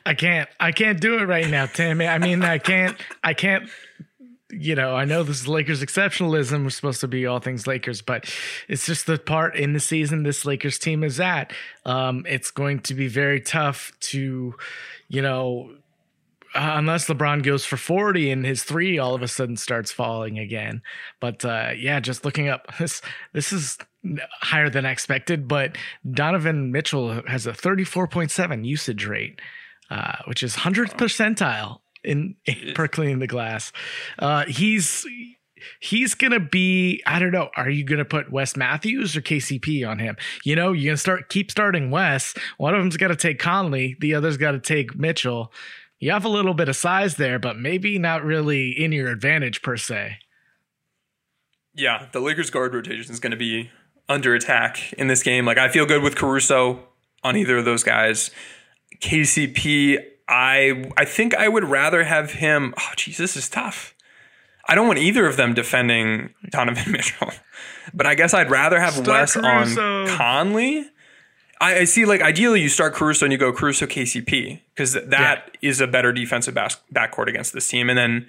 I 0.04 0.16
can't. 0.16 0.50
I 0.60 0.72
can't 0.72 1.00
do 1.00 1.20
it 1.20 1.26
right 1.26 1.48
now, 1.48 1.68
Tim. 1.68 2.02
I 2.02 2.18
mean, 2.18 2.42
I 2.42 2.58
can't. 2.58 2.98
I 3.24 3.36
can't 3.36 3.70
you 4.50 4.76
know, 4.76 4.96
I 4.96 5.06
know 5.06 5.24
this 5.24 5.42
is 5.42 5.48
Lakers 5.48 5.84
exceptionalism. 5.84 6.64
We're 6.64 6.70
supposed 6.70 7.02
to 7.02 7.08
be 7.08 7.26
all 7.26 7.40
things 7.40 7.68
Lakers, 7.68 8.02
but 8.02 8.34
it's 8.68 8.86
just 8.86 9.06
the 9.06 9.18
part 9.18 9.56
in 9.56 9.74
the 9.74 9.80
season 9.80 10.24
this 10.24 10.46
Lakers 10.46 10.80
team 10.80 11.04
is 11.04 11.20
at. 11.20 11.52
Um, 11.86 12.26
it's 12.28 12.52
going 12.52 12.80
to 12.82 12.94
be 12.94 13.08
very 13.08 13.42
tough 13.42 13.92
to, 14.02 14.56
you 15.10 15.22
know, 15.22 15.72
uh, 16.56 16.74
unless 16.76 17.08
LeBron 17.08 17.44
goes 17.44 17.66
for 17.66 17.76
40 17.76 18.32
and 18.32 18.46
his 18.46 18.64
three 18.64 18.98
all 18.98 19.14
of 19.14 19.22
a 19.22 19.28
sudden 19.28 19.58
starts 19.58 19.92
falling 19.92 20.40
again. 20.40 20.82
But 21.20 21.44
uh, 21.44 21.72
yeah, 21.78 22.00
just 22.00 22.24
looking 22.24 22.48
up 22.48 22.68
this, 22.80 23.02
this 23.34 23.52
is 23.52 23.78
higher 24.40 24.70
than 24.70 24.86
expected, 24.86 25.50
but 25.50 25.78
Donovan 26.10 26.72
Mitchell 26.72 27.22
has 27.28 27.46
a 27.46 27.52
34.7 27.52 28.66
usage 28.66 29.06
rate, 29.06 29.42
uh, 29.90 30.18
which 30.26 30.42
is 30.42 30.56
100th 30.56 30.96
percentile 30.96 31.80
in, 32.08 32.36
in 32.46 32.74
per 32.74 32.88
cleaning 32.88 33.20
the 33.20 33.28
glass. 33.28 33.72
Uh, 34.18 34.46
he's 34.46 35.06
he's 35.80 36.14
gonna 36.14 36.40
be 36.40 37.02
i 37.08 37.18
don't 37.18 37.32
know 37.32 37.50
are 37.58 37.70
you 37.70 37.84
gonna 37.84 38.06
put 38.06 38.32
wes 38.32 38.56
matthews 38.56 39.16
or 39.16 39.22
kcp 39.22 39.88
on 39.88 40.00
him? 40.00 40.16
You 40.44 40.56
know 40.56 40.72
you're 40.72 40.92
gonna 40.92 40.98
start 40.98 41.30
keep 41.30 41.52
starting 41.52 41.92
wes. 41.92 42.34
One 42.58 42.74
of 42.74 42.82
them's 42.82 42.98
got 42.98 43.10
to 43.10 43.16
take 43.16 43.40
conley 43.40 43.98
the 44.00 44.14
other's 44.14 44.38
got 44.38 44.52
to 44.52 44.60
take 44.60 44.96
mitchell. 44.96 45.52
You 46.00 46.12
have 46.12 46.26
a 46.26 46.30
little 46.30 46.54
bit 46.54 46.70
of 46.70 46.76
size 46.76 47.16
there 47.16 47.40
but 47.40 47.58
maybe 47.58 48.00
not 48.00 48.24
really 48.24 48.70
in 48.72 48.92
your 48.92 49.10
advantage 49.10 49.62
per 49.62 49.78
se. 49.78 50.18
Yeah 51.74 52.08
the 52.12 52.20
lakers 52.20 52.50
guard 52.50 52.74
rotation 52.74 53.12
is 53.12 53.20
to 53.20 53.36
be 53.36 53.72
under 54.10 54.34
attack 54.34 54.94
in 54.94 55.08
this 55.08 55.24
game. 55.24 55.46
Like 55.46 55.58
i 55.58 55.70
feel 55.70 55.86
good 55.86 56.04
with 56.04 56.16
caruso 56.16 56.88
on 57.24 57.36
either 57.36 57.58
of 57.58 57.66
those 57.66 57.84
guys. 57.84 58.32
Kcp 59.02 59.98
I 60.30 60.92
I 60.98 61.06
think 61.06 61.34
I 61.36 61.48
would 61.48 61.64
rather 61.64 62.04
have 62.04 62.32
him. 62.34 62.74
Oh, 62.80 62.90
geez, 62.96 63.18
this 63.18 63.36
is 63.38 63.48
tough. 63.50 63.94
I 64.70 64.76
don't 64.76 64.86
want 64.88 65.00
either 65.00 65.26
of 65.26 65.38
them 65.38 65.54
defending 65.54 66.34
Donovan 66.50 66.92
Mitchell. 66.92 67.32
But 67.94 68.06
I 68.06 68.16
guess 68.16 68.34
I'd 68.34 68.52
rather 68.52 68.80
have 68.80 68.94
Start 68.94 69.08
Wes 69.08 69.34
Caruso. 69.36 70.04
on 70.04 70.08
Conley. 70.10 70.86
I, 71.62 71.80
I 71.80 71.84
see. 71.86 72.04
Like 72.06 72.22
ideally, 72.22 72.62
you 72.62 72.70
start 72.70 72.94
Caruso 72.94 73.26
and 73.26 73.32
you 73.32 73.38
go 73.38 73.54
Caruso 73.54 73.86
KCP 73.86 74.60
because 74.76 74.94
that 74.94 75.58
is 75.62 75.80
a 75.80 75.88
better 75.88 76.12
defensive 76.12 76.54
backcourt 76.56 77.28
against 77.28 77.54
this 77.54 77.68
team. 77.68 77.90
And 77.90 77.98
then 77.98 78.28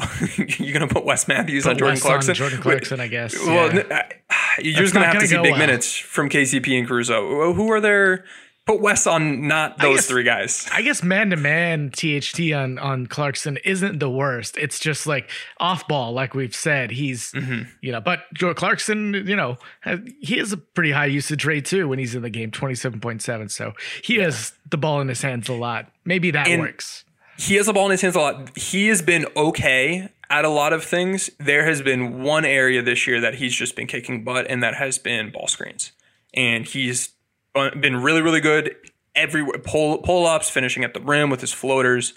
you're 0.58 0.72
gonna 0.72 0.88
put 0.88 1.04
Wes 1.04 1.28
Matthews 1.28 1.64
Put 1.64 1.72
on 1.72 1.78
Jordan 1.78 1.94
Wes 1.96 2.02
on 2.04 2.08
Clarkson. 2.08 2.34
Jordan 2.34 2.60
Clarkson, 2.62 3.00
I 3.00 3.06
guess, 3.08 3.36
Well, 3.38 3.74
yeah. 3.74 3.80
n- 3.82 3.86
I- 3.92 4.12
you're 4.58 4.72
That's 4.72 4.78
just 4.80 4.94
gonna 4.94 5.04
have 5.06 5.14
to 5.14 5.18
gonna 5.18 5.28
see 5.28 5.36
big 5.42 5.52
well. 5.52 5.58
minutes 5.58 5.94
from 5.96 6.28
KCP 6.30 6.78
and 6.78 6.88
Caruso. 6.88 7.52
Who 7.52 7.70
are 7.70 7.80
there? 7.80 8.24
Put 8.70 8.80
Wes 8.80 9.06
on 9.06 9.48
not 9.48 9.78
those 9.78 9.96
guess- 9.96 10.06
three 10.06 10.22
guys. 10.22 10.68
I 10.72 10.82
guess 10.82 11.02
man 11.02 11.30
to 11.30 11.36
man 11.36 11.90
THT 11.90 12.52
on 12.52 12.78
on 12.78 13.06
Clarkson 13.08 13.56
isn't 13.64 13.98
the 13.98 14.08
worst. 14.10 14.56
It's 14.56 14.78
just 14.78 15.06
like 15.06 15.28
off 15.58 15.88
ball, 15.88 16.12
like 16.12 16.34
we've 16.34 16.54
said. 16.54 16.90
He's 16.92 17.32
Mm-hmm. 17.32 17.62
you 17.80 17.90
know, 17.92 18.00
but 18.00 18.20
Joe 18.34 18.54
Clarkson, 18.54 19.14
you 19.26 19.34
know, 19.34 19.56
has, 19.80 19.98
he 20.20 20.38
has 20.38 20.52
a 20.52 20.56
pretty 20.56 20.92
high 20.92 21.06
usage 21.06 21.44
rate 21.44 21.64
too 21.64 21.88
when 21.88 21.98
he's 21.98 22.14
in 22.14 22.22
the 22.22 22.30
game, 22.30 22.50
twenty 22.52 22.74
seven 22.76 23.00
point 23.00 23.22
seven. 23.22 23.48
So 23.48 23.72
he 24.04 24.16
has 24.16 24.52
the 24.70 24.76
ball 24.78 25.00
in 25.00 25.08
his 25.08 25.22
hands 25.22 25.48
a 25.48 25.52
lot. 25.54 25.90
Maybe 26.04 26.30
that 26.30 26.46
And- 26.46 26.60
works. 26.62 27.04
he 27.38 27.56
has 27.56 27.66
the 27.66 27.72
ball 27.72 27.86
in 27.86 27.90
his 27.92 28.02
hands 28.02 28.14
a 28.14 28.20
lot. 28.20 28.56
He 28.56 28.86
has 28.88 29.02
been 29.02 29.26
okay 29.36 30.08
at 30.28 30.44
a 30.44 30.48
lot 30.48 30.72
of 30.72 30.84
things. 30.84 31.28
There 31.38 31.64
has 31.66 31.82
been 31.82 32.22
one 32.22 32.44
area 32.44 32.82
this 32.82 33.06
year 33.08 33.20
that 33.20 33.34
he's 33.34 33.54
just 33.54 33.74
been 33.74 33.88
kicking 33.88 34.22
butt, 34.22 34.46
and 34.48 34.62
that 34.62 34.74
has 34.74 34.96
been 34.98 35.32
ball 35.32 35.48
screens. 35.48 35.90
And 36.34 36.64
he's 36.66 37.10
Uh, 37.54 37.74
been 37.74 37.96
really, 37.96 38.22
really 38.22 38.40
good 38.40 38.74
everywhere. 39.14 39.58
Pull 39.58 39.98
pull 39.98 40.26
ups, 40.26 40.50
finishing 40.50 40.84
at 40.84 40.94
the 40.94 41.00
rim 41.00 41.30
with 41.30 41.40
his 41.40 41.52
floaters. 41.52 42.14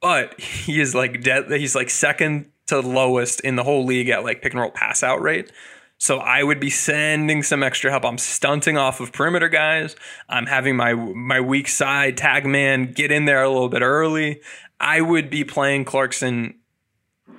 But 0.00 0.38
he 0.40 0.80
is 0.80 0.94
like 0.94 1.22
dead. 1.22 1.50
He's 1.50 1.74
like 1.74 1.90
second 1.90 2.50
to 2.66 2.80
lowest 2.80 3.40
in 3.40 3.56
the 3.56 3.64
whole 3.64 3.84
league 3.84 4.08
at 4.08 4.24
like 4.24 4.42
pick 4.42 4.52
and 4.52 4.60
roll 4.60 4.70
pass 4.70 5.02
out 5.02 5.20
rate. 5.22 5.50
So 6.00 6.18
I 6.18 6.44
would 6.44 6.60
be 6.60 6.70
sending 6.70 7.42
some 7.42 7.62
extra 7.62 7.90
help. 7.90 8.04
I'm 8.04 8.18
stunting 8.18 8.78
off 8.78 9.00
of 9.00 9.12
perimeter 9.12 9.48
guys. 9.48 9.96
I'm 10.28 10.46
having 10.46 10.76
my 10.76 10.94
my 10.94 11.40
weak 11.40 11.68
side 11.68 12.16
tag 12.16 12.46
man 12.46 12.92
get 12.92 13.10
in 13.10 13.24
there 13.24 13.42
a 13.42 13.48
little 13.48 13.68
bit 13.68 13.82
early. 13.82 14.40
I 14.80 15.00
would 15.00 15.28
be 15.28 15.42
playing 15.42 15.84
Clarkson 15.84 16.54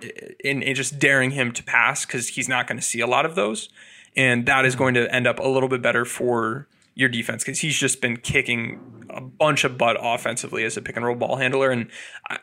eh, 0.04 0.10
and, 0.44 0.62
and 0.62 0.76
just 0.76 1.00
daring 1.00 1.32
him 1.32 1.54
to 1.54 1.64
pass 1.64 2.06
because 2.06 2.28
he's 2.30 2.50
not 2.50 2.68
going 2.68 2.78
to 2.78 2.84
see 2.84 3.00
a 3.00 3.08
lot 3.08 3.26
of 3.26 3.36
those, 3.36 3.70
and 4.18 4.46
that 4.48 4.66
is 4.66 4.76
going 4.76 4.94
to 4.96 5.14
end 5.14 5.26
up 5.26 5.40
a 5.40 5.48
little 5.48 5.70
bit 5.70 5.82
better 5.82 6.04
for 6.04 6.68
your 7.00 7.08
defense 7.08 7.46
because 7.46 7.60
he's 7.60 7.78
just 7.78 8.02
been 8.02 8.18
kicking 8.18 9.06
a 9.10 9.22
bunch 9.22 9.64
of 9.64 9.78
butt 9.78 9.96
offensively 10.02 10.66
as 10.66 10.76
a 10.76 10.82
pick 10.82 10.98
and 10.98 11.06
roll 11.06 11.16
ball 11.16 11.38
handler, 11.38 11.72
and 11.72 11.88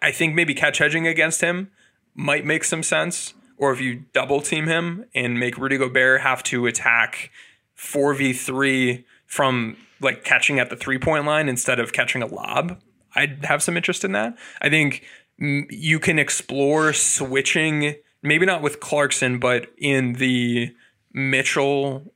I- 0.01 0.11
think 0.13 0.35
maybe 0.35 0.55
catch 0.55 0.79
hedging 0.79 1.07
against 1.07 1.43
him 1.43 1.71
might 2.15 2.47
make 2.47 2.65
some 2.65 2.83
sense. 2.83 3.35
Or 3.59 3.71
if 3.73 3.83
you 3.83 4.05
double 4.15 4.41
team 4.41 4.67
him 4.67 5.05
and 5.15 5.39
make 5.39 5.59
Rudy 5.59 5.77
Gobert 5.77 6.23
have 6.23 6.43
to 6.45 6.67
attack 6.67 7.31
4v3 7.77 9.05
from 9.27 9.77
like 10.01 10.25
catching 10.25 10.59
at 10.59 10.71
the 10.71 10.77
three 10.77 10.99
point 10.99 11.27
line 11.27 11.51
instead 11.51 11.79
of 11.79 11.93
catching 11.93 12.23
a 12.23 12.27
lob, 12.27 12.81
I'd 13.15 13.45
have 13.45 13.63
some 13.63 13.77
interest 13.77 14.05
in 14.05 14.13
that. 14.13 14.39
I 14.63 14.71
think 14.71 15.05
you 15.39 16.01
can 16.01 16.19
explore 16.19 16.95
switching, 16.95 17.97
maybe 18.23 18.47
not 18.47 18.63
with 18.63 18.81
Clarkson, 18.81 19.39
but 19.39 19.71
in 19.77 20.15
the 20.15 20.75
Mitchell 21.13 22.11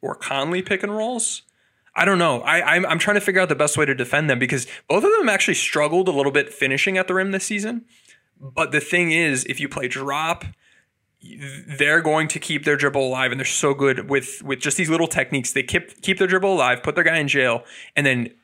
or 0.00 0.14
Conley 0.14 0.62
pick 0.62 0.84
and 0.84 0.96
rolls. 0.96 1.42
I 1.96 2.04
don't 2.04 2.18
know. 2.18 2.42
I, 2.42 2.76
I'm, 2.76 2.84
I'm 2.84 2.98
trying 2.98 3.14
to 3.14 3.22
figure 3.22 3.40
out 3.40 3.48
the 3.48 3.54
best 3.54 3.78
way 3.78 3.86
to 3.86 3.94
defend 3.94 4.28
them 4.28 4.38
because 4.38 4.66
both 4.86 5.02
of 5.02 5.10
them 5.18 5.30
actually 5.30 5.54
struggled 5.54 6.08
a 6.08 6.12
little 6.12 6.30
bit 6.30 6.52
finishing 6.52 6.98
at 6.98 7.08
the 7.08 7.14
rim 7.14 7.30
this 7.30 7.44
season. 7.44 7.86
But 8.38 8.70
the 8.70 8.80
thing 8.80 9.12
is, 9.12 9.46
if 9.46 9.60
you 9.60 9.68
play 9.68 9.88
drop, 9.88 10.44
they're 11.66 12.02
going 12.02 12.28
to 12.28 12.38
keep 12.38 12.64
their 12.64 12.76
dribble 12.76 13.00
alive, 13.00 13.32
and 13.32 13.40
they're 13.40 13.46
so 13.46 13.72
good 13.72 14.10
with 14.10 14.42
with 14.42 14.60
just 14.60 14.76
these 14.76 14.90
little 14.90 15.06
techniques. 15.06 15.52
They 15.52 15.62
keep 15.62 16.02
keep 16.02 16.18
their 16.18 16.26
dribble 16.26 16.52
alive, 16.52 16.82
put 16.82 16.94
their 16.94 17.04
guy 17.04 17.16
in 17.16 17.28
jail, 17.28 17.64
and 17.96 18.04
then 18.06 18.34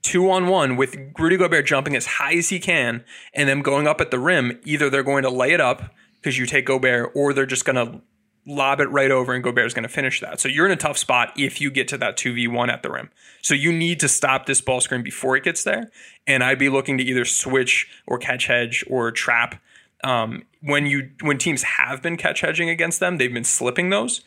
two 0.00 0.30
on 0.30 0.46
one 0.46 0.76
with 0.76 0.96
Rudy 1.18 1.36
Gobert 1.36 1.66
jumping 1.66 1.94
as 1.94 2.06
high 2.06 2.34
as 2.34 2.48
he 2.48 2.58
can, 2.58 3.04
and 3.34 3.46
them 3.48 3.60
going 3.60 3.86
up 3.86 4.00
at 4.00 4.10
the 4.10 4.18
rim. 4.18 4.58
Either 4.64 4.88
they're 4.88 5.02
going 5.02 5.22
to 5.22 5.30
lay 5.30 5.52
it 5.52 5.60
up 5.60 5.94
because 6.16 6.38
you 6.38 6.46
take 6.46 6.66
Gobert, 6.66 7.12
or 7.14 7.34
they're 7.34 7.46
just 7.46 7.66
going 7.66 7.76
to 7.76 8.00
lob 8.46 8.80
it 8.80 8.90
right 8.90 9.10
over, 9.10 9.32
and 9.34 9.42
Gobert's 9.44 9.74
going 9.74 9.84
to 9.84 9.88
finish 9.88 10.20
that. 10.20 10.40
So 10.40 10.48
you're 10.48 10.66
in 10.66 10.72
a 10.72 10.76
tough 10.76 10.98
spot 10.98 11.32
if 11.36 11.60
you 11.60 11.70
get 11.70 11.88
to 11.88 11.98
that 11.98 12.16
two 12.16 12.34
v 12.34 12.48
one 12.48 12.70
at 12.70 12.82
the 12.82 12.90
rim. 12.90 13.10
So 13.40 13.54
you 13.54 13.72
need 13.72 14.00
to 14.00 14.08
stop 14.08 14.46
this 14.46 14.60
ball 14.60 14.80
screen 14.80 15.02
before 15.02 15.36
it 15.36 15.44
gets 15.44 15.64
there, 15.64 15.90
and 16.26 16.42
I'd 16.42 16.58
be 16.58 16.68
looking 16.68 16.98
to 16.98 17.04
either 17.04 17.24
switch 17.24 17.88
or 18.06 18.18
catch 18.18 18.46
hedge 18.46 18.84
or 18.88 19.10
trap 19.10 19.60
um, 20.04 20.44
when 20.60 20.86
you 20.86 21.10
when 21.20 21.38
teams 21.38 21.62
have 21.62 22.02
been 22.02 22.16
catch 22.16 22.40
hedging 22.40 22.68
against 22.68 23.00
them, 23.00 23.18
they've 23.18 23.32
been 23.32 23.44
slipping 23.44 23.90
those, 23.90 24.22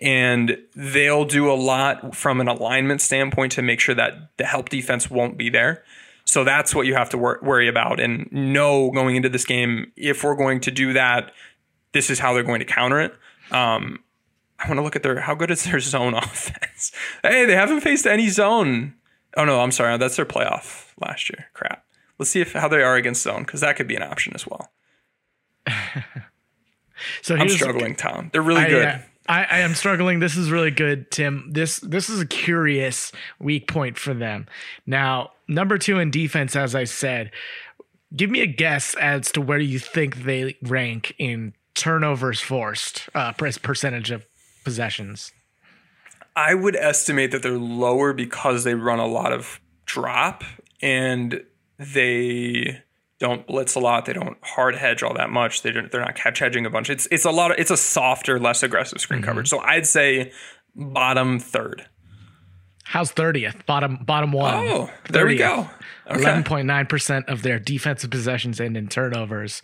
and 0.00 0.58
they'll 0.74 1.24
do 1.24 1.50
a 1.50 1.54
lot 1.54 2.14
from 2.14 2.40
an 2.40 2.48
alignment 2.48 3.00
standpoint 3.00 3.52
to 3.52 3.62
make 3.62 3.80
sure 3.80 3.94
that 3.94 4.36
the 4.36 4.44
help 4.44 4.68
defense 4.68 5.10
won't 5.10 5.38
be 5.38 5.48
there. 5.48 5.82
So 6.26 6.42
that's 6.42 6.74
what 6.74 6.86
you 6.86 6.94
have 6.94 7.10
to 7.10 7.18
wor- 7.18 7.38
worry 7.42 7.68
about 7.68 8.00
and 8.00 8.30
know 8.32 8.90
going 8.90 9.16
into 9.16 9.28
this 9.28 9.44
game. 9.44 9.92
If 9.96 10.24
we're 10.24 10.36
going 10.36 10.60
to 10.60 10.70
do 10.70 10.94
that, 10.94 11.32
this 11.92 12.08
is 12.08 12.18
how 12.18 12.32
they're 12.32 12.42
going 12.42 12.60
to 12.60 12.66
counter 12.66 13.00
it. 13.00 13.14
Um, 13.50 14.00
I 14.58 14.68
want 14.68 14.78
to 14.78 14.82
look 14.82 14.96
at 14.96 15.02
their 15.02 15.20
how 15.20 15.34
good 15.34 15.50
is 15.50 15.64
their 15.64 15.80
zone 15.80 16.14
offense. 16.14 16.92
hey, 17.22 17.44
they 17.44 17.54
haven't 17.54 17.80
faced 17.80 18.06
any 18.06 18.28
zone. 18.28 18.94
Oh 19.36 19.44
no, 19.44 19.60
I'm 19.60 19.72
sorry, 19.72 19.96
that's 19.98 20.16
their 20.16 20.26
playoff 20.26 20.92
last 21.00 21.28
year. 21.28 21.46
Crap. 21.54 21.84
Let's 22.18 22.30
see 22.30 22.40
if 22.40 22.52
how 22.52 22.68
they 22.68 22.82
are 22.82 22.96
against 22.96 23.22
zone 23.22 23.42
because 23.42 23.60
that 23.60 23.76
could 23.76 23.88
be 23.88 23.96
an 23.96 24.02
option 24.02 24.32
as 24.34 24.46
well. 24.46 24.70
So 27.22 27.36
I'm 27.36 27.48
struggling, 27.48 27.96
Tom. 27.96 28.30
They're 28.32 28.42
really 28.42 28.62
I, 28.62 28.68
good. 28.68 28.86
I, 29.28 29.44
I 29.44 29.58
am 29.60 29.74
struggling. 29.74 30.20
This 30.20 30.36
is 30.36 30.50
really 30.50 30.70
good, 30.70 31.10
Tim. 31.10 31.50
This 31.50 31.78
this 31.80 32.08
is 32.08 32.20
a 32.20 32.26
curious 32.26 33.12
weak 33.38 33.66
point 33.66 33.98
for 33.98 34.14
them. 34.14 34.46
Now, 34.86 35.32
number 35.48 35.78
two 35.78 35.98
in 35.98 36.10
defense, 36.10 36.54
as 36.56 36.74
I 36.74 36.84
said, 36.84 37.30
give 38.14 38.30
me 38.30 38.40
a 38.40 38.46
guess 38.46 38.94
as 38.96 39.32
to 39.32 39.40
where 39.40 39.58
you 39.58 39.78
think 39.78 40.24
they 40.24 40.56
rank 40.62 41.14
in 41.18 41.54
turnovers 41.74 42.40
forced, 42.40 43.08
uh, 43.14 43.32
percentage 43.32 44.10
of 44.10 44.26
possessions. 44.64 45.32
I 46.36 46.54
would 46.54 46.74
estimate 46.76 47.30
that 47.30 47.42
they're 47.42 47.58
lower 47.58 48.12
because 48.12 48.64
they 48.64 48.74
run 48.74 48.98
a 48.98 49.06
lot 49.06 49.32
of 49.32 49.60
drop 49.86 50.42
and 50.82 51.42
they 51.78 52.80
don't 53.20 53.46
blitz 53.46 53.74
a 53.76 53.80
lot. 53.80 54.06
They 54.06 54.12
don't 54.12 54.36
hard 54.42 54.74
hedge 54.74 55.02
all 55.02 55.14
that 55.14 55.30
much. 55.30 55.62
They 55.62 55.70
don't, 55.70 55.90
they're 55.92 56.00
not 56.00 56.16
catch 56.16 56.40
hedging 56.40 56.66
a 56.66 56.70
bunch. 56.70 56.90
It's 56.90 57.06
it's 57.10 57.24
a 57.24 57.30
lot 57.30 57.52
of 57.52 57.58
it's 57.58 57.70
a 57.70 57.76
softer, 57.76 58.40
less 58.40 58.62
aggressive 58.62 59.00
screen 59.00 59.20
Mm-hmm. 59.20 59.28
coverage. 59.28 59.48
So 59.48 59.60
I'd 59.60 59.86
say 59.86 60.32
bottom 60.74 61.38
third. 61.38 61.86
How's 62.84 63.12
thirtieth? 63.12 63.64
Bottom 63.66 63.98
bottom 64.04 64.32
one. 64.32 64.54
Oh, 64.54 64.90
there 65.10 65.26
we 65.26 65.36
go. 65.36 65.70
Eleven 66.10 66.42
point 66.44 66.66
nine 66.66 66.86
percent 66.86 67.28
of 67.28 67.42
their 67.42 67.58
defensive 67.58 68.10
possessions 68.10 68.60
end 68.60 68.76
in 68.76 68.88
turnovers, 68.88 69.62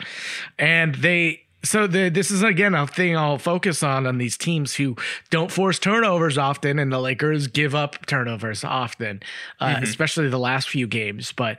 and 0.59 0.95
they. 0.97 1.43
So 1.63 1.87
the, 1.87 2.09
this 2.09 2.31
is 2.31 2.43
again 2.43 2.75
a 2.75 2.87
thing 2.87 3.17
I'll 3.17 3.39
focus 3.39 3.83
on 3.83 4.07
on 4.07 4.19
these 4.19 4.37
teams 4.39 4.75
who 4.75 4.97
don't 5.31 5.51
force 5.53 5.79
turnovers 5.79 6.39
often, 6.39 6.79
and 6.79 6.91
the 6.93 6.99
Lakers 7.01 7.47
give 7.49 7.75
up 7.75 8.07
turnovers 8.07 8.65
often, 8.65 9.23
uh, 9.61 9.75
Mhm. 9.77 9.83
especially 9.83 10.29
the 10.29 10.39
last 10.39 10.69
few 10.71 10.87
games. 10.87 11.33
But 11.33 11.59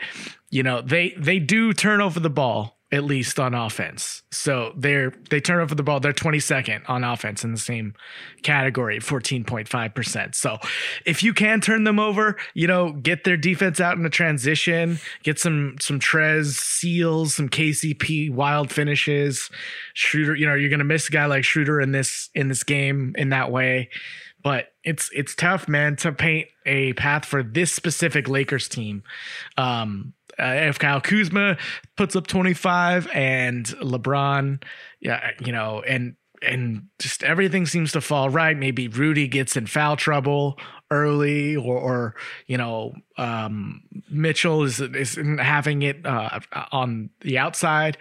you 0.49 0.63
know 0.63 0.81
they 0.81 1.13
they 1.17 1.39
do 1.39 1.71
turn 1.73 2.01
over 2.01 2.19
the 2.19 2.29
ball 2.31 2.80
at 2.93 3.05
least 3.05 3.39
on 3.39 3.53
offense. 3.53 4.21
So 4.31 4.73
they're 4.75 5.13
they 5.29 5.39
turn 5.39 5.61
over 5.61 5.73
the 5.73 5.83
ball. 5.83 5.99
They're 5.99 6.11
22nd 6.11 6.89
on 6.89 7.03
offense 7.03 7.43
in 7.43 7.53
the 7.53 7.59
same 7.59 7.93
category, 8.43 8.99
14.5%. 8.99 10.35
So 10.35 10.57
if 11.05 11.23
you 11.23 11.33
can 11.33 11.61
turn 11.61 11.85
them 11.85 11.99
over, 11.99 12.37
you 12.53 12.67
know, 12.67 12.91
get 12.91 13.23
their 13.23 13.37
defense 13.37 13.79
out 13.79 13.97
in 13.97 14.05
a 14.05 14.09
transition, 14.09 14.99
get 15.23 15.39
some 15.39 15.75
some 15.79 15.99
Trez 15.99 16.53
seals, 16.53 17.35
some 17.35 17.47
KCP 17.47 18.31
wild 18.31 18.71
finishes. 18.71 19.49
Schroeder, 19.93 20.35
you 20.35 20.45
know, 20.45 20.55
you're 20.55 20.69
gonna 20.69 20.83
miss 20.83 21.07
a 21.07 21.11
guy 21.11 21.25
like 21.27 21.45
Schroeder 21.45 21.79
in 21.79 21.91
this 21.93 22.29
in 22.35 22.49
this 22.49 22.63
game 22.63 23.15
in 23.17 23.29
that 23.29 23.51
way. 23.51 23.89
But 24.43 24.73
it's 24.83 25.09
it's 25.13 25.35
tough, 25.35 25.67
man, 25.67 25.95
to 25.97 26.11
paint 26.11 26.47
a 26.65 26.93
path 26.93 27.25
for 27.25 27.43
this 27.43 27.71
specific 27.71 28.27
Lakers 28.27 28.67
team. 28.67 29.03
Um, 29.57 30.13
if 30.41 30.79
Kyle 30.79 31.01
Kuzma 31.01 31.57
puts 31.95 32.15
up 32.15 32.27
25 32.27 33.07
and 33.13 33.65
LeBron, 33.65 34.63
yeah, 34.99 35.31
you 35.39 35.51
know, 35.51 35.81
and 35.87 36.15
and 36.41 36.87
just 36.99 37.23
everything 37.23 37.65
seems 37.65 37.91
to 37.91 38.01
fall 38.01 38.29
right. 38.29 38.57
Maybe 38.57 38.87
Rudy 38.87 39.27
gets 39.27 39.55
in 39.55 39.67
foul 39.67 39.95
trouble 39.95 40.57
early, 40.89 41.55
or 41.55 41.77
or 41.77 42.15
you 42.47 42.57
know, 42.57 42.93
um, 43.17 43.83
Mitchell 44.09 44.63
is 44.63 44.81
is 44.81 45.19
having 45.39 45.83
it 45.83 46.05
uh, 46.05 46.39
on 46.71 47.09
the 47.21 47.37
outside 47.37 47.97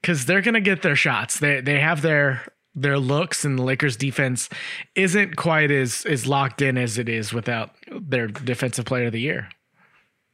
because 0.00 0.26
they're 0.26 0.42
gonna 0.42 0.60
get 0.60 0.82
their 0.82 0.96
shots. 0.96 1.40
They 1.40 1.60
they 1.60 1.80
have 1.80 2.02
their 2.02 2.52
their 2.74 2.98
looks, 2.98 3.44
and 3.44 3.58
the 3.58 3.62
Lakers 3.62 3.96
defense 3.96 4.48
isn't 4.94 5.36
quite 5.36 5.70
as 5.70 6.04
as 6.06 6.26
locked 6.26 6.62
in 6.62 6.78
as 6.78 6.98
it 6.98 7.08
is 7.08 7.32
without 7.32 7.70
their 7.90 8.28
defensive 8.28 8.84
player 8.84 9.06
of 9.06 9.12
the 9.12 9.20
year. 9.20 9.48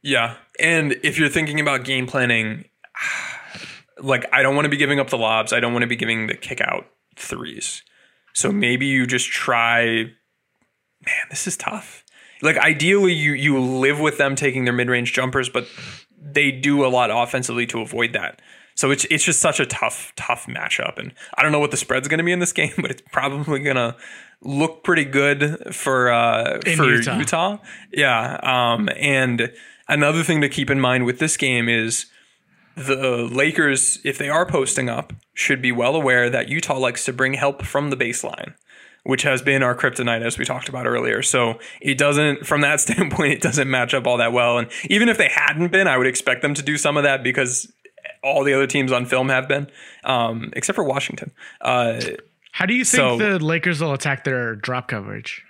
Yeah. 0.03 0.36
And 0.61 0.92
if 1.03 1.18
you're 1.18 1.28
thinking 1.28 1.61
about 1.61 1.84
game 1.84 2.07
planning, 2.07 2.64
like 3.98 4.26
I 4.32 4.42
don't 4.42 4.55
want 4.55 4.66
to 4.66 4.70
be 4.70 4.76
giving 4.76 5.00
up 5.00 5.11
the 5.11 5.18
lobs. 5.18 5.53
I 5.53 5.61
don't 5.61 5.72
want 5.72 5.82
to 5.82 5.88
be 5.88 5.96
giving 5.96 6.26
the 6.26 6.34
kick 6.34 6.61
out 6.61 6.86
threes. 7.16 7.82
So 8.34 8.50
maybe 8.50 8.86
you 8.86 9.07
just 9.07 9.30
try. 9.30 9.84
Man, 11.05 11.26
this 11.30 11.46
is 11.46 11.57
tough. 11.57 12.05
Like 12.42 12.57
ideally, 12.59 13.12
you 13.12 13.32
you 13.32 13.61
live 13.61 14.00
with 14.00 14.18
them 14.18 14.34
taking 14.34 14.64
their 14.64 14.74
mid 14.74 14.88
range 14.88 15.12
jumpers, 15.12 15.48
but 15.48 15.66
they 16.20 16.50
do 16.50 16.84
a 16.84 16.88
lot 16.88 17.11
offensively 17.11 17.66
to 17.66 17.80
avoid 17.80 18.12
that. 18.14 18.40
So 18.74 18.90
it's 18.90 19.05
it's 19.11 19.24
just 19.24 19.40
such 19.40 19.61
a 19.61 19.66
tough 19.66 20.12
tough 20.16 20.46
matchup, 20.46 20.98
and 20.98 21.12
I 21.36 21.42
don't 21.42 21.53
know 21.53 21.61
what 21.61 21.70
the 21.70 21.76
spread's 21.76 22.09
going 22.09 22.18
to 22.18 22.24
be 22.24 22.32
in 22.32 22.38
this 22.38 22.53
game, 22.62 22.72
but 22.78 22.90
it's 22.90 23.03
probably 23.12 23.61
going 23.61 23.76
to 23.76 23.96
look 24.40 24.82
pretty 24.82 25.05
good 25.05 25.74
for 25.74 26.11
uh, 26.11 26.61
for 26.76 26.90
Utah. 26.90 27.18
Utah. 27.18 27.59
Yeah, 27.92 28.40
um, 28.42 28.88
and 28.96 29.53
another 29.88 30.22
thing 30.22 30.40
to 30.40 30.48
keep 30.48 30.70
in 30.70 30.80
mind 30.80 31.04
with 31.04 31.18
this 31.18 31.36
game 31.36 31.68
is 31.68 32.06
the 32.76 33.28
Lakers, 33.30 33.98
if 34.04 34.16
they 34.18 34.28
are 34.28 34.46
posting 34.46 34.88
up, 34.88 35.12
should 35.34 35.60
be 35.60 35.72
well 35.72 35.94
aware 35.94 36.30
that 36.30 36.48
Utah 36.48 36.78
likes 36.78 37.04
to 37.04 37.12
bring 37.12 37.34
help 37.34 37.62
from 37.64 37.90
the 37.90 37.96
baseline, 37.96 38.54
which 39.04 39.22
has 39.22 39.42
been 39.42 39.62
our 39.62 39.74
kryptonite 39.74 40.22
as 40.22 40.38
we 40.38 40.44
talked 40.44 40.68
about 40.68 40.86
earlier. 40.86 41.22
So 41.22 41.58
it 41.80 41.98
doesn't, 41.98 42.46
from 42.46 42.62
that 42.62 42.80
standpoint, 42.86 43.32
it 43.32 43.42
doesn't 43.42 43.68
match 43.70 43.92
up 43.94 44.06
all 44.06 44.16
that 44.18 44.32
well. 44.32 44.58
And 44.58 44.68
even 44.88 45.08
if 45.08 45.18
they 45.18 45.28
hadn't 45.28 45.70
been, 45.72 45.86
I 45.86 45.98
would 45.98 46.06
expect 46.06 46.42
them 46.42 46.54
to 46.54 46.62
do 46.62 46.78
some 46.78 46.96
of 46.96 47.02
that 47.02 47.22
because 47.22 47.70
all 48.22 48.42
the 48.44 48.54
other 48.54 48.66
teams 48.66 48.90
on 48.92 49.04
film 49.04 49.28
have 49.28 49.48
been, 49.48 49.68
um, 50.04 50.50
except 50.54 50.76
for 50.76 50.84
Washington. 50.84 51.30
Uh, 51.60 52.00
How 52.52 52.66
do 52.66 52.74
you 52.74 52.84
think 52.84 52.98
So- 53.00 53.18
the 53.18 53.38
Lakers 53.44 53.80
will 53.82 53.92
attack 53.92 54.24
their 54.24 54.54
drop 54.56 54.88
coverage? 54.88 55.44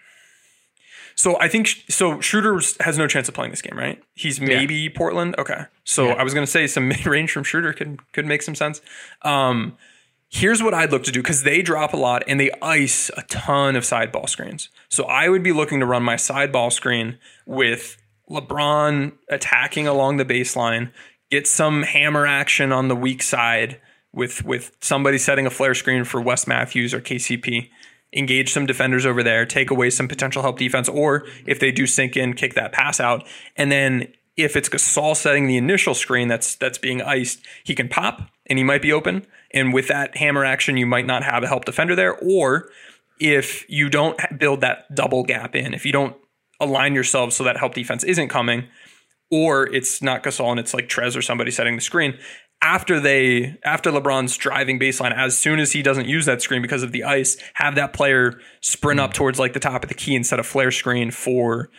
So 1.14 1.38
I 1.40 1.48
think 1.48 1.68
so. 1.88 2.20
Schroeder 2.20 2.60
has 2.80 2.98
no 2.98 3.06
chance 3.06 3.28
of 3.28 3.34
playing 3.34 3.50
this 3.50 3.62
game, 3.62 3.78
right? 3.78 4.02
He's 4.14 4.40
maybe 4.40 4.88
Portland. 4.88 5.34
Okay. 5.38 5.64
So 5.84 6.10
I 6.10 6.22
was 6.22 6.34
going 6.34 6.46
to 6.46 6.50
say 6.50 6.66
some 6.66 6.88
mid 6.88 7.06
range 7.06 7.32
from 7.32 7.44
Schroeder 7.44 7.72
could 7.72 8.00
could 8.12 8.26
make 8.26 8.42
some 8.42 8.54
sense. 8.54 8.80
Um, 9.22 9.76
here's 10.32 10.62
what 10.62 10.74
I'd 10.74 10.90
look 10.90 11.04
to 11.04 11.12
do 11.12 11.20
because 11.20 11.42
they 11.42 11.62
drop 11.62 11.92
a 11.92 11.96
lot 11.96 12.24
and 12.26 12.40
they 12.40 12.50
ice 12.62 13.10
a 13.16 13.22
ton 13.22 13.76
of 13.76 13.84
side 13.84 14.10
ball 14.10 14.26
screens. 14.26 14.70
So 14.88 15.04
I 15.04 15.28
would 15.28 15.42
be 15.42 15.52
looking 15.52 15.80
to 15.80 15.86
run 15.86 16.02
my 16.02 16.16
side 16.16 16.50
ball 16.50 16.70
screen 16.70 17.18
with 17.46 17.98
LeBron 18.30 19.12
attacking 19.28 19.86
along 19.86 20.16
the 20.16 20.24
baseline, 20.24 20.90
get 21.30 21.46
some 21.46 21.82
hammer 21.82 22.26
action 22.26 22.72
on 22.72 22.88
the 22.88 22.96
weak 22.96 23.22
side 23.22 23.80
with 24.12 24.44
with 24.44 24.76
somebody 24.80 25.18
setting 25.18 25.46
a 25.46 25.50
flare 25.50 25.74
screen 25.74 26.04
for 26.04 26.20
Wes 26.20 26.46
Matthews 26.46 26.94
or 26.94 27.00
KCP. 27.00 27.70
Engage 28.14 28.52
some 28.52 28.66
defenders 28.66 29.06
over 29.06 29.22
there, 29.22 29.46
take 29.46 29.70
away 29.70 29.88
some 29.88 30.06
potential 30.06 30.42
help 30.42 30.58
defense, 30.58 30.88
or 30.88 31.26
if 31.46 31.58
they 31.58 31.72
do 31.72 31.86
sink 31.86 32.16
in, 32.16 32.34
kick 32.34 32.54
that 32.54 32.72
pass 32.72 33.00
out. 33.00 33.26
And 33.56 33.72
then 33.72 34.12
if 34.36 34.56
it's 34.56 34.68
Gasol 34.68 35.16
setting 35.16 35.46
the 35.46 35.56
initial 35.56 35.94
screen 35.94 36.28
that's 36.28 36.54
that's 36.56 36.78
being 36.78 37.02
iced, 37.02 37.40
he 37.64 37.74
can 37.74 37.88
pop 37.88 38.22
and 38.46 38.58
he 38.58 38.64
might 38.64 38.82
be 38.82 38.92
open. 38.92 39.26
And 39.52 39.72
with 39.72 39.88
that 39.88 40.16
hammer 40.16 40.44
action, 40.44 40.76
you 40.76 40.86
might 40.86 41.06
not 41.06 41.22
have 41.22 41.42
a 41.42 41.48
help 41.48 41.64
defender 41.64 41.94
there. 41.94 42.14
Or 42.16 42.68
if 43.20 43.68
you 43.68 43.88
don't 43.88 44.18
build 44.38 44.60
that 44.62 44.94
double 44.94 45.22
gap 45.22 45.54
in, 45.54 45.74
if 45.74 45.84
you 45.86 45.92
don't 45.92 46.16
align 46.60 46.94
yourselves 46.94 47.36
so 47.36 47.44
that 47.44 47.56
help 47.56 47.74
defense 47.74 48.04
isn't 48.04 48.28
coming, 48.28 48.68
or 49.30 49.66
it's 49.72 50.02
not 50.02 50.22
Gasol 50.22 50.50
and 50.50 50.60
it's 50.60 50.74
like 50.74 50.88
Trez 50.88 51.16
or 51.16 51.22
somebody 51.22 51.50
setting 51.50 51.74
the 51.74 51.80
screen. 51.80 52.18
After 52.62 53.00
they, 53.00 53.58
after 53.64 53.90
LeBron's 53.90 54.36
driving 54.36 54.78
baseline, 54.78 55.12
as 55.14 55.36
soon 55.36 55.58
as 55.58 55.72
he 55.72 55.82
doesn't 55.82 56.06
use 56.06 56.26
that 56.26 56.40
screen 56.40 56.62
because 56.62 56.84
of 56.84 56.92
the 56.92 57.02
ice, 57.02 57.36
have 57.54 57.74
that 57.74 57.92
player 57.92 58.40
sprint 58.60 59.00
up 59.00 59.12
towards 59.12 59.38
like 59.38 59.52
the 59.52 59.60
top 59.60 59.82
of 59.82 59.88
the 59.88 59.94
key 59.94 60.22
set 60.22 60.38
a 60.38 60.44
flare 60.44 60.70
screen 60.70 61.10
for 61.10 61.70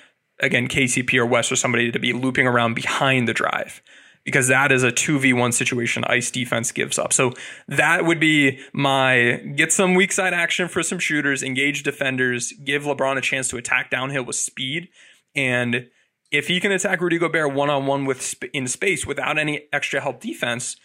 again 0.41 0.67
KCP 0.67 1.17
or 1.17 1.25
Wes 1.25 1.51
or 1.51 1.55
somebody 1.55 1.91
to 1.91 1.99
be 1.99 2.11
looping 2.11 2.47
around 2.47 2.73
behind 2.73 3.27
the 3.27 3.33
drive 3.33 3.81
because 4.23 4.47
that 4.47 4.71
is 4.71 4.83
a 4.83 4.91
2v1 4.91 5.53
situation 5.53 6.03
ice 6.05 6.31
defense 6.31 6.71
gives 6.71 6.97
up. 6.97 7.13
So 7.13 7.33
that 7.67 8.05
would 8.05 8.19
be 8.19 8.59
my 8.73 9.41
get 9.55 9.71
some 9.71 9.95
weak 9.95 10.11
side 10.11 10.33
action 10.33 10.67
for 10.67 10.83
some 10.83 10.99
shooters, 10.99 11.43
engage 11.43 11.83
defenders, 11.83 12.53
give 12.63 12.83
LeBron 12.83 13.17
a 13.17 13.21
chance 13.21 13.49
to 13.49 13.57
attack 13.57 13.89
downhill 13.89 14.23
with 14.23 14.35
speed 14.35 14.89
and 15.35 15.87
if 16.33 16.47
he 16.47 16.59
can 16.59 16.71
attack 16.71 16.99
Rudy 16.99 17.19
Gobert 17.19 17.53
one 17.53 17.69
on 17.69 17.85
one 17.85 18.05
with 18.05 18.35
in 18.53 18.67
space 18.67 19.05
without 19.05 19.37
any 19.37 19.67
extra 19.71 20.01
help 20.01 20.19
defense, 20.19 20.75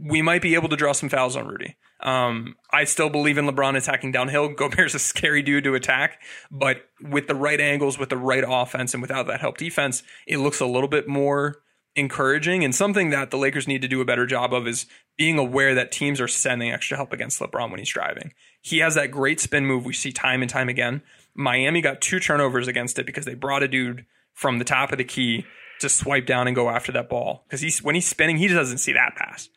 we 0.00 0.22
might 0.22 0.40
be 0.40 0.54
able 0.54 0.70
to 0.70 0.76
draw 0.76 0.92
some 0.92 1.10
fouls 1.10 1.36
on 1.36 1.46
Rudy. 1.46 1.76
Um, 2.00 2.56
I 2.70 2.84
still 2.84 3.10
believe 3.10 3.36
in 3.36 3.46
LeBron 3.46 3.76
attacking 3.76 4.12
downhill. 4.12 4.48
Gobert's 4.56 4.94
a 4.94 4.98
scary 4.98 5.42
dude 5.42 5.64
to 5.64 5.74
attack, 5.74 6.22
but 6.50 6.88
with 7.02 7.28
the 7.28 7.34
right 7.34 7.60
angles, 7.60 7.98
with 7.98 8.08
the 8.08 8.16
right 8.16 8.44
offense, 8.46 8.94
and 8.94 9.02
without 9.02 9.26
that 9.26 9.40
help 9.40 9.58
defense, 9.58 10.02
it 10.26 10.38
looks 10.38 10.58
a 10.58 10.66
little 10.66 10.88
bit 10.88 11.06
more 11.06 11.60
encouraging. 11.94 12.64
And 12.64 12.74
something 12.74 13.10
that 13.10 13.30
the 13.30 13.36
Lakers 13.36 13.68
need 13.68 13.82
to 13.82 13.88
do 13.88 14.00
a 14.00 14.06
better 14.06 14.26
job 14.26 14.54
of 14.54 14.66
is 14.66 14.86
being 15.18 15.38
aware 15.38 15.74
that 15.74 15.92
teams 15.92 16.18
are 16.18 16.28
sending 16.28 16.72
extra 16.72 16.96
help 16.96 17.12
against 17.12 17.40
LeBron 17.40 17.70
when 17.70 17.78
he's 17.78 17.90
driving. 17.90 18.32
He 18.62 18.78
has 18.78 18.94
that 18.94 19.10
great 19.10 19.38
spin 19.38 19.66
move 19.66 19.84
we 19.84 19.92
see 19.92 20.12
time 20.12 20.40
and 20.40 20.50
time 20.50 20.70
again. 20.70 21.02
Miami 21.34 21.82
got 21.82 22.00
two 22.00 22.20
turnovers 22.20 22.68
against 22.68 22.98
it 22.98 23.04
because 23.04 23.26
they 23.26 23.34
brought 23.34 23.62
a 23.62 23.68
dude 23.68 24.06
from 24.34 24.58
the 24.58 24.64
top 24.64 24.92
of 24.92 24.98
the 24.98 25.04
key 25.04 25.46
to 25.80 25.88
swipe 25.88 26.26
down 26.26 26.46
and 26.46 26.54
go 26.54 26.68
after 26.68 26.92
that 26.92 27.08
ball. 27.08 27.44
Because 27.46 27.60
he's 27.60 27.82
when 27.82 27.94
he's 27.94 28.06
spinning, 28.06 28.36
he 28.36 28.48
doesn't 28.48 28.78
see 28.78 28.92
that 28.92 29.14
pass. 29.16 29.48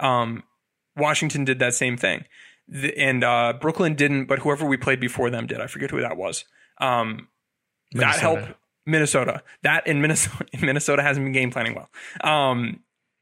Um, 0.00 0.42
Washington 0.96 1.44
did 1.44 1.58
that 1.58 1.74
same 1.74 1.96
thing, 1.96 2.24
The- 2.68 2.96
and 2.98 3.22
uh, 3.22 3.54
Brooklyn 3.60 3.94
didn't. 3.94 4.26
But 4.26 4.40
whoever 4.40 4.64
we 4.66 4.76
played 4.76 5.00
before 5.00 5.30
them 5.30 5.46
did. 5.46 5.60
I 5.60 5.66
forget 5.66 5.90
who 5.90 6.00
that 6.00 6.16
was. 6.16 6.44
Um, 6.80 7.28
that 7.92 8.18
helped 8.20 8.48
Minnesota. 8.86 9.42
That 9.62 9.86
in 9.86 10.00
Minnesota, 10.00 10.46
Minnesota 10.60 11.02
hasn't 11.02 11.24
been 11.26 11.32
game 11.32 11.50
planning 11.50 11.74
well. 11.74 11.90
Um, 12.22 12.80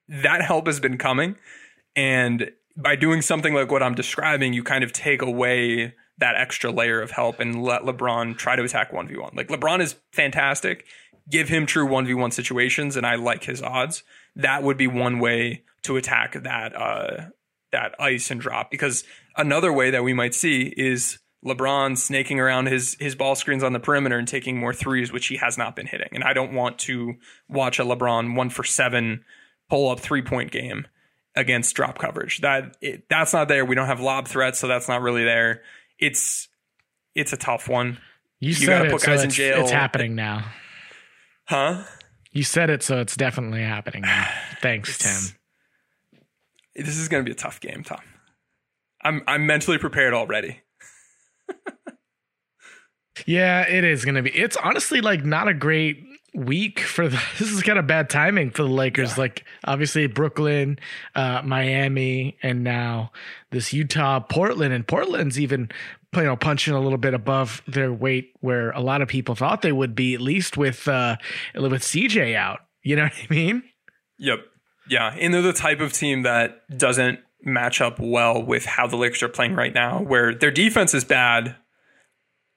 that 0.09 0.43
help 0.43 0.67
has 0.67 0.81
been 0.81 0.97
coming, 0.99 1.37
and 1.97 2.51
by 2.77 2.97
doing 2.97 3.21
something 3.23 3.55
like 3.55 3.71
what 3.71 3.83
I'm 3.83 3.95
describing, 3.95 4.53
you 4.53 4.63
kind 4.63 4.85
of 4.85 4.93
take 4.93 5.21
away 5.21 5.95
that 6.19 6.37
extra 6.37 6.71
layer 6.71 7.01
of 7.01 7.11
help 7.11 7.41
and 7.41 7.62
let 7.62 7.83
LeBron 7.83 8.37
try 8.37 8.57
to 8.57 8.62
attack 8.62 8.93
1v1. 8.93 9.37
Like 9.37 9.49
LeBron 9.49 9.81
is 9.81 9.97
fantastic. 10.12 10.87
Give 11.31 11.49
him 11.49 11.66
true 11.66 11.87
1v1 11.87 12.33
situations 12.33 12.97
and 12.97 13.07
I 13.07 13.14
like 13.14 13.45
his 13.45 13.62
odds. 13.62 14.03
That 14.37 14.62
would 14.62 14.77
be 14.77 14.87
one 14.87 15.21
way 15.21 15.62
to 15.83 15.97
attack 15.97 16.43
that 16.43 16.75
uh 16.75 17.27
that 17.71 17.95
ice 18.01 18.31
and 18.31 18.41
drop 18.41 18.71
because 18.71 19.05
another 19.37 19.73
way 19.73 19.91
that 19.91 20.03
we 20.03 20.12
might 20.12 20.35
see 20.35 20.73
is 20.77 21.19
LeBron 21.45 21.97
snaking 21.97 22.41
around 22.41 22.66
his 22.66 22.97
his 22.99 23.14
ball 23.14 23.37
screens 23.37 23.62
on 23.62 23.73
the 23.73 23.81
perimeter 23.81 24.19
and 24.19 24.27
taking 24.27 24.59
more 24.59 24.75
threes 24.75 25.12
which 25.12 25.27
he 25.29 25.37
has 25.37 25.57
not 25.57 25.77
been 25.77 25.87
hitting. 25.87 26.09
And 26.12 26.25
I 26.25 26.33
don't 26.33 26.53
want 26.53 26.79
to 26.81 27.14
watch 27.49 27.79
a 27.79 27.85
LeBron 27.85 28.35
1 28.35 28.51
for 28.51 28.64
7 28.64 29.25
pull 29.69 29.91
up 29.91 30.01
three 30.01 30.23
point 30.23 30.51
game 30.51 30.87
against 31.37 31.77
drop 31.77 31.99
coverage. 31.99 32.41
That 32.41 32.77
it, 32.81 33.09
that's 33.09 33.33
not 33.33 33.49
there. 33.49 33.64
We 33.64 33.75
don't 33.75 33.87
have 33.87 34.01
lob 34.01 34.27
threats, 34.29 34.59
so 34.59 34.66
that's 34.66 34.89
not 34.89 35.03
really 35.03 35.25
there. 35.25 35.62
It's 35.99 36.49
it's 37.14 37.32
a 37.32 37.36
tough 37.36 37.68
one. 37.68 37.99
You, 38.40 38.49
You 38.51 38.55
said 38.55 38.66
gotta 38.66 38.84
it, 38.86 38.92
put 38.92 39.01
so 39.01 39.07
guys 39.09 39.24
in 39.24 39.30
jail. 39.30 39.62
it's 39.62 39.70
happening 39.70 40.14
now. 40.14 40.44
Huh? 41.46 41.84
You 42.30 42.44
said 42.44 42.70
it, 42.70 42.82
so 42.82 43.01
it's 43.01 43.16
definitely 43.16 43.62
happening 43.62 44.03
now. 44.03 44.28
Thanks, 44.62 44.99
Tim. 44.99 45.34
This 46.76 46.96
is 46.96 47.09
going 47.09 47.24
to 47.24 47.28
be 47.28 47.32
a 47.32 47.34
tough 47.34 47.59
game, 47.61 47.82
Tom. 47.82 48.01
I'm 49.03 49.22
I'm 49.26 49.46
mentally 49.46 49.78
prepared 49.78 50.14
already. 50.14 50.61
Yeah, 53.26 53.62
it 53.62 53.82
is 53.82 54.05
going 54.05 54.14
to 54.14 54.22
be. 54.22 54.30
It's 54.30 54.57
honestly 54.57 55.01
like 55.01 55.24
not 55.24 55.49
a 55.49 55.55
great 55.55 56.05
week 56.35 56.81
for 56.81 57.09
the. 57.09 57.20
This 57.39 57.51
is 57.51 57.62
kind 57.62 57.79
of 57.79 57.87
bad 57.87 58.11
timing 58.11 58.51
for 58.51 58.62
the 58.62 58.68
Lakers. 58.68 59.16
Like 59.16 59.45
obviously 59.64 60.07
Brooklyn, 60.07 60.79
uh, 61.14 61.43
Miami, 61.45 62.37
and 62.43 62.64
now 62.64 63.12
this 63.51 63.72
Utah, 63.72 64.20
Portland, 64.20 64.72
and 64.72 64.87
Portland's 64.87 65.39
even 65.39 65.70
you 66.14 66.22
know 66.22 66.37
punching 66.37 66.74
a 66.74 66.81
little 66.81 66.99
bit 66.99 67.14
above 67.14 67.62
their 67.66 67.93
weight 67.93 68.33
where 68.41 68.70
a 68.70 68.81
lot 68.81 69.03
of 69.03 69.09
people 69.09 69.35
thought 69.35 69.62
they 69.62 69.72
would 69.72 69.95
be 69.95 70.14
at 70.14 70.20
least 70.20 70.57
with 70.57 70.89
uh 70.89 71.16
with 71.55 71.83
CJ 71.83 72.35
out. 72.35 72.61
You 72.83 72.97
know 72.97 73.03
what 73.05 73.12
I 73.31 73.35
mean? 73.35 73.62
Yep. 74.18 74.41
Yeah, 74.89 75.14
and 75.18 75.35
they're 75.35 75.43
the 75.43 75.53
type 75.53 75.81
of 75.81 75.93
team 75.93 76.22
that 76.22 76.62
doesn't 76.76 77.20
match 77.43 77.81
up 77.81 77.99
well 78.01 78.43
with 78.43 78.64
how 78.64 78.87
the 78.87 78.97
Lakers 78.97 79.22
are 79.22 79.29
playing 79.29 79.55
right 79.55 79.72
now, 79.72 80.03
where 80.03 80.35
their 80.35 80.51
defense 80.51 80.95
is 80.95 81.05
bad, 81.05 81.57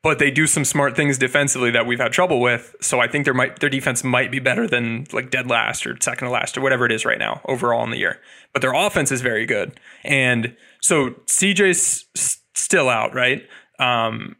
but 0.04 0.18
they 0.20 0.32
do 0.32 0.48
some 0.48 0.66
smart 0.66 0.96
things 0.96 1.18
defensively 1.18 1.70
that 1.72 1.86
we've 1.86 2.00
had 2.00 2.12
trouble 2.12 2.40
with. 2.40 2.76
So 2.82 3.00
I 3.00 3.08
think 3.08 3.26
their 3.26 3.34
might 3.34 3.60
their 3.60 3.70
defense 3.70 4.04
might 4.04 4.32
be 4.32 4.40
better 4.40 4.68
than 4.68 5.06
like 5.14 5.30
dead 5.30 5.48
last 5.48 5.86
or 5.86 5.96
second 6.02 6.28
to 6.28 6.32
last 6.32 6.58
or 6.58 6.62
whatever 6.62 6.86
it 6.86 6.92
is 6.92 7.06
right 7.06 7.20
now 7.20 7.42
overall 7.46 7.84
in 7.84 7.92
the 7.92 7.98
year. 7.98 8.20
But 8.54 8.62
their 8.62 8.74
offense 8.74 9.12
is 9.12 9.22
very 9.22 9.46
good, 9.46 9.80
and 10.04 10.56
so 10.82 11.12
CJ's 11.28 12.06
s- 12.16 12.40
still 12.56 12.90
out, 12.90 13.14
right? 13.14 13.48
Um, 13.80 14.38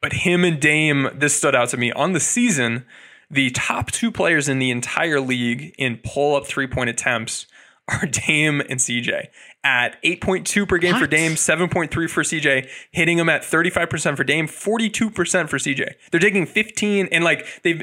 but 0.00 0.12
him 0.12 0.44
and 0.44 0.60
Dame, 0.60 1.08
this 1.14 1.34
stood 1.36 1.54
out 1.54 1.68
to 1.70 1.76
me 1.76 1.92
on 1.92 2.12
the 2.12 2.20
season. 2.20 2.84
The 3.30 3.50
top 3.50 3.90
two 3.90 4.10
players 4.10 4.48
in 4.48 4.58
the 4.58 4.70
entire 4.70 5.20
league 5.20 5.74
in 5.78 5.98
pull 6.04 6.34
up 6.36 6.44
three 6.46 6.66
point 6.66 6.90
attempts 6.90 7.46
are 7.88 8.06
Dame 8.06 8.60
and 8.60 8.80
CJ. 8.80 9.28
At 9.64 10.02
8.2 10.02 10.68
per 10.68 10.78
game 10.78 10.96
for 10.96 11.06
Dame, 11.06 11.32
7.3 11.32 11.90
for 12.10 12.22
CJ, 12.22 12.68
hitting 12.90 13.16
them 13.16 13.28
at 13.28 13.42
35% 13.42 14.16
for 14.16 14.24
Dame, 14.24 14.48
42% 14.48 15.48
for 15.48 15.58
CJ. 15.58 15.94
They're 16.10 16.20
taking 16.20 16.46
15 16.46 17.08
and 17.12 17.22
like 17.22 17.46
they've 17.62 17.82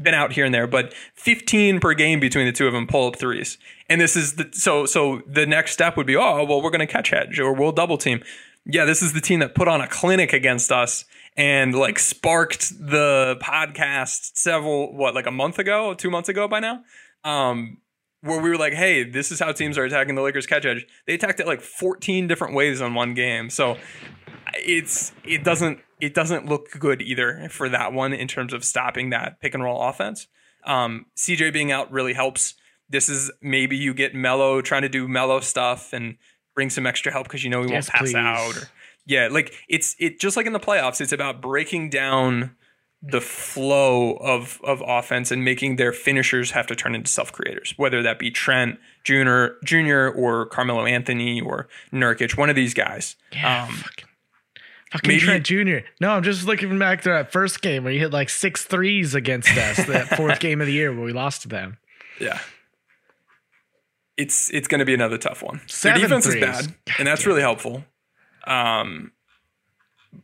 been 0.00 0.14
out 0.14 0.32
here 0.32 0.44
and 0.44 0.54
there, 0.54 0.68
but 0.68 0.94
15 1.14 1.80
per 1.80 1.94
game 1.94 2.20
between 2.20 2.46
the 2.46 2.52
two 2.52 2.66
of 2.66 2.72
them 2.72 2.86
pull 2.86 3.08
up 3.08 3.16
threes. 3.16 3.58
And 3.88 4.00
this 4.00 4.14
is 4.14 4.36
the 4.36 4.48
so 4.52 4.86
so 4.86 5.22
the 5.26 5.46
next 5.46 5.72
step 5.72 5.96
would 5.96 6.06
be, 6.06 6.16
oh, 6.16 6.44
well, 6.44 6.62
we're 6.62 6.70
going 6.70 6.80
to 6.80 6.86
catch 6.86 7.10
hedge 7.10 7.40
or 7.40 7.52
we'll 7.52 7.72
double 7.72 7.98
team. 7.98 8.22
Yeah, 8.64 8.84
this 8.84 9.02
is 9.02 9.12
the 9.12 9.20
team 9.20 9.40
that 9.40 9.54
put 9.54 9.66
on 9.66 9.80
a 9.80 9.88
clinic 9.88 10.32
against 10.32 10.70
us 10.70 11.04
and 11.36 11.74
like 11.74 11.98
sparked 11.98 12.70
the 12.78 13.38
podcast 13.42 14.36
several 14.36 14.94
what 14.94 15.14
like 15.14 15.26
a 15.26 15.32
month 15.32 15.58
ago, 15.58 15.94
2 15.94 16.10
months 16.10 16.28
ago 16.28 16.46
by 16.46 16.60
now. 16.60 16.82
Um 17.24 17.78
where 18.28 18.40
we 18.40 18.48
were 18.50 18.56
like, 18.56 18.74
hey, 18.74 19.02
this 19.04 19.30
is 19.32 19.40
how 19.40 19.52
teams 19.52 19.76
are 19.78 19.84
attacking 19.84 20.14
the 20.14 20.22
Lakers 20.22 20.46
catch 20.46 20.64
hedge. 20.64 20.86
They 21.06 21.14
attacked 21.14 21.40
it 21.40 21.46
like 21.46 21.60
14 21.60 22.26
different 22.28 22.54
ways 22.54 22.80
on 22.80 22.94
one 22.94 23.14
game. 23.14 23.50
So 23.50 23.76
it's 24.54 25.12
it 25.24 25.44
doesn't 25.44 25.80
it 26.00 26.14
doesn't 26.14 26.46
look 26.46 26.70
good 26.78 27.02
either 27.02 27.48
for 27.50 27.68
that 27.68 27.92
one 27.92 28.12
in 28.12 28.28
terms 28.28 28.52
of 28.52 28.64
stopping 28.64 29.10
that 29.10 29.40
pick 29.40 29.54
and 29.54 29.62
roll 29.62 29.82
offense. 29.82 30.26
Um, 30.64 31.06
CJ 31.16 31.52
being 31.52 31.72
out 31.72 31.90
really 31.90 32.12
helps. 32.12 32.54
This 32.88 33.08
is 33.08 33.30
maybe 33.42 33.76
you 33.76 33.92
get 33.94 34.14
Melo 34.14 34.60
trying 34.62 34.82
to 34.82 34.88
do 34.88 35.08
Melo 35.08 35.40
stuff 35.40 35.92
and 35.92 36.16
bring 36.54 36.70
some 36.70 36.86
extra 36.86 37.12
help 37.12 37.24
because 37.24 37.44
you 37.44 37.50
know 37.50 37.62
he 37.62 37.70
Yes, 37.70 37.88
won't 37.88 38.00
pass 38.00 38.00
please. 38.12 38.14
out. 38.14 38.56
Or, 38.56 38.68
yeah, 39.06 39.28
like 39.30 39.54
it's 39.68 39.94
it 39.98 40.20
just 40.20 40.36
like 40.36 40.46
in 40.46 40.52
the 40.52 40.60
playoffs. 40.60 41.00
It's 41.00 41.12
about 41.12 41.40
breaking 41.42 41.90
down 41.90 42.56
the 43.00 43.20
flow 43.20 44.14
of 44.14 44.60
of 44.64 44.82
offense 44.86 45.30
and 45.30 45.44
making 45.44 45.76
their 45.76 45.92
finishers 45.92 46.50
have 46.50 46.66
to 46.66 46.74
turn 46.74 46.94
into 46.94 47.10
self 47.10 47.30
creators, 47.32 47.72
whether 47.76 48.02
that 48.02 48.18
be 48.18 48.30
Trent 48.30 48.78
Junior, 49.04 49.56
Junior, 49.64 50.10
or 50.10 50.46
Carmelo 50.46 50.84
Anthony 50.84 51.40
or 51.40 51.68
Nurkic, 51.92 52.36
one 52.36 52.50
of 52.50 52.56
these 52.56 52.74
guys. 52.74 53.14
Yeah, 53.32 53.64
um, 53.64 53.74
fucking, 53.74 54.04
fucking 54.90 55.08
maybe- 55.08 55.20
Trent 55.20 55.46
Jr. 55.46 55.86
No, 56.00 56.10
I'm 56.10 56.24
just 56.24 56.44
looking 56.46 56.76
back 56.78 57.02
to 57.02 57.10
that 57.10 57.30
first 57.30 57.62
game 57.62 57.84
where 57.84 57.92
he 57.92 57.98
hit 58.00 58.12
like 58.12 58.28
six 58.30 58.64
threes 58.64 59.14
against 59.14 59.50
us, 59.56 59.76
that 59.86 60.08
fourth 60.16 60.40
game 60.40 60.60
of 60.60 60.66
the 60.66 60.72
year 60.72 60.92
where 60.92 61.04
we 61.04 61.12
lost 61.12 61.42
to 61.42 61.48
them. 61.48 61.78
Yeah. 62.20 62.40
It's 64.16 64.50
it's 64.52 64.66
going 64.66 64.80
to 64.80 64.84
be 64.84 64.94
another 64.94 65.18
tough 65.18 65.42
one. 65.42 65.60
Seven 65.68 66.00
Their 66.00 66.08
defense 66.08 66.26
threes. 66.26 66.42
is 66.42 66.66
bad, 66.66 66.74
and 66.98 67.06
that's 67.06 67.24
really 67.24 67.40
helpful. 67.42 67.84
Um, 68.44 69.12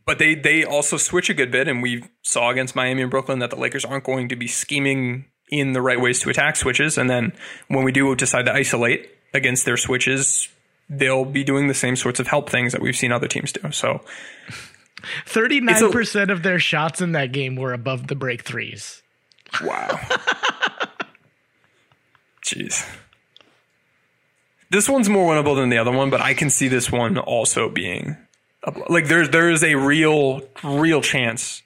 but 0.05 0.19
they 0.19 0.35
they 0.35 0.63
also 0.63 0.97
switch 0.97 1.29
a 1.29 1.33
good 1.33 1.51
bit, 1.51 1.67
and 1.67 1.81
we 1.81 2.03
saw 2.21 2.49
against 2.49 2.75
Miami 2.75 3.01
and 3.01 3.11
Brooklyn 3.11 3.39
that 3.39 3.49
the 3.49 3.55
Lakers 3.55 3.85
aren't 3.85 4.03
going 4.03 4.29
to 4.29 4.35
be 4.35 4.47
scheming 4.47 5.25
in 5.49 5.73
the 5.73 5.81
right 5.81 5.99
ways 5.99 6.19
to 6.21 6.29
attack 6.29 6.55
switches. 6.55 6.97
And 6.97 7.09
then 7.09 7.33
when 7.67 7.83
we 7.83 7.91
do 7.91 8.13
decide 8.15 8.45
to 8.45 8.53
isolate 8.53 9.09
against 9.33 9.65
their 9.65 9.77
switches, 9.77 10.49
they'll 10.89 11.25
be 11.25 11.43
doing 11.43 11.67
the 11.67 11.73
same 11.73 11.95
sorts 11.95 12.19
of 12.19 12.27
help 12.27 12.49
things 12.49 12.71
that 12.71 12.81
we've 12.81 12.95
seen 12.95 13.11
other 13.11 13.27
teams 13.27 13.51
do. 13.51 13.71
So 13.71 14.01
39% 15.25 16.31
of 16.31 16.43
their 16.43 16.59
shots 16.59 17.01
in 17.01 17.11
that 17.13 17.31
game 17.31 17.55
were 17.55 17.73
above 17.73 18.07
the 18.07 18.15
break 18.15 18.43
threes. 18.43 19.01
Wow. 19.61 19.87
Jeez. 22.43 22.87
This 24.71 24.89
one's 24.89 25.09
more 25.09 25.33
winnable 25.33 25.55
than 25.55 25.69
the 25.69 25.77
other 25.77 25.91
one, 25.91 26.09
but 26.09 26.21
I 26.21 26.33
can 26.33 26.49
see 26.49 26.67
this 26.67 26.91
one 26.91 27.17
also 27.17 27.69
being 27.69 28.17
like 28.89 29.07
there's 29.07 29.29
there 29.29 29.49
is 29.49 29.63
a 29.63 29.75
real 29.75 30.41
real 30.63 31.01
chance. 31.01 31.61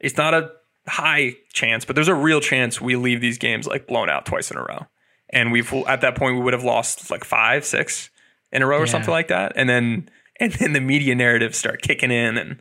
It's 0.00 0.16
not 0.16 0.34
a 0.34 0.50
high 0.88 1.36
chance, 1.52 1.84
but 1.84 1.94
there's 1.94 2.08
a 2.08 2.14
real 2.14 2.40
chance 2.40 2.80
we 2.80 2.96
leave 2.96 3.20
these 3.20 3.38
games 3.38 3.66
like 3.66 3.86
blown 3.86 4.10
out 4.10 4.26
twice 4.26 4.50
in 4.50 4.56
a 4.56 4.62
row. 4.62 4.86
And 5.30 5.52
we've 5.52 5.72
at 5.86 6.00
that 6.02 6.16
point 6.16 6.36
we 6.36 6.42
would 6.42 6.52
have 6.52 6.64
lost 6.64 7.10
like 7.10 7.24
five, 7.24 7.64
six 7.64 8.10
in 8.50 8.62
a 8.62 8.66
row 8.66 8.78
or 8.78 8.80
Yeah. 8.86 8.92
something 8.92 9.10
like 9.12 9.28
that. 9.28 9.52
And 9.56 9.68
then 9.68 10.10
and 10.40 10.52
then 10.54 10.72
the 10.72 10.80
media 10.80 11.14
narratives 11.14 11.56
start 11.58 11.82
kicking 11.82 12.10
in 12.10 12.36
and 12.36 12.60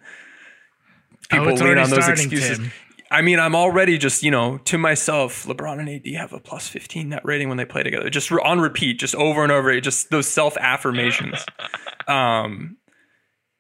people 1.30 1.50
Oh, 1.50 1.54
lean 1.54 1.78
on 1.78 1.90
those 1.90 2.08
excuses. 2.08 2.58
Tim. 2.60 2.72
I 3.10 3.22
mean, 3.22 3.40
I'm 3.42 3.56
already 3.56 3.98
just, 3.98 4.24
you 4.24 4.32
know, 4.32 4.58
to 4.60 4.78
myself, 4.78 5.44
LeBron 5.46 5.80
and 5.80 5.90
AD 5.90 6.08
have 6.16 6.32
a 6.32 6.40
plus 6.40 6.70
15 6.70 7.10
net 7.10 7.22
rating 7.26 7.50
when 7.50 7.58
they 7.58 7.66
play 7.66 7.84
together. 7.84 8.10
Just 8.10 8.32
on 8.32 8.62
repeat, 8.62 9.00
just 9.00 9.16
over 9.16 9.44
and 9.44 9.52
over, 9.52 9.78
just 9.82 10.12
those 10.12 10.28
self 10.30 10.56
affirmations. 10.58 11.44
um, 12.08 12.78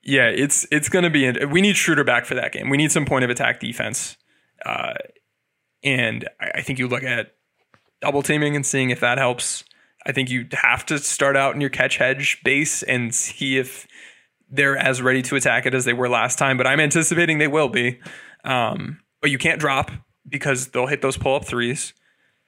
yeah, 0.04 0.28
it's 0.28 0.66
it's 0.72 0.90
going 0.90 1.04
to 1.04 1.10
be. 1.10 1.32
We 1.46 1.62
need 1.62 1.76
Schroeder 1.76 2.04
back 2.04 2.26
for 2.26 2.36
that 2.36 2.52
game. 2.52 2.70
We 2.70 2.78
need 2.78 2.92
some 2.92 3.06
point 3.06 3.24
of 3.24 3.30
attack 3.30 3.60
defense. 3.60 4.18
Uh, 4.66 4.94
and 5.84 6.28
I, 6.40 6.52
I 6.56 6.62
think 6.62 6.80
you 6.80 6.88
look 6.88 7.04
at 7.04 7.34
double 8.02 8.24
teaming 8.24 8.56
and 8.56 8.66
seeing 8.66 8.90
if 8.90 9.00
that 9.00 9.18
helps. 9.18 9.64
I 10.06 10.12
think 10.12 10.30
you 10.30 10.48
have 10.54 10.86
to 10.88 10.98
start 10.98 11.38
out 11.38 11.54
in 11.54 11.62
your 11.62 11.70
catch 11.70 11.98
hedge 11.98 12.42
base 12.44 12.82
and 12.84 13.14
see 13.14 13.58
if 13.58 13.88
they're 14.50 14.76
as 14.76 15.02
ready 15.02 15.22
to 15.22 15.36
attack 15.36 15.66
it 15.68 15.76
as 15.76 15.86
they 15.86 15.94
were 15.94 16.10
last 16.10 16.40
time. 16.40 16.58
But 16.58 16.66
I'm 16.66 16.80
anticipating 16.80 17.38
they 17.38 17.48
will 17.48 17.70
be. 17.70 18.00
Um, 18.44 19.00
but 19.22 19.30
you 19.30 19.38
can't 19.38 19.60
drop 19.60 19.92
because 20.28 20.70
they'll 20.70 20.88
hit 20.88 21.04
those 21.04 21.18
pull 21.18 21.36
up 21.36 21.46
threes. 21.46 21.94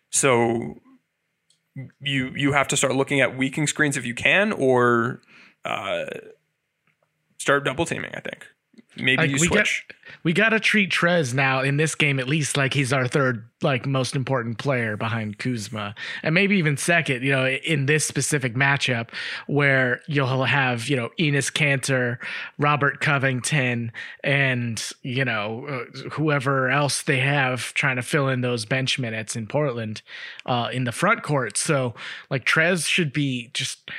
So 0.10 0.76
you 2.02 2.32
you 2.36 2.54
have 2.54 2.68
to 2.70 2.78
start 2.78 2.96
looking 2.96 3.22
at 3.22 3.38
weaking 3.38 3.68
screens 3.68 3.98
if 3.98 4.06
you 4.06 4.16
can, 4.16 4.52
or 4.52 5.22
uh, 5.66 6.06
start 7.44 7.66
double 7.66 7.86
teaming. 7.86 8.12
I 8.14 8.22
think 8.22 8.48
maybe 8.96 9.18
Like, 9.18 9.30
you 9.32 9.38
we 9.40 9.48
switch. 9.48 9.86
We 10.24 10.32
got 10.32 10.50
to 10.50 10.60
treat 10.60 10.90
Trez 10.90 11.34
now 11.34 11.62
in 11.62 11.76
this 11.76 11.96
game 11.96 12.18
at 12.20 12.28
least 12.30 12.56
like 12.56 12.74
he's 12.74 12.94
our 12.94 13.08
third, 13.08 13.50
like 13.62 13.86
most 13.86 14.16
important 14.16 14.58
player 14.58 14.96
behind 14.96 15.38
Kuzma, 15.38 15.94
and 16.22 16.34
maybe 16.34 16.58
even 16.58 16.78
second. 16.78 17.24
You 17.24 17.34
know, 17.34 17.48
in 17.48 17.86
this 17.86 18.06
specific 18.06 18.56
matchup 18.56 19.10
where 19.48 20.02
you'll 20.08 20.46
have 20.46 20.88
you 20.88 20.96
know 20.96 21.10
Enes 21.20 21.52
Kanter, 21.52 22.18
Robert 22.58 23.02
Covington, 23.02 23.92
and 24.24 24.82
you 25.02 25.26
know 25.26 25.68
uh, 25.68 26.10
whoever 26.12 26.70
else 26.70 27.02
they 27.04 27.20
have 27.20 27.74
trying 27.74 27.98
to 27.98 28.04
fill 28.04 28.30
in 28.30 28.40
those 28.40 28.66
bench 28.66 28.98
minutes 28.98 29.36
in 29.36 29.48
Portland 29.48 30.02
uh, 30.46 30.70
in 30.72 30.86
the 30.86 30.94
front 30.94 31.24
court. 31.24 31.58
So 31.58 31.94
like 32.30 32.46
Trez 32.46 32.88
should 32.88 33.12
be 33.12 33.52
just 33.54 33.92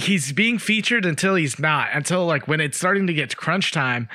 he's 0.00 0.32
being 0.32 0.58
featured 0.58 1.04
until 1.04 1.34
he's 1.34 1.58
not 1.58 1.88
until 1.92 2.26
like 2.26 2.48
when 2.48 2.60
it's 2.60 2.78
starting 2.78 3.06
to 3.06 3.14
get 3.14 3.36
crunch 3.36 3.72
time. 3.72 4.08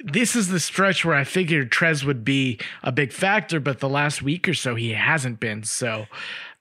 This 0.00 0.36
is 0.36 0.48
the 0.48 0.60
stretch 0.60 1.04
where 1.04 1.16
i 1.16 1.24
figured 1.24 1.70
trez 1.70 2.04
would 2.04 2.24
be 2.24 2.58
a 2.82 2.92
big 2.92 3.12
factor 3.12 3.60
but 3.60 3.80
the 3.80 3.88
last 3.88 4.22
week 4.22 4.48
or 4.48 4.54
so 4.54 4.74
he 4.74 4.90
hasn't 4.90 5.40
been. 5.40 5.62
So 5.62 6.06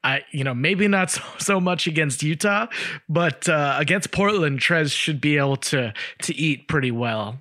i 0.04 0.22
you 0.32 0.44
know 0.44 0.54
maybe 0.54 0.88
not 0.88 1.12
so, 1.16 1.22
so 1.40 1.60
much 1.60 1.88
against 1.88 2.24
utah 2.24 2.68
but 3.08 3.48
uh, 3.50 3.76
against 3.80 4.12
portland 4.12 4.60
trez 4.60 4.92
should 4.92 5.22
be 5.22 5.38
able 5.38 5.58
to 5.58 5.94
to 6.22 6.36
eat 6.36 6.68
pretty 6.68 6.92
well. 6.92 7.40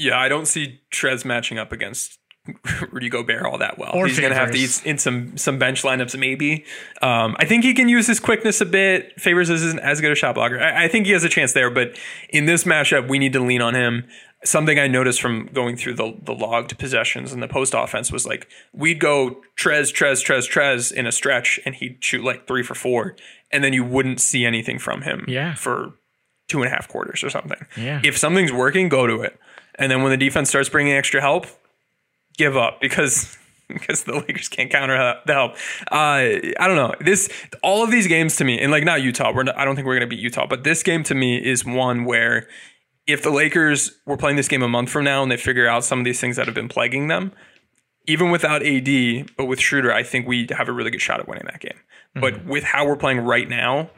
Yeah, 0.00 0.18
I 0.18 0.30
don't 0.30 0.46
see 0.46 0.80
Trez 0.90 1.26
matching 1.26 1.58
up 1.58 1.72
against 1.72 2.19
Rudy 2.90 3.08
Gobert 3.08 3.44
all 3.44 3.58
that 3.58 3.78
well. 3.78 3.90
Or 3.94 4.06
He's 4.06 4.18
going 4.18 4.32
to 4.32 4.38
have 4.38 4.50
to 4.52 4.58
eat 4.58 4.82
in 4.84 4.98
some 4.98 5.36
some 5.36 5.58
bench 5.58 5.82
lineups, 5.82 6.18
maybe. 6.18 6.64
Um, 7.02 7.36
I 7.38 7.44
think 7.44 7.64
he 7.64 7.74
can 7.74 7.88
use 7.88 8.06
his 8.06 8.18
quickness 8.18 8.60
a 8.60 8.66
bit. 8.66 9.20
Favors 9.20 9.50
isn't 9.50 9.78
as 9.80 10.00
good 10.00 10.10
a 10.12 10.14
shot 10.14 10.34
blocker. 10.34 10.58
I, 10.60 10.84
I 10.84 10.88
think 10.88 11.06
he 11.06 11.12
has 11.12 11.22
a 11.24 11.28
chance 11.28 11.52
there, 11.52 11.70
but 11.70 11.96
in 12.30 12.46
this 12.46 12.64
matchup, 12.64 13.08
we 13.08 13.18
need 13.18 13.32
to 13.34 13.40
lean 13.40 13.60
on 13.62 13.74
him. 13.74 14.06
Something 14.42 14.78
I 14.78 14.86
noticed 14.86 15.20
from 15.20 15.50
going 15.52 15.76
through 15.76 15.94
the 15.94 16.16
the 16.22 16.32
logged 16.32 16.78
possessions 16.78 17.32
and 17.32 17.42
the 17.42 17.48
post 17.48 17.74
offense 17.76 18.10
was 18.10 18.26
like 18.26 18.48
we'd 18.72 18.98
go 18.98 19.42
Trez, 19.58 19.92
Trez, 19.94 20.24
Trez, 20.24 20.50
Trez 20.50 20.90
in 20.90 21.06
a 21.06 21.12
stretch, 21.12 21.60
and 21.66 21.74
he'd 21.74 22.02
shoot 22.02 22.24
like 22.24 22.46
three 22.46 22.62
for 22.62 22.74
four, 22.74 23.16
and 23.52 23.62
then 23.62 23.74
you 23.74 23.84
wouldn't 23.84 24.18
see 24.18 24.46
anything 24.46 24.78
from 24.78 25.02
him 25.02 25.26
Yeah. 25.28 25.54
for 25.54 25.92
two 26.48 26.62
and 26.62 26.66
a 26.72 26.74
half 26.74 26.88
quarters 26.88 27.22
or 27.22 27.28
something. 27.28 27.64
Yeah. 27.76 28.00
If 28.02 28.16
something's 28.16 28.50
working, 28.52 28.88
go 28.88 29.06
to 29.06 29.20
it. 29.20 29.38
And 29.76 29.92
then 29.92 30.02
when 30.02 30.10
the 30.10 30.16
defense 30.16 30.48
starts 30.48 30.68
bringing 30.70 30.94
extra 30.94 31.20
help, 31.20 31.46
give 32.40 32.56
up 32.56 32.80
because 32.80 33.36
because 33.68 34.04
the 34.04 34.14
Lakers 34.14 34.48
can't 34.48 34.70
counter 34.70 35.20
the 35.26 35.32
help. 35.32 35.52
Uh, 35.92 36.40
I 36.58 36.66
don't 36.66 36.76
know. 36.76 36.94
This 37.00 37.28
all 37.62 37.84
of 37.84 37.90
these 37.90 38.08
games 38.08 38.36
to 38.36 38.44
me, 38.44 38.58
and 38.58 38.72
like 38.72 38.84
not 38.84 39.02
Utah. 39.02 39.32
We're 39.32 39.44
not, 39.44 39.56
I 39.56 39.64
don't 39.64 39.76
think 39.76 39.86
we're 39.86 39.98
going 39.98 40.08
to 40.08 40.16
beat 40.16 40.22
Utah, 40.22 40.46
but 40.48 40.64
this 40.64 40.82
game 40.82 41.04
to 41.04 41.14
me 41.14 41.36
is 41.36 41.64
one 41.64 42.04
where 42.04 42.48
if 43.06 43.22
the 43.22 43.30
Lakers 43.30 43.92
were 44.06 44.16
playing 44.16 44.36
this 44.36 44.48
game 44.48 44.62
a 44.62 44.68
month 44.68 44.90
from 44.90 45.04
now 45.04 45.22
and 45.22 45.30
they 45.30 45.36
figure 45.36 45.68
out 45.68 45.84
some 45.84 45.98
of 45.98 46.04
these 46.04 46.20
things 46.20 46.36
that 46.36 46.46
have 46.46 46.54
been 46.54 46.68
plaguing 46.68 47.08
them, 47.08 47.32
even 48.06 48.30
without 48.30 48.64
AD, 48.64 49.36
but 49.36 49.46
with 49.46 49.60
Schroeder, 49.60 49.92
I 49.92 50.02
think 50.02 50.26
we 50.26 50.48
have 50.50 50.68
a 50.68 50.72
really 50.72 50.90
good 50.90 51.00
shot 51.00 51.20
at 51.20 51.28
winning 51.28 51.46
that 51.46 51.60
game. 51.60 51.78
But 52.14 52.44
with 52.44 52.64
how 52.64 52.86
we're 52.86 52.96
playing 52.96 53.20
right 53.20 53.48
now, 53.48 53.90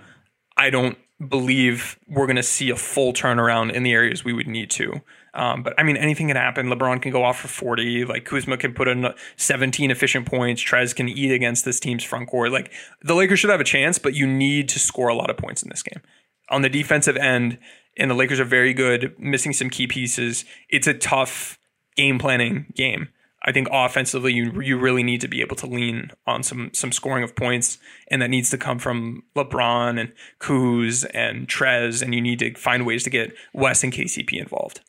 I 0.57 0.69
don't 0.69 0.99
believe 1.27 1.99
we're 2.09 2.27
going 2.27 2.37
to 2.37 2.43
see 2.43 2.69
a 2.71 2.77
full 2.77 3.13
turnaround 3.13 3.73
in 3.73 3.83
the 3.85 3.93
areas 3.93 4.25
we 4.25 4.33
would 4.33 4.49
need 4.49 4.71
to. 4.73 5.01
Um, 5.35 5.63
but 5.63 5.75
I 5.79 5.83
mean, 5.83 5.97
anything 5.97 6.29
can 6.29 6.37
happen. 6.37 6.67
LeBron 6.67 7.01
can 7.01 7.11
go 7.11 7.25
off 7.25 7.41
for 7.41 7.49
40. 7.49 8.05
Like 8.05 8.25
Kuzma 8.25 8.57
can 8.57 8.75
put 8.75 8.89
in 8.89 9.13
17 9.37 9.91
efficient 9.91 10.27
points. 10.27 10.63
Trez 10.63 10.95
can 10.95 11.09
eat 11.09 11.33
against 11.33 11.65
this 11.65 11.81
team's 11.81 12.05
front 12.05 12.29
court. 12.29 12.53
Like 12.53 12.71
the 13.01 13.15
Lakers 13.15 13.41
should 13.41 13.51
have 13.51 13.61
a 13.61 13.65
chance, 13.65 13.99
but 13.99 14.15
you 14.15 14.27
need 14.27 14.69
to 14.71 14.79
score 14.79 15.09
a 15.09 15.15
lot 15.15 15.31
of 15.31 15.37
points 15.37 15.63
in 15.63 15.71
this 15.71 15.83
game. 15.83 16.03
On 16.51 16.61
the 16.63 16.69
defensive 16.69 17.17
end, 17.17 17.59
and 17.97 18.11
the 18.11 18.15
Lakers 18.15 18.41
are 18.41 18.45
very 18.45 18.75
good, 18.75 19.15
missing 19.19 19.53
some 19.53 19.71
key 19.71 19.87
pieces. 19.87 20.45
It's 20.69 20.87
a 20.87 20.95
tough 20.95 21.59
game 21.97 22.19
planning 22.19 22.67
game. 22.75 23.09
I 23.45 23.51
think 23.51 23.69
offensively, 23.73 24.33
you 24.33 24.61
you 24.61 24.79
really 24.79 25.03
need 25.03 25.21
to 25.23 25.29
be 25.29 25.41
able 25.41 25.57
to 25.57 25.67
lean 25.67 26.13
on 26.27 26.43
some 26.45 26.71
some 26.73 26.93
scoring 26.93 27.25
of 27.25 27.35
points, 27.35 27.79
and 28.09 28.23
that 28.23 28.31
needs 28.31 28.51
to 28.51 28.59
come 28.59 28.79
from 28.79 29.25
LeBron 29.35 30.01
and 30.01 30.13
Kuz 30.39 31.05
and 31.13 31.49
Trez, 31.49 32.03
and 32.03 32.15
you 32.15 32.21
need 32.21 32.39
to 32.39 32.55
find 32.55 32.87
ways 32.87 33.03
to 33.03 33.11
get 33.11 33.35
Wes 33.53 33.83
and 33.83 33.93
KCP 33.93 34.41
involved. 34.41 34.81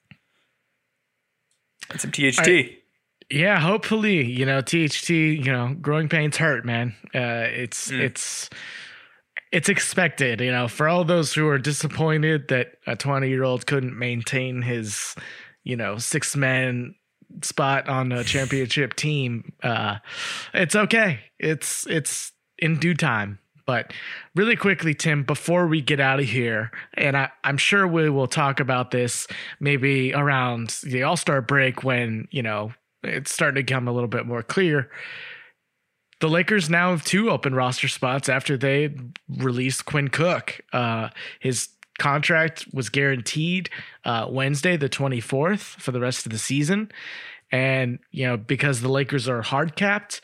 And 1.94 2.02
some 2.02 2.12
THT. 2.12 2.48
I, 2.48 2.78
yeah, 3.30 3.60
hopefully, 3.60 4.26
you 4.26 4.46
know, 4.46 4.62
THT, 4.62 5.10
you 5.10 5.52
know, 5.52 5.76
growing 5.82 6.10
pains 6.10 6.38
hurt, 6.38 6.66
man. 6.66 6.96
Uh, 7.16 7.48
it's 7.50 7.90
mm. 7.90 8.00
it's 8.00 8.50
it's 9.52 9.70
expected, 9.70 10.42
you 10.42 10.52
know, 10.52 10.68
for 10.68 10.88
all 10.88 11.04
those 11.04 11.34
who 11.34 11.48
are 11.48 11.60
disappointed 11.60 12.48
that 12.50 12.74
a 12.88 12.96
20 12.96 13.30
year 13.30 13.44
old 13.44 13.66
couldn't 13.66 13.98
maintain 13.98 14.62
his, 14.62 15.16
you 15.64 15.76
know, 15.76 15.98
six 15.98 16.36
man 16.36 16.96
spot 17.42 17.88
on 17.88 18.12
a 18.12 18.24
championship 18.24 18.96
team. 18.96 19.54
Uh, 19.62 19.98
it's 20.54 20.76
okay. 20.76 21.20
It's 21.40 21.88
it's 21.88 22.32
in 22.58 22.80
due 22.80 22.96
time. 22.96 23.40
But 23.66 23.94
really 24.36 24.56
quickly, 24.56 24.94
Tim, 24.94 25.24
before 25.24 25.68
we 25.68 25.82
get 25.82 26.00
out 26.00 26.20
of 26.20 26.26
here, 26.26 26.72
and 26.96 27.16
I, 27.16 27.30
I'm 27.44 27.58
sure 27.58 27.88
we 27.88 28.10
will 28.10 28.28
talk 28.28 28.60
about 28.60 28.92
this 28.92 29.28
maybe 29.60 30.14
around 30.14 30.78
the 30.84 31.04
All 31.04 31.18
Star 31.18 31.42
break 31.42 31.84
when 31.84 32.28
you 32.32 32.44
know 32.44 32.74
it's 33.04 33.32
starting 33.32 33.56
to 33.56 33.64
become 33.64 33.88
a 33.88 33.92
little 33.92 34.08
bit 34.08 34.26
more 34.26 34.44
clear. 34.44 34.90
The 36.20 36.30
Lakers 36.30 36.70
now 36.70 36.92
have 36.92 37.04
two 37.04 37.30
open 37.30 37.54
roster 37.54 37.88
spots 37.88 38.30
after 38.30 38.56
they 38.58 38.96
released 39.28 39.86
Quinn 39.86 40.08
Cook. 40.08 40.62
Uh, 40.72 41.10
his 41.40 41.70
contract 42.00 42.66
was 42.74 42.90
guaranteed 42.90 43.70
uh, 44.06 44.28
Wednesday, 44.30 44.78
the 44.78 44.90
24th, 44.90 45.60
for 45.60 45.92
the 45.92 46.00
rest 46.00 46.26
of 46.26 46.32
the 46.32 46.38
season. 46.38 46.92
And, 47.52 48.00
you 48.12 48.26
know, 48.26 48.38
because 48.38 48.82
the 48.82 48.90
Lakers 48.90 49.28
are 49.28 49.42
hard 49.42 49.76
capped, 49.76 50.22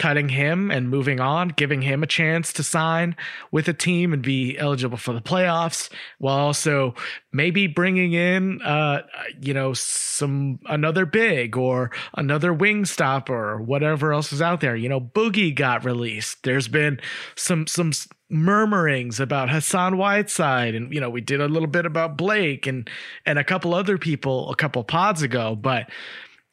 cutting 0.00 0.30
him 0.30 0.70
and 0.70 0.88
moving 0.88 1.20
on, 1.20 1.48
giving 1.48 1.82
him 1.82 2.02
a 2.02 2.06
chance 2.06 2.54
to 2.54 2.62
sign 2.62 3.14
with 3.50 3.68
a 3.68 3.74
team 3.74 4.14
and 4.14 4.22
be 4.22 4.56
eligible 4.56 4.96
for 4.96 5.12
the 5.12 5.20
playoffs, 5.20 5.90
while 6.16 6.38
also 6.38 6.94
maybe 7.34 7.66
bringing 7.66 8.14
in, 8.14 8.62
uh, 8.62 9.02
you 9.42 9.52
know, 9.52 9.74
some 9.74 10.58
another 10.64 11.04
big 11.04 11.54
or 11.54 11.90
another 12.16 12.50
wing 12.50 12.86
stopper 12.86 13.50
or 13.50 13.60
whatever 13.60 14.14
else 14.14 14.32
is 14.32 14.40
out 14.40 14.62
there. 14.62 14.74
You 14.74 14.88
know, 14.88 15.02
Boogie 15.02 15.54
got 15.54 15.84
released. 15.84 16.44
There's 16.44 16.66
been 16.66 16.98
some 17.36 17.66
some 17.66 17.92
murmurings 18.30 19.20
about 19.20 19.50
Hassan 19.50 19.98
Whiteside, 19.98 20.74
and 20.74 20.94
you 20.94 21.00
know, 21.00 21.10
we 21.10 21.20
did 21.20 21.42
a 21.42 21.48
little 21.48 21.68
bit 21.68 21.84
about 21.84 22.16
Blake 22.16 22.66
and 22.66 22.88
and 23.26 23.38
a 23.38 23.44
couple 23.44 23.74
other 23.74 23.98
people 23.98 24.50
a 24.50 24.56
couple 24.56 24.82
pods 24.82 25.20
ago, 25.20 25.54
but 25.54 25.90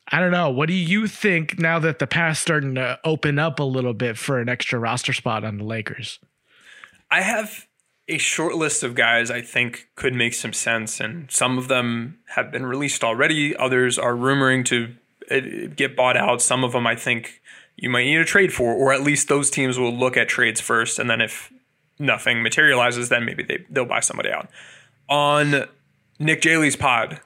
I 0.10 0.20
don't 0.20 0.32
know. 0.32 0.49
What 0.49 0.68
do 0.68 0.74
you 0.74 1.08
think 1.08 1.60
now 1.60 1.80
that 1.80 1.99
the 1.99 2.08
path's 2.08 2.39
starting 2.39 2.76
to 2.76 2.99
open 3.03 3.39
up 3.39 3.60
a 3.60 3.64
little 3.64 3.93
bit 3.93 4.18
for 4.18 4.39
an 4.39 4.47
extra 4.47 4.80
roster 4.80 5.14
spot 5.14 5.43
on 5.43 5.58
the 5.58 5.66
Lakers? 5.66 6.20
I 7.12 7.22
have 7.22 7.68
a 8.08 8.18
short 8.18 8.55
list 8.55 8.84
of 8.84 8.95
guys 8.95 9.30
I 9.30 9.41
think 9.41 9.89
could 9.95 10.14
make 10.14 10.34
some 10.34 10.53
sense, 10.53 10.99
and 10.99 11.30
some 11.30 11.58
of 11.58 11.68
them 11.68 12.20
have 12.36 12.51
been 12.51 12.66
released 12.66 13.03
already. 13.03 13.55
Others 13.55 13.99
are 13.99 14.14
rumoring 14.14 14.64
to 14.66 14.95
uh, 15.30 15.68
get 15.76 15.95
bought 15.95 16.16
out. 16.16 16.41
Some 16.41 16.64
of 16.64 16.72
them 16.72 16.88
I 16.88 16.95
think 16.95 17.41
you 17.76 17.89
might 17.89 18.05
need 18.05 18.20
a 18.20 18.26
trade 18.26 18.53
for, 18.53 18.74
or 18.74 18.93
at 18.93 19.03
least 19.03 19.28
those 19.28 19.49
teams 19.49 19.78
will 19.78 19.93
look 19.93 20.16
at 20.16 20.30
trades 20.30 20.62
first, 20.62 20.99
and 20.99 21.10
then 21.10 21.20
if 21.20 21.51
nothing 21.99 22.41
materializes, 22.41 23.10
then 23.10 23.26
maybe 23.26 23.43
they, 23.43 23.66
they'll 23.70 23.86
buy 23.86 23.99
somebody 23.99 24.30
out. 24.30 24.49
On 25.10 25.66
Nick 26.20 26.41
Jaley's 26.41 26.76
pod, 26.76 27.20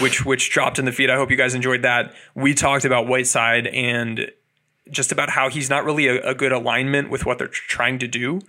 which 0.00 0.24
which 0.24 0.50
dropped 0.50 0.78
in 0.78 0.84
the 0.84 0.92
feed. 0.92 1.10
I 1.10 1.16
hope 1.16 1.30
you 1.30 1.36
guys 1.36 1.54
enjoyed 1.54 1.82
that. 1.82 2.14
We 2.34 2.54
talked 2.54 2.84
about 2.84 3.06
Whiteside 3.06 3.66
and 3.68 4.30
just 4.90 5.12
about 5.12 5.30
how 5.30 5.48
he's 5.48 5.70
not 5.70 5.84
really 5.84 6.06
a, 6.08 6.30
a 6.30 6.34
good 6.34 6.52
alignment 6.52 7.10
with 7.10 7.24
what 7.26 7.38
they're 7.38 7.48
trying 7.48 7.98
to 8.00 8.08
do. 8.08 8.40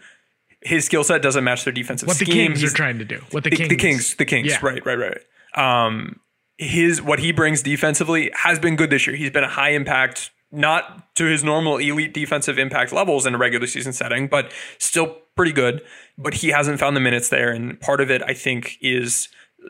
His 0.62 0.86
skill 0.86 1.04
set 1.04 1.22
doesn't 1.22 1.44
match 1.44 1.64
their 1.64 1.74
defensive 1.74 2.08
what 2.08 2.18
scheme. 2.18 2.28
the 2.28 2.34
Kings 2.34 2.62
he's, 2.62 2.74
are 2.74 2.76
trying 2.76 3.00
to 3.00 3.06
do. 3.06 3.22
What 3.32 3.44
the, 3.44 3.50
the 3.50 3.56
Kings, 3.56 3.70
the 3.70 3.76
Kings, 3.76 4.16
the 4.16 4.26
Kings. 4.26 4.48
Yeah. 4.48 4.60
Right, 4.62 4.86
right, 4.86 4.98
right. 4.98 5.18
Um, 5.56 6.20
his 6.58 7.02
what 7.02 7.20
he 7.20 7.32
brings 7.32 7.64
defensively 7.64 8.32
has 8.36 8.60
been 8.60 8.76
good 8.76 8.90
this 8.90 9.08
year. 9.08 9.16
He's 9.16 9.32
been 9.32 9.44
a 9.44 9.50
high 9.50 9.72
impact, 9.72 10.30
not 10.52 11.16
to 11.16 11.26
his 11.26 11.44
normal 11.44 11.78
elite 11.78 12.14
defensive 12.14 12.60
impact 12.60 12.92
levels 12.92 13.26
in 13.26 13.34
a 13.34 13.38
regular 13.38 13.66
season 13.66 13.94
setting, 13.94 14.28
but 14.28 14.52
still 14.78 15.18
pretty 15.36 15.52
good. 15.52 15.82
But 16.18 16.36
he 16.36 16.50
hasn't 16.50 16.80
found 16.80 16.96
the 16.96 17.00
minutes 17.00 17.30
there, 17.30 17.52
and 17.52 17.80
part 17.80 18.00
of 18.00 18.12
it, 18.12 18.22
I 18.22 18.36
think, 18.36 18.78
is 18.82 19.28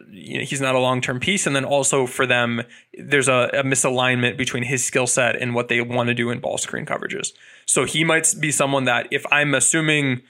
you 0.09 0.39
know, 0.39 0.43
he's 0.45 0.61
not 0.61 0.75
a 0.75 0.79
long 0.79 1.01
term 1.01 1.19
piece. 1.19 1.45
And 1.45 1.55
then 1.55 1.65
also 1.65 2.05
for 2.05 2.25
them, 2.25 2.63
there's 2.97 3.27
a, 3.27 3.49
a 3.53 3.63
misalignment 3.63 4.37
between 4.37 4.63
his 4.63 4.83
skill 4.83 5.07
set 5.07 5.35
and 5.35 5.53
what 5.53 5.67
they 5.67 5.81
want 5.81 6.07
to 6.07 6.13
do 6.13 6.29
in 6.29 6.39
ball 6.39 6.57
screen 6.57 6.85
coverages. 6.85 7.33
So 7.65 7.85
he 7.85 8.03
might 8.03 8.33
be 8.39 8.51
someone 8.51 8.85
that 8.85 9.07
if 9.11 9.25
I'm 9.31 9.53
assuming, 9.53 10.21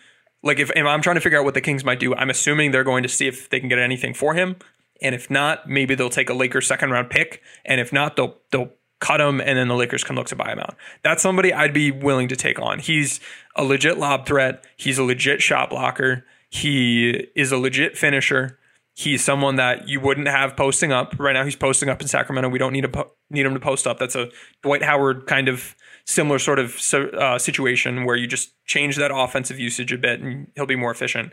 like 0.43 0.59
if, 0.59 0.71
if 0.75 0.85
I'm 0.85 1.01
trying 1.01 1.15
to 1.15 1.21
figure 1.21 1.39
out 1.39 1.45
what 1.45 1.53
the 1.53 1.61
Kings 1.61 1.83
might 1.83 1.99
do, 1.99 2.15
I'm 2.15 2.29
assuming 2.29 2.71
they're 2.71 2.83
going 2.83 3.03
to 3.03 3.09
see 3.09 3.27
if 3.27 3.49
they 3.49 3.59
can 3.59 3.69
get 3.69 3.79
anything 3.79 4.13
for 4.13 4.33
him. 4.33 4.55
And 5.01 5.15
if 5.15 5.29
not, 5.29 5.67
maybe 5.67 5.95
they'll 5.95 6.09
take 6.09 6.29
a 6.29 6.33
Lakers 6.33 6.67
second 6.67 6.91
round 6.91 7.09
pick. 7.09 7.41
And 7.65 7.81
if 7.81 7.91
not, 7.91 8.15
they'll 8.15 8.37
they'll 8.51 8.71
cut 8.99 9.19
him 9.19 9.41
and 9.41 9.57
then 9.57 9.67
the 9.67 9.75
Lakers 9.75 10.03
can 10.03 10.15
look 10.15 10.27
to 10.27 10.35
buy 10.35 10.51
him 10.51 10.59
out. 10.59 10.75
That's 11.01 11.23
somebody 11.23 11.51
I'd 11.51 11.73
be 11.73 11.91
willing 11.91 12.27
to 12.29 12.35
take 12.35 12.59
on. 12.59 12.79
He's 12.79 13.19
a 13.55 13.63
legit 13.63 13.97
lob 13.97 14.27
threat. 14.27 14.63
He's 14.77 14.99
a 14.99 15.03
legit 15.03 15.41
shot 15.41 15.71
blocker. 15.71 16.23
He 16.49 17.27
is 17.35 17.51
a 17.51 17.57
legit 17.57 17.97
finisher. 17.97 18.59
He's 18.93 19.23
someone 19.23 19.55
that 19.55 19.87
you 19.87 19.99
wouldn't 19.99 20.27
have 20.27 20.57
posting 20.57 20.91
up 20.91 21.15
right 21.17 21.33
now. 21.33 21.45
He's 21.45 21.55
posting 21.55 21.89
up 21.89 22.01
in 22.01 22.07
Sacramento. 22.07 22.49
We 22.49 22.59
don't 22.59 22.73
need 22.73 22.81
to 22.81 22.89
po- 22.89 23.11
need 23.29 23.45
him 23.45 23.53
to 23.53 23.59
post 23.59 23.87
up. 23.87 23.97
That's 23.97 24.15
a 24.15 24.29
Dwight 24.61 24.83
Howard 24.83 25.27
kind 25.27 25.47
of 25.47 25.75
similar 26.05 26.39
sort 26.39 26.59
of 26.59 26.75
uh, 26.93 27.39
situation 27.39 28.05
where 28.05 28.15
you 28.15 28.27
just 28.27 28.53
change 28.65 28.97
that 28.97 29.11
offensive 29.13 29.59
usage 29.59 29.93
a 29.93 29.97
bit 29.97 30.19
and 30.19 30.47
he'll 30.55 30.65
be 30.65 30.75
more 30.75 30.91
efficient. 30.91 31.31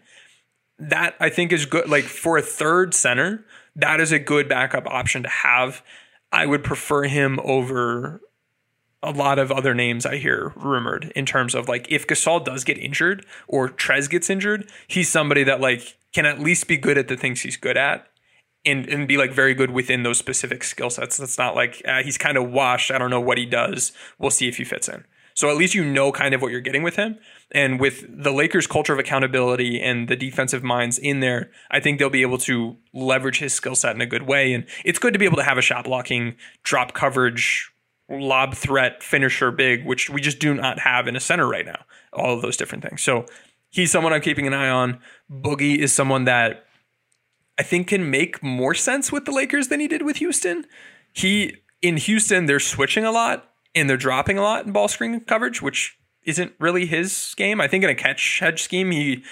That 0.78 1.16
I 1.18 1.30
think 1.30 1.52
is 1.52 1.66
good. 1.66 1.88
Like 1.88 2.04
for 2.04 2.38
a 2.38 2.42
third 2.42 2.94
center, 2.94 3.44
that 3.74 4.00
is 4.00 4.12
a 4.12 4.18
good 4.20 4.48
backup 4.48 4.86
option 4.86 5.24
to 5.24 5.28
have. 5.28 5.82
I 6.30 6.46
would 6.46 6.62
prefer 6.62 7.04
him 7.04 7.40
over 7.42 8.20
a 9.02 9.10
lot 9.10 9.38
of 9.38 9.52
other 9.52 9.74
names 9.74 10.04
I 10.04 10.16
hear 10.16 10.52
rumored 10.56 11.12
in 11.14 11.24
terms 11.24 11.54
of 11.54 11.68
like 11.68 11.86
if 11.90 12.06
Gasol 12.06 12.44
does 12.44 12.64
get 12.64 12.78
injured 12.78 13.24
or 13.46 13.68
Trez 13.68 14.08
gets 14.08 14.28
injured, 14.30 14.70
he's 14.86 15.08
somebody 15.08 15.44
that 15.44 15.60
like 15.60 15.97
can 16.12 16.26
at 16.26 16.40
least 16.40 16.68
be 16.68 16.76
good 16.76 16.98
at 16.98 17.08
the 17.08 17.16
things 17.16 17.42
he's 17.42 17.56
good 17.56 17.76
at 17.76 18.06
and 18.64 18.88
and 18.88 19.08
be 19.08 19.16
like 19.16 19.32
very 19.32 19.54
good 19.54 19.70
within 19.70 20.02
those 20.02 20.18
specific 20.18 20.64
skill 20.64 20.90
sets. 20.90 21.18
It's 21.18 21.38
not 21.38 21.54
like 21.54 21.82
uh, 21.86 22.02
he's 22.02 22.18
kind 22.18 22.36
of 22.36 22.50
washed. 22.50 22.90
I 22.90 22.98
don't 22.98 23.10
know 23.10 23.20
what 23.20 23.38
he 23.38 23.46
does. 23.46 23.92
We'll 24.18 24.30
see 24.30 24.48
if 24.48 24.56
he 24.56 24.64
fits 24.64 24.88
in. 24.88 25.04
So 25.34 25.48
at 25.50 25.56
least 25.56 25.72
you 25.72 25.84
know 25.84 26.10
kind 26.10 26.34
of 26.34 26.42
what 26.42 26.50
you're 26.50 26.60
getting 26.60 26.82
with 26.82 26.96
him. 26.96 27.16
And 27.52 27.78
with 27.78 28.04
the 28.08 28.32
Lakers' 28.32 28.66
culture 28.66 28.92
of 28.92 28.98
accountability 28.98 29.80
and 29.80 30.08
the 30.08 30.16
defensive 30.16 30.64
minds 30.64 30.98
in 30.98 31.20
there, 31.20 31.52
I 31.70 31.78
think 31.78 32.00
they'll 32.00 32.10
be 32.10 32.22
able 32.22 32.38
to 32.38 32.76
leverage 32.92 33.38
his 33.38 33.54
skill 33.54 33.76
set 33.76 33.94
in 33.94 34.00
a 34.00 34.06
good 34.06 34.22
way. 34.22 34.52
And 34.52 34.66
it's 34.84 34.98
good 34.98 35.12
to 35.12 35.18
be 35.18 35.26
able 35.26 35.36
to 35.36 35.44
have 35.44 35.56
a 35.56 35.62
shot 35.62 35.84
blocking, 35.84 36.34
drop 36.64 36.92
coverage, 36.92 37.70
lob 38.10 38.56
threat, 38.56 39.00
finisher 39.00 39.52
big, 39.52 39.86
which 39.86 40.10
we 40.10 40.20
just 40.20 40.40
do 40.40 40.54
not 40.54 40.80
have 40.80 41.06
in 41.06 41.14
a 41.14 41.20
center 41.20 41.46
right 41.46 41.66
now. 41.66 41.84
All 42.12 42.34
of 42.34 42.42
those 42.42 42.56
different 42.56 42.82
things. 42.82 43.00
So 43.00 43.24
he's 43.70 43.90
someone 43.90 44.12
I'm 44.12 44.20
keeping 44.20 44.46
an 44.46 44.54
eye 44.54 44.68
on. 44.68 45.00
Boogie 45.30 45.78
is 45.78 45.92
someone 45.92 46.24
that 46.24 46.64
I 47.58 47.62
think 47.62 47.88
can 47.88 48.10
make 48.10 48.42
more 48.42 48.74
sense 48.74 49.10
with 49.10 49.24
the 49.24 49.32
Lakers 49.32 49.68
than 49.68 49.80
he 49.80 49.88
did 49.88 50.02
with 50.02 50.16
Houston. 50.16 50.66
He 51.12 51.56
in 51.82 51.96
Houston, 51.96 52.46
they're 52.46 52.60
switching 52.60 53.04
a 53.04 53.10
lot 53.10 53.50
and 53.74 53.88
they're 53.88 53.96
dropping 53.96 54.38
a 54.38 54.42
lot 54.42 54.66
in 54.66 54.72
ball 54.72 54.88
screen 54.88 55.20
coverage, 55.20 55.60
which 55.60 55.98
isn't 56.24 56.52
really 56.58 56.86
his 56.86 57.34
game. 57.36 57.60
I 57.60 57.68
think 57.68 57.84
in 57.84 57.90
a 57.90 57.94
catch 57.94 58.40
hedge 58.40 58.62
scheme, 58.62 58.90
he 58.90 59.22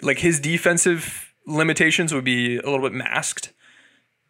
like 0.00 0.18
his 0.18 0.40
defensive 0.40 1.32
limitations 1.46 2.12
would 2.12 2.24
be 2.24 2.58
a 2.58 2.62
little 2.62 2.80
bit 2.80 2.92
masked. 2.92 3.52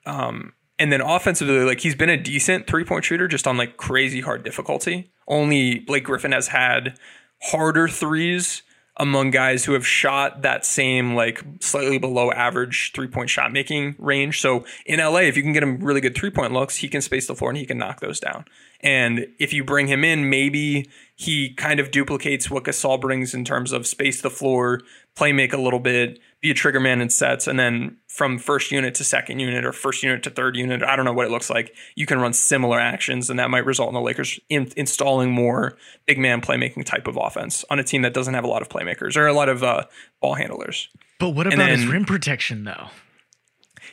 Um, 0.04 0.54
and 0.78 0.92
then 0.92 1.00
offensively, 1.00 1.64
like 1.64 1.80
he's 1.80 1.94
been 1.94 2.10
a 2.10 2.16
decent 2.16 2.66
three 2.66 2.84
point 2.84 3.04
shooter 3.04 3.28
just 3.28 3.46
on 3.46 3.56
like 3.56 3.76
crazy 3.76 4.20
hard 4.20 4.42
difficulty. 4.42 5.12
Only 5.28 5.78
Blake 5.78 6.04
Griffin 6.04 6.32
has 6.32 6.48
had 6.48 6.98
harder 7.40 7.88
threes 7.88 8.62
among 8.98 9.30
guys 9.30 9.64
who 9.64 9.72
have 9.72 9.86
shot 9.86 10.42
that 10.42 10.66
same 10.66 11.14
like 11.14 11.42
slightly 11.60 11.98
below 11.98 12.30
average 12.30 12.92
three 12.94 13.08
point 13.08 13.30
shot 13.30 13.52
making 13.52 13.94
range. 13.98 14.40
So 14.40 14.64
in 14.84 15.00
LA, 15.00 15.20
if 15.20 15.36
you 15.36 15.42
can 15.42 15.52
get 15.52 15.62
him 15.62 15.78
really 15.78 16.00
good 16.00 16.14
three 16.14 16.30
point 16.30 16.52
looks, 16.52 16.76
he 16.76 16.88
can 16.88 17.00
space 17.00 17.26
the 17.26 17.34
floor 17.34 17.50
and 17.50 17.58
he 17.58 17.66
can 17.66 17.78
knock 17.78 18.00
those 18.00 18.20
down. 18.20 18.44
And 18.80 19.28
if 19.38 19.52
you 19.52 19.64
bring 19.64 19.86
him 19.86 20.04
in, 20.04 20.28
maybe 20.28 20.90
he 21.14 21.54
kind 21.54 21.80
of 21.80 21.90
duplicates 21.90 22.50
what 22.50 22.64
Gasol 22.64 23.00
brings 23.00 23.32
in 23.32 23.44
terms 23.44 23.72
of 23.72 23.86
space 23.86 24.20
the 24.20 24.30
floor, 24.30 24.80
play 25.14 25.32
make 25.32 25.52
a 25.52 25.60
little 25.60 25.78
bit, 25.78 26.18
be 26.40 26.50
a 26.50 26.54
trigger 26.54 26.80
man 26.80 27.00
in 27.00 27.08
sets, 27.08 27.46
and 27.46 27.58
then 27.58 27.96
from 28.12 28.38
first 28.38 28.70
unit 28.70 28.94
to 28.94 29.04
second 29.04 29.38
unit 29.38 29.64
or 29.64 29.72
first 29.72 30.02
unit 30.02 30.22
to 30.22 30.28
third 30.28 30.54
unit, 30.54 30.82
I 30.82 30.96
don't 30.96 31.06
know 31.06 31.14
what 31.14 31.26
it 31.26 31.30
looks 31.30 31.48
like. 31.48 31.74
You 31.94 32.04
can 32.04 32.20
run 32.20 32.34
similar 32.34 32.78
actions, 32.78 33.30
and 33.30 33.38
that 33.38 33.48
might 33.48 33.64
result 33.64 33.88
in 33.88 33.94
the 33.94 34.02
Lakers 34.02 34.38
in, 34.50 34.70
installing 34.76 35.30
more 35.30 35.78
big 36.04 36.18
man 36.18 36.42
playmaking 36.42 36.84
type 36.84 37.06
of 37.06 37.16
offense 37.16 37.64
on 37.70 37.78
a 37.78 37.82
team 37.82 38.02
that 38.02 38.12
doesn't 38.12 38.34
have 38.34 38.44
a 38.44 38.48
lot 38.48 38.60
of 38.60 38.68
playmakers 38.68 39.16
or 39.16 39.26
a 39.26 39.32
lot 39.32 39.48
of 39.48 39.62
uh, 39.62 39.84
ball 40.20 40.34
handlers. 40.34 40.90
But 41.18 41.30
what 41.30 41.46
about 41.46 41.56
then, 41.56 41.78
his 41.78 41.86
rim 41.86 42.04
protection, 42.04 42.64
though? 42.64 42.88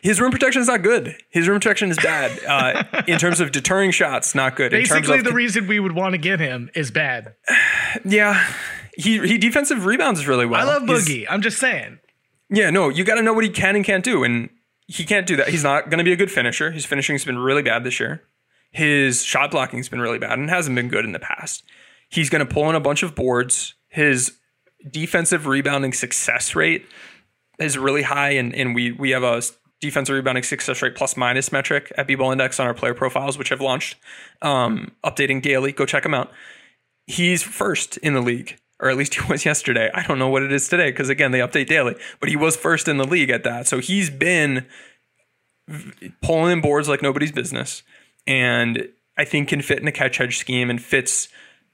His 0.01 0.19
rim 0.19 0.31
protection 0.31 0.61
is 0.61 0.67
not 0.67 0.83
good. 0.83 1.15
His 1.29 1.47
rim 1.47 1.57
protection 1.57 1.89
is 1.89 1.97
bad. 1.97 2.43
Uh, 2.45 3.03
in 3.07 3.19
terms 3.19 3.39
of 3.39 3.53
deterring 3.53 3.91
shots, 3.91 4.35
not 4.35 4.57
good. 4.57 4.73
In 4.73 4.83
terms 4.83 5.07
Basically, 5.07 5.21
the 5.21 5.33
reason 5.33 5.65
we 5.65 5.79
would 5.79 5.93
want 5.93 6.11
to 6.11 6.17
get 6.17 6.41
him 6.41 6.69
is 6.75 6.91
bad. 6.91 7.35
yeah, 8.05 8.45
he 8.97 9.25
he 9.25 9.37
defensive 9.37 9.85
rebounds 9.85 10.27
really 10.27 10.45
well. 10.45 10.59
I 10.59 10.73
love 10.73 10.83
He's- 10.83 11.07
Boogie. 11.07 11.25
I'm 11.29 11.41
just 11.41 11.57
saying. 11.57 11.99
Yeah, 12.49 12.69
no, 12.69 12.89
you 12.89 13.03
got 13.03 13.15
to 13.15 13.21
know 13.21 13.33
what 13.33 13.43
he 13.43 13.49
can 13.49 13.75
and 13.75 13.85
can't 13.85 14.03
do, 14.03 14.23
and 14.23 14.49
he 14.87 15.03
can't 15.05 15.27
do 15.27 15.35
that. 15.35 15.49
He's 15.49 15.63
not 15.63 15.89
going 15.89 15.99
to 15.99 16.03
be 16.03 16.13
a 16.13 16.17
good 16.17 16.31
finisher. 16.31 16.71
His 16.71 16.85
finishing's 16.85 17.23
been 17.23 17.37
really 17.37 17.61
bad 17.61 17.83
this 17.83 17.99
year. 17.99 18.23
His 18.71 19.23
shot 19.23 19.51
blocking's 19.51 19.89
been 19.89 20.01
really 20.01 20.19
bad 20.19 20.37
and 20.37 20.49
hasn't 20.49 20.75
been 20.75 20.89
good 20.89 21.05
in 21.05 21.11
the 21.11 21.19
past. 21.19 21.63
He's 22.09 22.29
going 22.29 22.45
to 22.45 22.51
pull 22.51 22.69
in 22.69 22.75
a 22.75 22.79
bunch 22.79 23.03
of 23.03 23.15
boards. 23.15 23.75
His 23.87 24.37
defensive 24.89 25.45
rebounding 25.45 25.93
success 25.93 26.55
rate 26.55 26.85
is 27.59 27.77
really 27.77 28.03
high, 28.03 28.31
and, 28.31 28.53
and 28.55 28.73
we 28.73 28.91
we 28.91 29.11
have 29.11 29.23
a 29.23 29.41
defensive 29.79 30.15
rebounding 30.15 30.43
success 30.43 30.81
rate 30.81 30.95
plus 30.95 31.15
minus 31.15 31.51
metric 31.51 31.91
at 31.97 32.07
B-Ball 32.07 32.31
Index 32.31 32.59
on 32.59 32.67
our 32.67 32.73
player 32.73 32.93
profiles, 32.93 33.37
which 33.37 33.51
I've 33.51 33.61
launched, 33.61 33.97
um, 34.41 34.91
updating 35.03 35.41
daily. 35.41 35.71
Go 35.71 35.85
check 35.85 36.03
them 36.03 36.13
out. 36.13 36.31
He's 37.05 37.41
first 37.41 37.97
in 37.97 38.13
the 38.13 38.21
league, 38.21 38.57
or 38.79 38.89
at 38.89 38.97
least 38.97 39.15
he 39.15 39.31
was 39.31 39.45
yesterday. 39.45 39.89
I 39.93 40.03
don't 40.03 40.19
know 40.19 40.29
what 40.29 40.43
it 40.43 40.51
is 40.51 40.67
today 40.67 40.91
because 40.91 41.09
again 41.09 41.31
they 41.31 41.39
update 41.39 41.67
daily, 41.67 41.95
but 42.19 42.29
he 42.29 42.35
was 42.35 42.55
first 42.55 42.87
in 42.87 42.97
the 42.97 43.07
league 43.07 43.29
at 43.29 43.43
that. 43.43 43.67
So 43.67 43.79
he's 43.79 44.09
been 44.09 44.65
pulling 46.21 46.51
in 46.51 46.61
boards 46.61 46.89
like 46.89 47.01
nobody's 47.01 47.31
business, 47.31 47.83
and 48.25 48.87
I 49.17 49.25
think 49.25 49.49
can 49.49 49.61
fit 49.61 49.79
in 49.79 49.87
a 49.87 49.91
catch 49.91 50.17
hedge 50.17 50.37
scheme 50.37 50.69
and 50.69 50.81
fits 50.81 51.27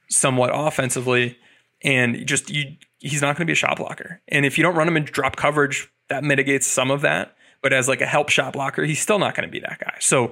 somewhat 0.10 0.51
offensively. 0.53 1.38
And 1.84 2.26
just 2.26 2.49
you, 2.49 2.76
he's 2.99 3.22
not 3.22 3.36
going 3.36 3.45
to 3.45 3.45
be 3.45 3.53
a 3.53 3.56
shot 3.56 3.78
blocker. 3.78 4.22
And 4.28 4.45
if 4.45 4.58
you 4.58 4.64
don't 4.64 4.76
run 4.76 4.88
him 4.88 4.97
in 4.97 5.03
drop 5.03 5.36
coverage, 5.36 5.89
that 6.10 6.24
mitigates 6.24 6.66
some 6.66 6.89
of 6.89 7.01
that. 7.01 7.36
But 7.62 7.74
as 7.74 7.88
like 7.88 8.01
a 8.01 8.06
help 8.06 8.30
shot 8.30 8.53
blocker, 8.53 8.84
he's 8.84 8.99
still 8.99 9.20
not 9.20 9.36
going 9.36 9.47
to 9.47 9.51
be 9.51 9.60
that 9.60 9.80
guy. 9.80 9.95
So 9.99 10.32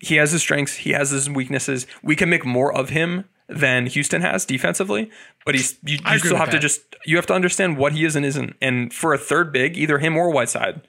he 0.00 0.16
has 0.16 0.32
his 0.32 0.40
strengths, 0.42 0.74
he 0.74 0.90
has 0.92 1.10
his 1.10 1.28
weaknesses. 1.28 1.86
We 2.02 2.16
can 2.16 2.30
make 2.30 2.44
more 2.44 2.72
of 2.72 2.90
him 2.90 3.24
than 3.48 3.86
Houston 3.86 4.20
has 4.20 4.44
defensively, 4.44 5.10
but 5.44 5.54
he's 5.54 5.78
you, 5.84 5.98
you 6.10 6.18
still 6.18 6.36
have 6.36 6.50
to 6.50 6.58
just 6.58 6.80
you 7.04 7.16
have 7.16 7.26
to 7.26 7.34
understand 7.34 7.78
what 7.78 7.92
he 7.92 8.04
is 8.04 8.14
and 8.14 8.24
isn't. 8.24 8.56
And 8.60 8.92
for 8.92 9.14
a 9.14 9.18
third 9.18 9.52
big, 9.52 9.76
either 9.76 9.98
him 9.98 10.16
or 10.16 10.30
Whiteside, 10.30 10.82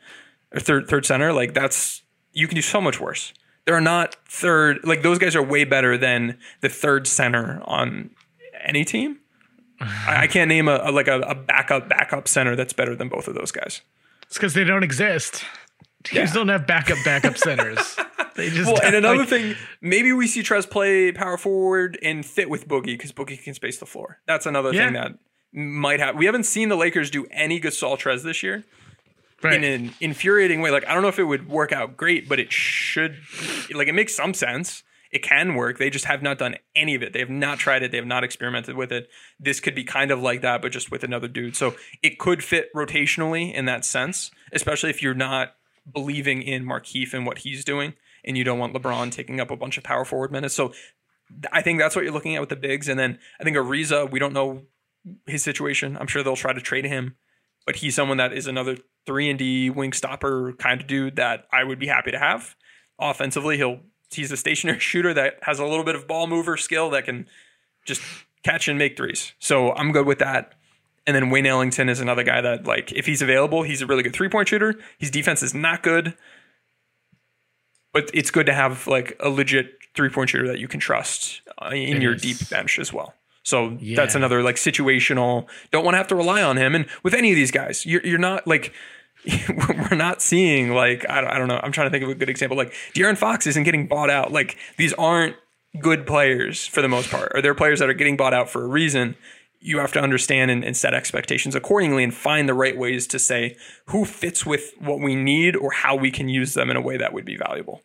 or 0.53 0.59
third 0.59 0.87
third 0.87 1.05
center, 1.05 1.31
like 1.31 1.53
that's 1.53 2.03
you 2.33 2.47
can 2.47 2.55
do 2.55 2.61
so 2.61 2.81
much 2.81 2.99
worse. 2.99 3.33
There 3.65 3.75
are 3.75 3.81
not 3.81 4.15
third 4.27 4.79
like 4.83 5.03
those 5.03 5.19
guys 5.19 5.35
are 5.35 5.43
way 5.43 5.63
better 5.63 5.97
than 5.97 6.37
the 6.61 6.69
third 6.69 7.07
center 7.07 7.61
on 7.65 8.09
any 8.63 8.83
team. 8.83 9.19
I, 9.79 10.23
I 10.23 10.27
can't 10.27 10.49
name 10.49 10.67
a, 10.67 10.81
a 10.83 10.91
like 10.91 11.07
a, 11.07 11.19
a 11.21 11.35
backup 11.35 11.87
backup 11.87 12.27
center 12.27 12.55
that's 12.55 12.73
better 12.73 12.95
than 12.95 13.07
both 13.07 13.27
of 13.27 13.35
those 13.35 13.51
guys. 13.51 13.81
It's 14.23 14.37
because 14.37 14.53
they 14.53 14.63
don't 14.63 14.83
exist. 14.83 15.43
Teams 16.03 16.31
don't 16.33 16.47
have 16.47 16.65
backup 16.65 16.97
backup 17.05 17.37
centers. 17.37 17.95
They 18.35 18.49
just 18.51 18.71
well, 18.71 18.79
and 18.81 18.95
another 18.95 19.17
like- 19.19 19.27
thing, 19.27 19.55
maybe 19.81 20.13
we 20.13 20.25
see 20.25 20.41
Trez 20.41 20.69
play 20.69 21.11
power 21.11 21.35
forward 21.37 21.99
and 22.01 22.25
fit 22.25 22.49
with 22.49 22.69
Boogie 22.69 22.85
because 22.85 23.11
Boogie 23.11 23.41
can 23.43 23.53
space 23.53 23.79
the 23.79 23.85
floor. 23.85 24.19
That's 24.27 24.45
another 24.45 24.71
thing 24.71 24.93
that 24.93 25.15
might 25.51 25.99
happen. 25.99 26.17
We 26.17 26.25
haven't 26.25 26.45
seen 26.45 26.69
the 26.69 26.77
Lakers 26.77 27.11
do 27.11 27.25
any 27.31 27.59
Gasol 27.59 27.97
Trez 27.99 28.23
this 28.23 28.41
year 28.41 28.63
Right. 29.43 29.55
in 29.61 29.63
an 29.65 29.93
infuriating 29.99 30.61
way. 30.61 30.71
Like 30.71 30.87
I 30.87 30.93
don't 30.93 31.01
know 31.03 31.09
if 31.09 31.19
it 31.19 31.25
would 31.25 31.49
work 31.49 31.73
out 31.73 31.97
great, 31.97 32.29
but 32.29 32.39
it 32.39 32.49
should. 32.53 33.17
Like 33.73 33.89
it 33.89 33.93
makes 33.93 34.15
some 34.15 34.33
sense. 34.33 34.83
It 35.11 35.21
can 35.23 35.55
work. 35.55 35.77
They 35.77 35.89
just 35.89 36.05
have 36.05 36.21
not 36.21 36.37
done 36.37 36.55
any 36.77 36.95
of 36.95 37.03
it. 37.03 37.11
They 37.11 37.19
have 37.19 37.31
not 37.31 37.57
tried 37.59 37.83
it. 37.83 37.91
They 37.91 37.97
have 37.97 38.05
not 38.07 38.23
experimented 38.23 38.77
with 38.77 38.93
it. 38.93 39.09
This 39.37 39.59
could 39.59 39.75
be 39.75 39.83
kind 39.83 40.11
of 40.11 40.21
like 40.21 40.41
that, 40.43 40.61
but 40.61 40.71
just 40.71 40.91
with 40.91 41.03
another 41.03 41.27
dude. 41.27 41.57
So 41.57 41.75
it 42.01 42.19
could 42.19 42.41
fit 42.41 42.73
rotationally 42.73 43.51
in 43.53 43.65
that 43.65 43.83
sense, 43.83 44.31
especially 44.53 44.91
if 44.91 45.01
you're 45.03 45.13
not 45.15 45.55
believing 45.91 46.41
in 46.41 46.65
Markieff 46.65 47.13
and 47.13 47.25
what 47.25 47.39
he's 47.39 47.63
doing, 47.63 47.93
and 48.23 48.37
you 48.37 48.43
don't 48.43 48.59
want 48.59 48.73
LeBron 48.73 49.11
taking 49.11 49.39
up 49.39 49.51
a 49.51 49.55
bunch 49.55 49.77
of 49.77 49.83
power 49.83 50.05
forward 50.05 50.31
minutes. 50.31 50.55
So 50.55 50.73
I 51.51 51.61
think 51.61 51.79
that's 51.79 51.95
what 51.95 52.03
you're 52.03 52.13
looking 52.13 52.35
at 52.35 52.41
with 52.41 52.49
the 52.49 52.55
bigs. 52.55 52.87
And 52.87 52.99
then 52.99 53.19
I 53.39 53.43
think 53.43 53.55
Ariza, 53.55 54.09
we 54.09 54.19
don't 54.19 54.33
know 54.33 54.63
his 55.25 55.43
situation. 55.43 55.97
I'm 55.97 56.07
sure 56.07 56.23
they'll 56.23 56.35
try 56.35 56.53
to 56.53 56.61
trade 56.61 56.85
him, 56.85 57.15
but 57.65 57.77
he's 57.77 57.95
someone 57.95 58.17
that 58.17 58.33
is 58.33 58.47
another 58.47 58.77
three 59.05 59.29
and 59.29 59.39
D 59.39 59.69
wing 59.69 59.93
stopper 59.93 60.53
kind 60.53 60.81
of 60.81 60.87
dude 60.87 61.15
that 61.17 61.47
I 61.51 61.63
would 61.63 61.79
be 61.79 61.87
happy 61.87 62.11
to 62.11 62.19
have. 62.19 62.55
Offensively, 62.99 63.57
he'll 63.57 63.79
he's 64.11 64.31
a 64.31 64.37
stationary 64.37 64.79
shooter 64.79 65.13
that 65.13 65.39
has 65.43 65.59
a 65.59 65.65
little 65.65 65.85
bit 65.85 65.95
of 65.95 66.07
ball 66.07 66.27
mover 66.27 66.57
skill 66.57 66.89
that 66.91 67.05
can 67.05 67.27
just 67.85 68.01
catch 68.43 68.67
and 68.67 68.77
make 68.77 68.97
threes. 68.97 69.33
So 69.39 69.73
I'm 69.73 69.91
good 69.91 70.05
with 70.05 70.19
that. 70.19 70.53
And 71.09 71.15
then 71.15 71.31
Wayne 71.31 71.47
Ellington 71.47 71.89
is 71.89 71.99
another 71.99 72.21
guy 72.23 72.39
that, 72.39 72.65
like, 72.67 72.91
if 72.91 73.07
he's 73.07 73.23
available, 73.23 73.63
he's 73.63 73.81
a 73.81 73.87
really 73.87 74.03
good 74.03 74.13
three 74.13 74.29
point 74.29 74.47
shooter. 74.47 74.75
His 74.99 75.09
defense 75.09 75.41
is 75.41 75.55
not 75.55 75.81
good, 75.81 76.13
but 77.93 78.11
it's 78.13 78.29
good 78.31 78.45
to 78.45 78.53
have 78.53 78.85
like 78.87 79.17
a 79.19 79.29
legit 79.29 79.71
three 79.95 80.09
point 80.09 80.29
shooter 80.29 80.47
that 80.47 80.59
you 80.59 80.67
can 80.67 80.79
trust 80.79 81.41
uh, 81.61 81.69
in 81.69 81.97
It 81.97 82.01
your 82.03 82.13
is. 82.13 82.21
deep 82.21 82.49
bench 82.49 82.77
as 82.77 82.93
well. 82.93 83.15
So 83.43 83.75
Yeah. 83.79 83.95
that's 83.95 84.13
another 84.13 84.43
like 84.43 84.57
situational. 84.57 85.47
Don't 85.71 85.83
want 85.83 85.93
to 85.95 85.97
have 85.97 86.07
to 86.09 86.15
rely 86.15 86.43
on 86.43 86.57
him. 86.57 86.75
And 86.75 86.85
with 87.01 87.13
any 87.15 87.31
of 87.31 87.35
these 87.35 87.51
guys, 87.51 87.85
you're 87.85 88.05
you're 88.05 88.19
not 88.19 88.47
like. 88.47 88.73
We're 89.67 89.97
not 89.97 90.21
seeing 90.21 90.71
like 90.73 91.05
I 91.09 91.19
don't, 91.19 91.29
I 91.29 91.37
don't 91.37 91.49
know. 91.49 91.59
I'm 91.61 91.73
trying 91.73 91.87
to 91.87 91.91
think 91.91 92.05
of 92.05 92.09
a 92.09 92.15
good 92.15 92.29
example. 92.29 92.55
Like 92.55 92.71
De'Aaron 92.93 93.17
Fox 93.17 93.45
isn't 93.47 93.63
getting 93.63 93.85
bought 93.85 94.09
out. 94.09 94.31
Like 94.31 94.55
these 94.77 94.93
aren't 94.93 95.35
good 95.81 96.07
players 96.07 96.65
for 96.65 96.81
the 96.81 96.87
most 96.87 97.11
part, 97.11 97.33
or 97.35 97.41
they're 97.41 97.53
players 97.53 97.79
that 97.79 97.89
are 97.89 97.93
getting 97.93 98.15
bought 98.15 98.33
out 98.33 98.49
for 98.49 98.63
a 98.63 98.67
reason. 98.67 99.17
You 99.59 99.79
have 99.79 99.91
to 99.93 100.01
understand 100.01 100.51
and, 100.51 100.63
and 100.63 100.75
set 100.75 100.93
expectations 100.93 101.55
accordingly, 101.55 102.03
and 102.03 102.13
find 102.13 102.47
the 102.47 102.53
right 102.53 102.77
ways 102.77 103.07
to 103.07 103.19
say 103.19 103.55
who 103.87 104.05
fits 104.05 104.45
with 104.45 104.73
what 104.79 104.99
we 104.99 105.15
need 105.15 105.55
or 105.55 105.71
how 105.71 105.95
we 105.95 106.11
can 106.11 106.29
use 106.29 106.53
them 106.53 106.69
in 106.69 106.77
a 106.77 106.81
way 106.81 106.97
that 106.97 107.13
would 107.13 107.25
be 107.25 107.35
valuable. 107.35 107.81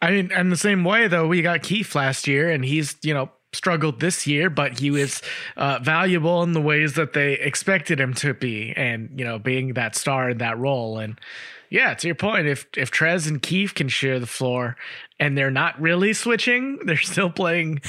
I 0.00 0.10
mean, 0.10 0.30
and 0.32 0.52
the 0.52 0.56
same 0.56 0.84
way 0.84 1.08
though, 1.08 1.26
we 1.26 1.42
got 1.42 1.60
Kieff 1.60 1.94
last 1.94 2.26
year, 2.26 2.50
and 2.50 2.64
he's 2.64 2.96
you 3.02 3.14
know 3.14 3.30
struggled 3.52 4.00
this 4.00 4.26
year, 4.26 4.50
but 4.50 4.78
he 4.78 4.90
was 4.90 5.22
uh, 5.56 5.78
valuable 5.82 6.42
in 6.42 6.52
the 6.52 6.60
ways 6.60 6.94
that 6.94 7.14
they 7.14 7.32
expected 7.34 7.98
him 7.98 8.14
to 8.14 8.34
be, 8.34 8.72
and 8.76 9.10
you 9.16 9.24
know, 9.24 9.38
being 9.38 9.72
that 9.74 9.96
star 9.96 10.30
in 10.30 10.38
that 10.38 10.58
role. 10.58 10.98
And 10.98 11.18
yeah, 11.70 11.94
to 11.94 12.08
your 12.08 12.14
point, 12.14 12.46
if 12.46 12.66
if 12.76 12.90
Trez 12.90 13.28
and 13.28 13.42
Kieff 13.42 13.74
can 13.74 13.88
share 13.88 14.18
the 14.18 14.26
floor, 14.26 14.76
and 15.18 15.36
they're 15.36 15.50
not 15.50 15.80
really 15.80 16.12
switching, 16.12 16.78
they're 16.84 16.96
still 16.96 17.30
playing 17.30 17.80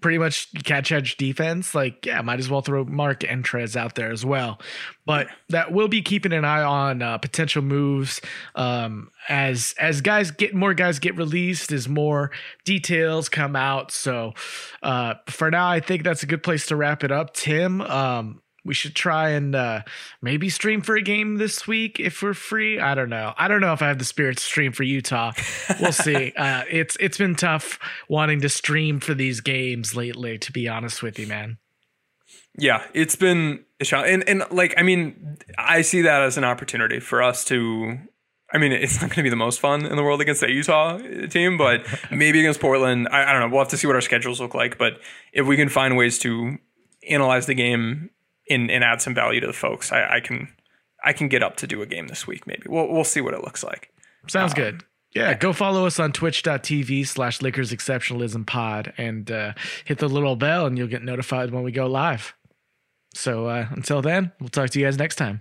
pretty 0.00 0.18
much 0.18 0.52
catch 0.64 0.90
hedge 0.90 1.16
defense. 1.16 1.74
Like, 1.74 2.06
yeah, 2.06 2.20
might 2.22 2.38
as 2.38 2.48
well 2.48 2.60
throw 2.60 2.84
Mark 2.84 3.24
and 3.24 3.44
Trez 3.44 3.76
out 3.76 3.94
there 3.94 4.10
as 4.10 4.24
well. 4.24 4.60
But 5.04 5.28
that 5.48 5.72
will 5.72 5.88
be 5.88 6.02
keeping 6.02 6.32
an 6.32 6.44
eye 6.44 6.62
on 6.62 7.02
uh, 7.02 7.18
potential 7.18 7.62
moves 7.62 8.20
um, 8.54 9.10
as 9.28 9.74
as 9.78 10.00
guys 10.00 10.30
get 10.30 10.54
more 10.54 10.74
guys 10.74 10.98
get 10.98 11.16
released, 11.16 11.72
as 11.72 11.88
more 11.88 12.30
details 12.64 13.28
come 13.28 13.56
out. 13.56 13.90
So 13.90 14.34
uh, 14.82 15.14
for 15.28 15.50
now, 15.50 15.68
I 15.68 15.80
think 15.80 16.04
that's 16.04 16.22
a 16.22 16.26
good 16.26 16.42
place 16.42 16.66
to 16.66 16.76
wrap 16.76 17.04
it 17.04 17.10
up. 17.10 17.34
Tim, 17.34 17.80
um, 17.80 18.42
we 18.68 18.74
should 18.74 18.94
try 18.94 19.30
and 19.30 19.54
uh, 19.54 19.82
maybe 20.20 20.50
stream 20.50 20.82
for 20.82 20.94
a 20.94 21.00
game 21.00 21.38
this 21.38 21.66
week 21.66 21.98
if 21.98 22.22
we're 22.22 22.34
free. 22.34 22.78
I 22.78 22.94
don't 22.94 23.08
know. 23.08 23.32
I 23.38 23.48
don't 23.48 23.62
know 23.62 23.72
if 23.72 23.80
I 23.80 23.88
have 23.88 23.98
the 23.98 24.04
spirit 24.04 24.36
to 24.36 24.42
stream 24.42 24.72
for 24.72 24.82
Utah. 24.82 25.32
We'll 25.80 25.90
see. 25.90 26.32
uh, 26.36 26.64
it's 26.70 26.94
it's 27.00 27.16
been 27.16 27.34
tough 27.34 27.78
wanting 28.10 28.42
to 28.42 28.50
stream 28.50 29.00
for 29.00 29.14
these 29.14 29.40
games 29.40 29.96
lately. 29.96 30.36
To 30.36 30.52
be 30.52 30.68
honest 30.68 31.02
with 31.02 31.18
you, 31.18 31.26
man. 31.26 31.56
Yeah, 32.58 32.84
it's 32.92 33.16
been 33.16 33.64
a 33.80 33.84
challenge. 33.84 34.10
And, 34.12 34.28
and 34.28 34.52
like, 34.52 34.74
I 34.76 34.82
mean, 34.82 35.38
I 35.56 35.80
see 35.80 36.02
that 36.02 36.20
as 36.20 36.36
an 36.36 36.44
opportunity 36.44 37.00
for 37.00 37.22
us 37.22 37.44
to. 37.46 37.98
I 38.52 38.58
mean, 38.58 38.72
it's 38.72 39.00
not 39.00 39.10
going 39.10 39.16
to 39.16 39.22
be 39.22 39.30
the 39.30 39.36
most 39.36 39.60
fun 39.60 39.84
in 39.86 39.96
the 39.96 40.02
world 40.02 40.20
against 40.20 40.40
the 40.40 40.50
Utah 40.50 40.98
team, 41.28 41.56
but 41.56 41.86
maybe 42.10 42.40
against 42.40 42.60
Portland. 42.60 43.08
I, 43.10 43.30
I 43.30 43.32
don't 43.32 43.40
know. 43.40 43.48
We'll 43.48 43.64
have 43.64 43.68
to 43.70 43.78
see 43.78 43.86
what 43.86 43.96
our 43.96 44.02
schedules 44.02 44.40
look 44.40 44.54
like. 44.54 44.76
But 44.76 45.00
if 45.32 45.46
we 45.46 45.56
can 45.56 45.70
find 45.70 45.96
ways 45.96 46.18
to 46.20 46.58
analyze 47.08 47.46
the 47.46 47.54
game 47.54 48.10
and, 48.50 48.70
and 48.70 48.84
add 48.84 49.02
some 49.02 49.14
value 49.14 49.40
to 49.40 49.46
the 49.46 49.52
folks, 49.52 49.92
I, 49.92 50.16
I 50.16 50.20
can 50.20 50.48
I 51.04 51.12
can 51.12 51.28
get 51.28 51.42
up 51.42 51.56
to 51.56 51.66
do 51.66 51.82
a 51.82 51.86
game 51.86 52.08
this 52.08 52.26
week. 52.26 52.46
Maybe 52.46 52.64
we'll 52.66 52.88
we'll 52.88 53.04
see 53.04 53.20
what 53.20 53.34
it 53.34 53.42
looks 53.42 53.62
like. 53.62 53.92
Sounds 54.26 54.54
good. 54.54 54.82
Yeah, 55.14 55.34
go 55.34 55.52
follow 55.52 55.86
us 55.86 55.98
on 55.98 56.12
twitch.tv 56.12 57.06
slash 57.06 57.40
Lakers 57.40 57.72
Exceptionalism 57.72 58.46
Pod 58.46 58.92
and 58.98 59.30
uh, 59.30 59.54
hit 59.84 59.98
the 59.98 60.08
little 60.08 60.36
bell 60.36 60.66
and 60.66 60.76
you'll 60.76 60.86
get 60.86 61.02
notified 61.02 61.50
when 61.50 61.62
we 61.62 61.72
go 61.72 61.86
live. 61.86 62.34
So 63.14 63.46
uh, 63.46 63.66
until 63.70 64.02
then, 64.02 64.32
we'll 64.38 64.50
talk 64.50 64.70
to 64.70 64.78
you 64.78 64.84
guys 64.84 64.98
next 64.98 65.16
time. 65.16 65.40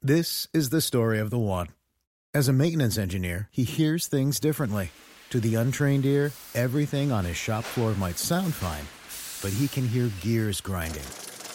This 0.00 0.46
is 0.54 0.70
the 0.70 0.80
story 0.80 1.18
of 1.18 1.30
the 1.30 1.38
one. 1.38 1.68
As 2.32 2.48
a 2.48 2.52
maintenance 2.52 2.96
engineer, 2.96 3.48
he 3.50 3.64
hears 3.64 4.06
things 4.06 4.38
differently. 4.38 4.90
To 5.30 5.40
the 5.40 5.56
untrained 5.56 6.06
ear, 6.06 6.32
everything 6.54 7.10
on 7.10 7.24
his 7.24 7.36
shop 7.36 7.64
floor 7.64 7.92
might 7.94 8.18
sound 8.18 8.54
fine, 8.54 8.86
but 9.42 9.56
he 9.58 9.66
can 9.66 9.88
hear 9.88 10.10
gears 10.20 10.60
grinding 10.60 11.02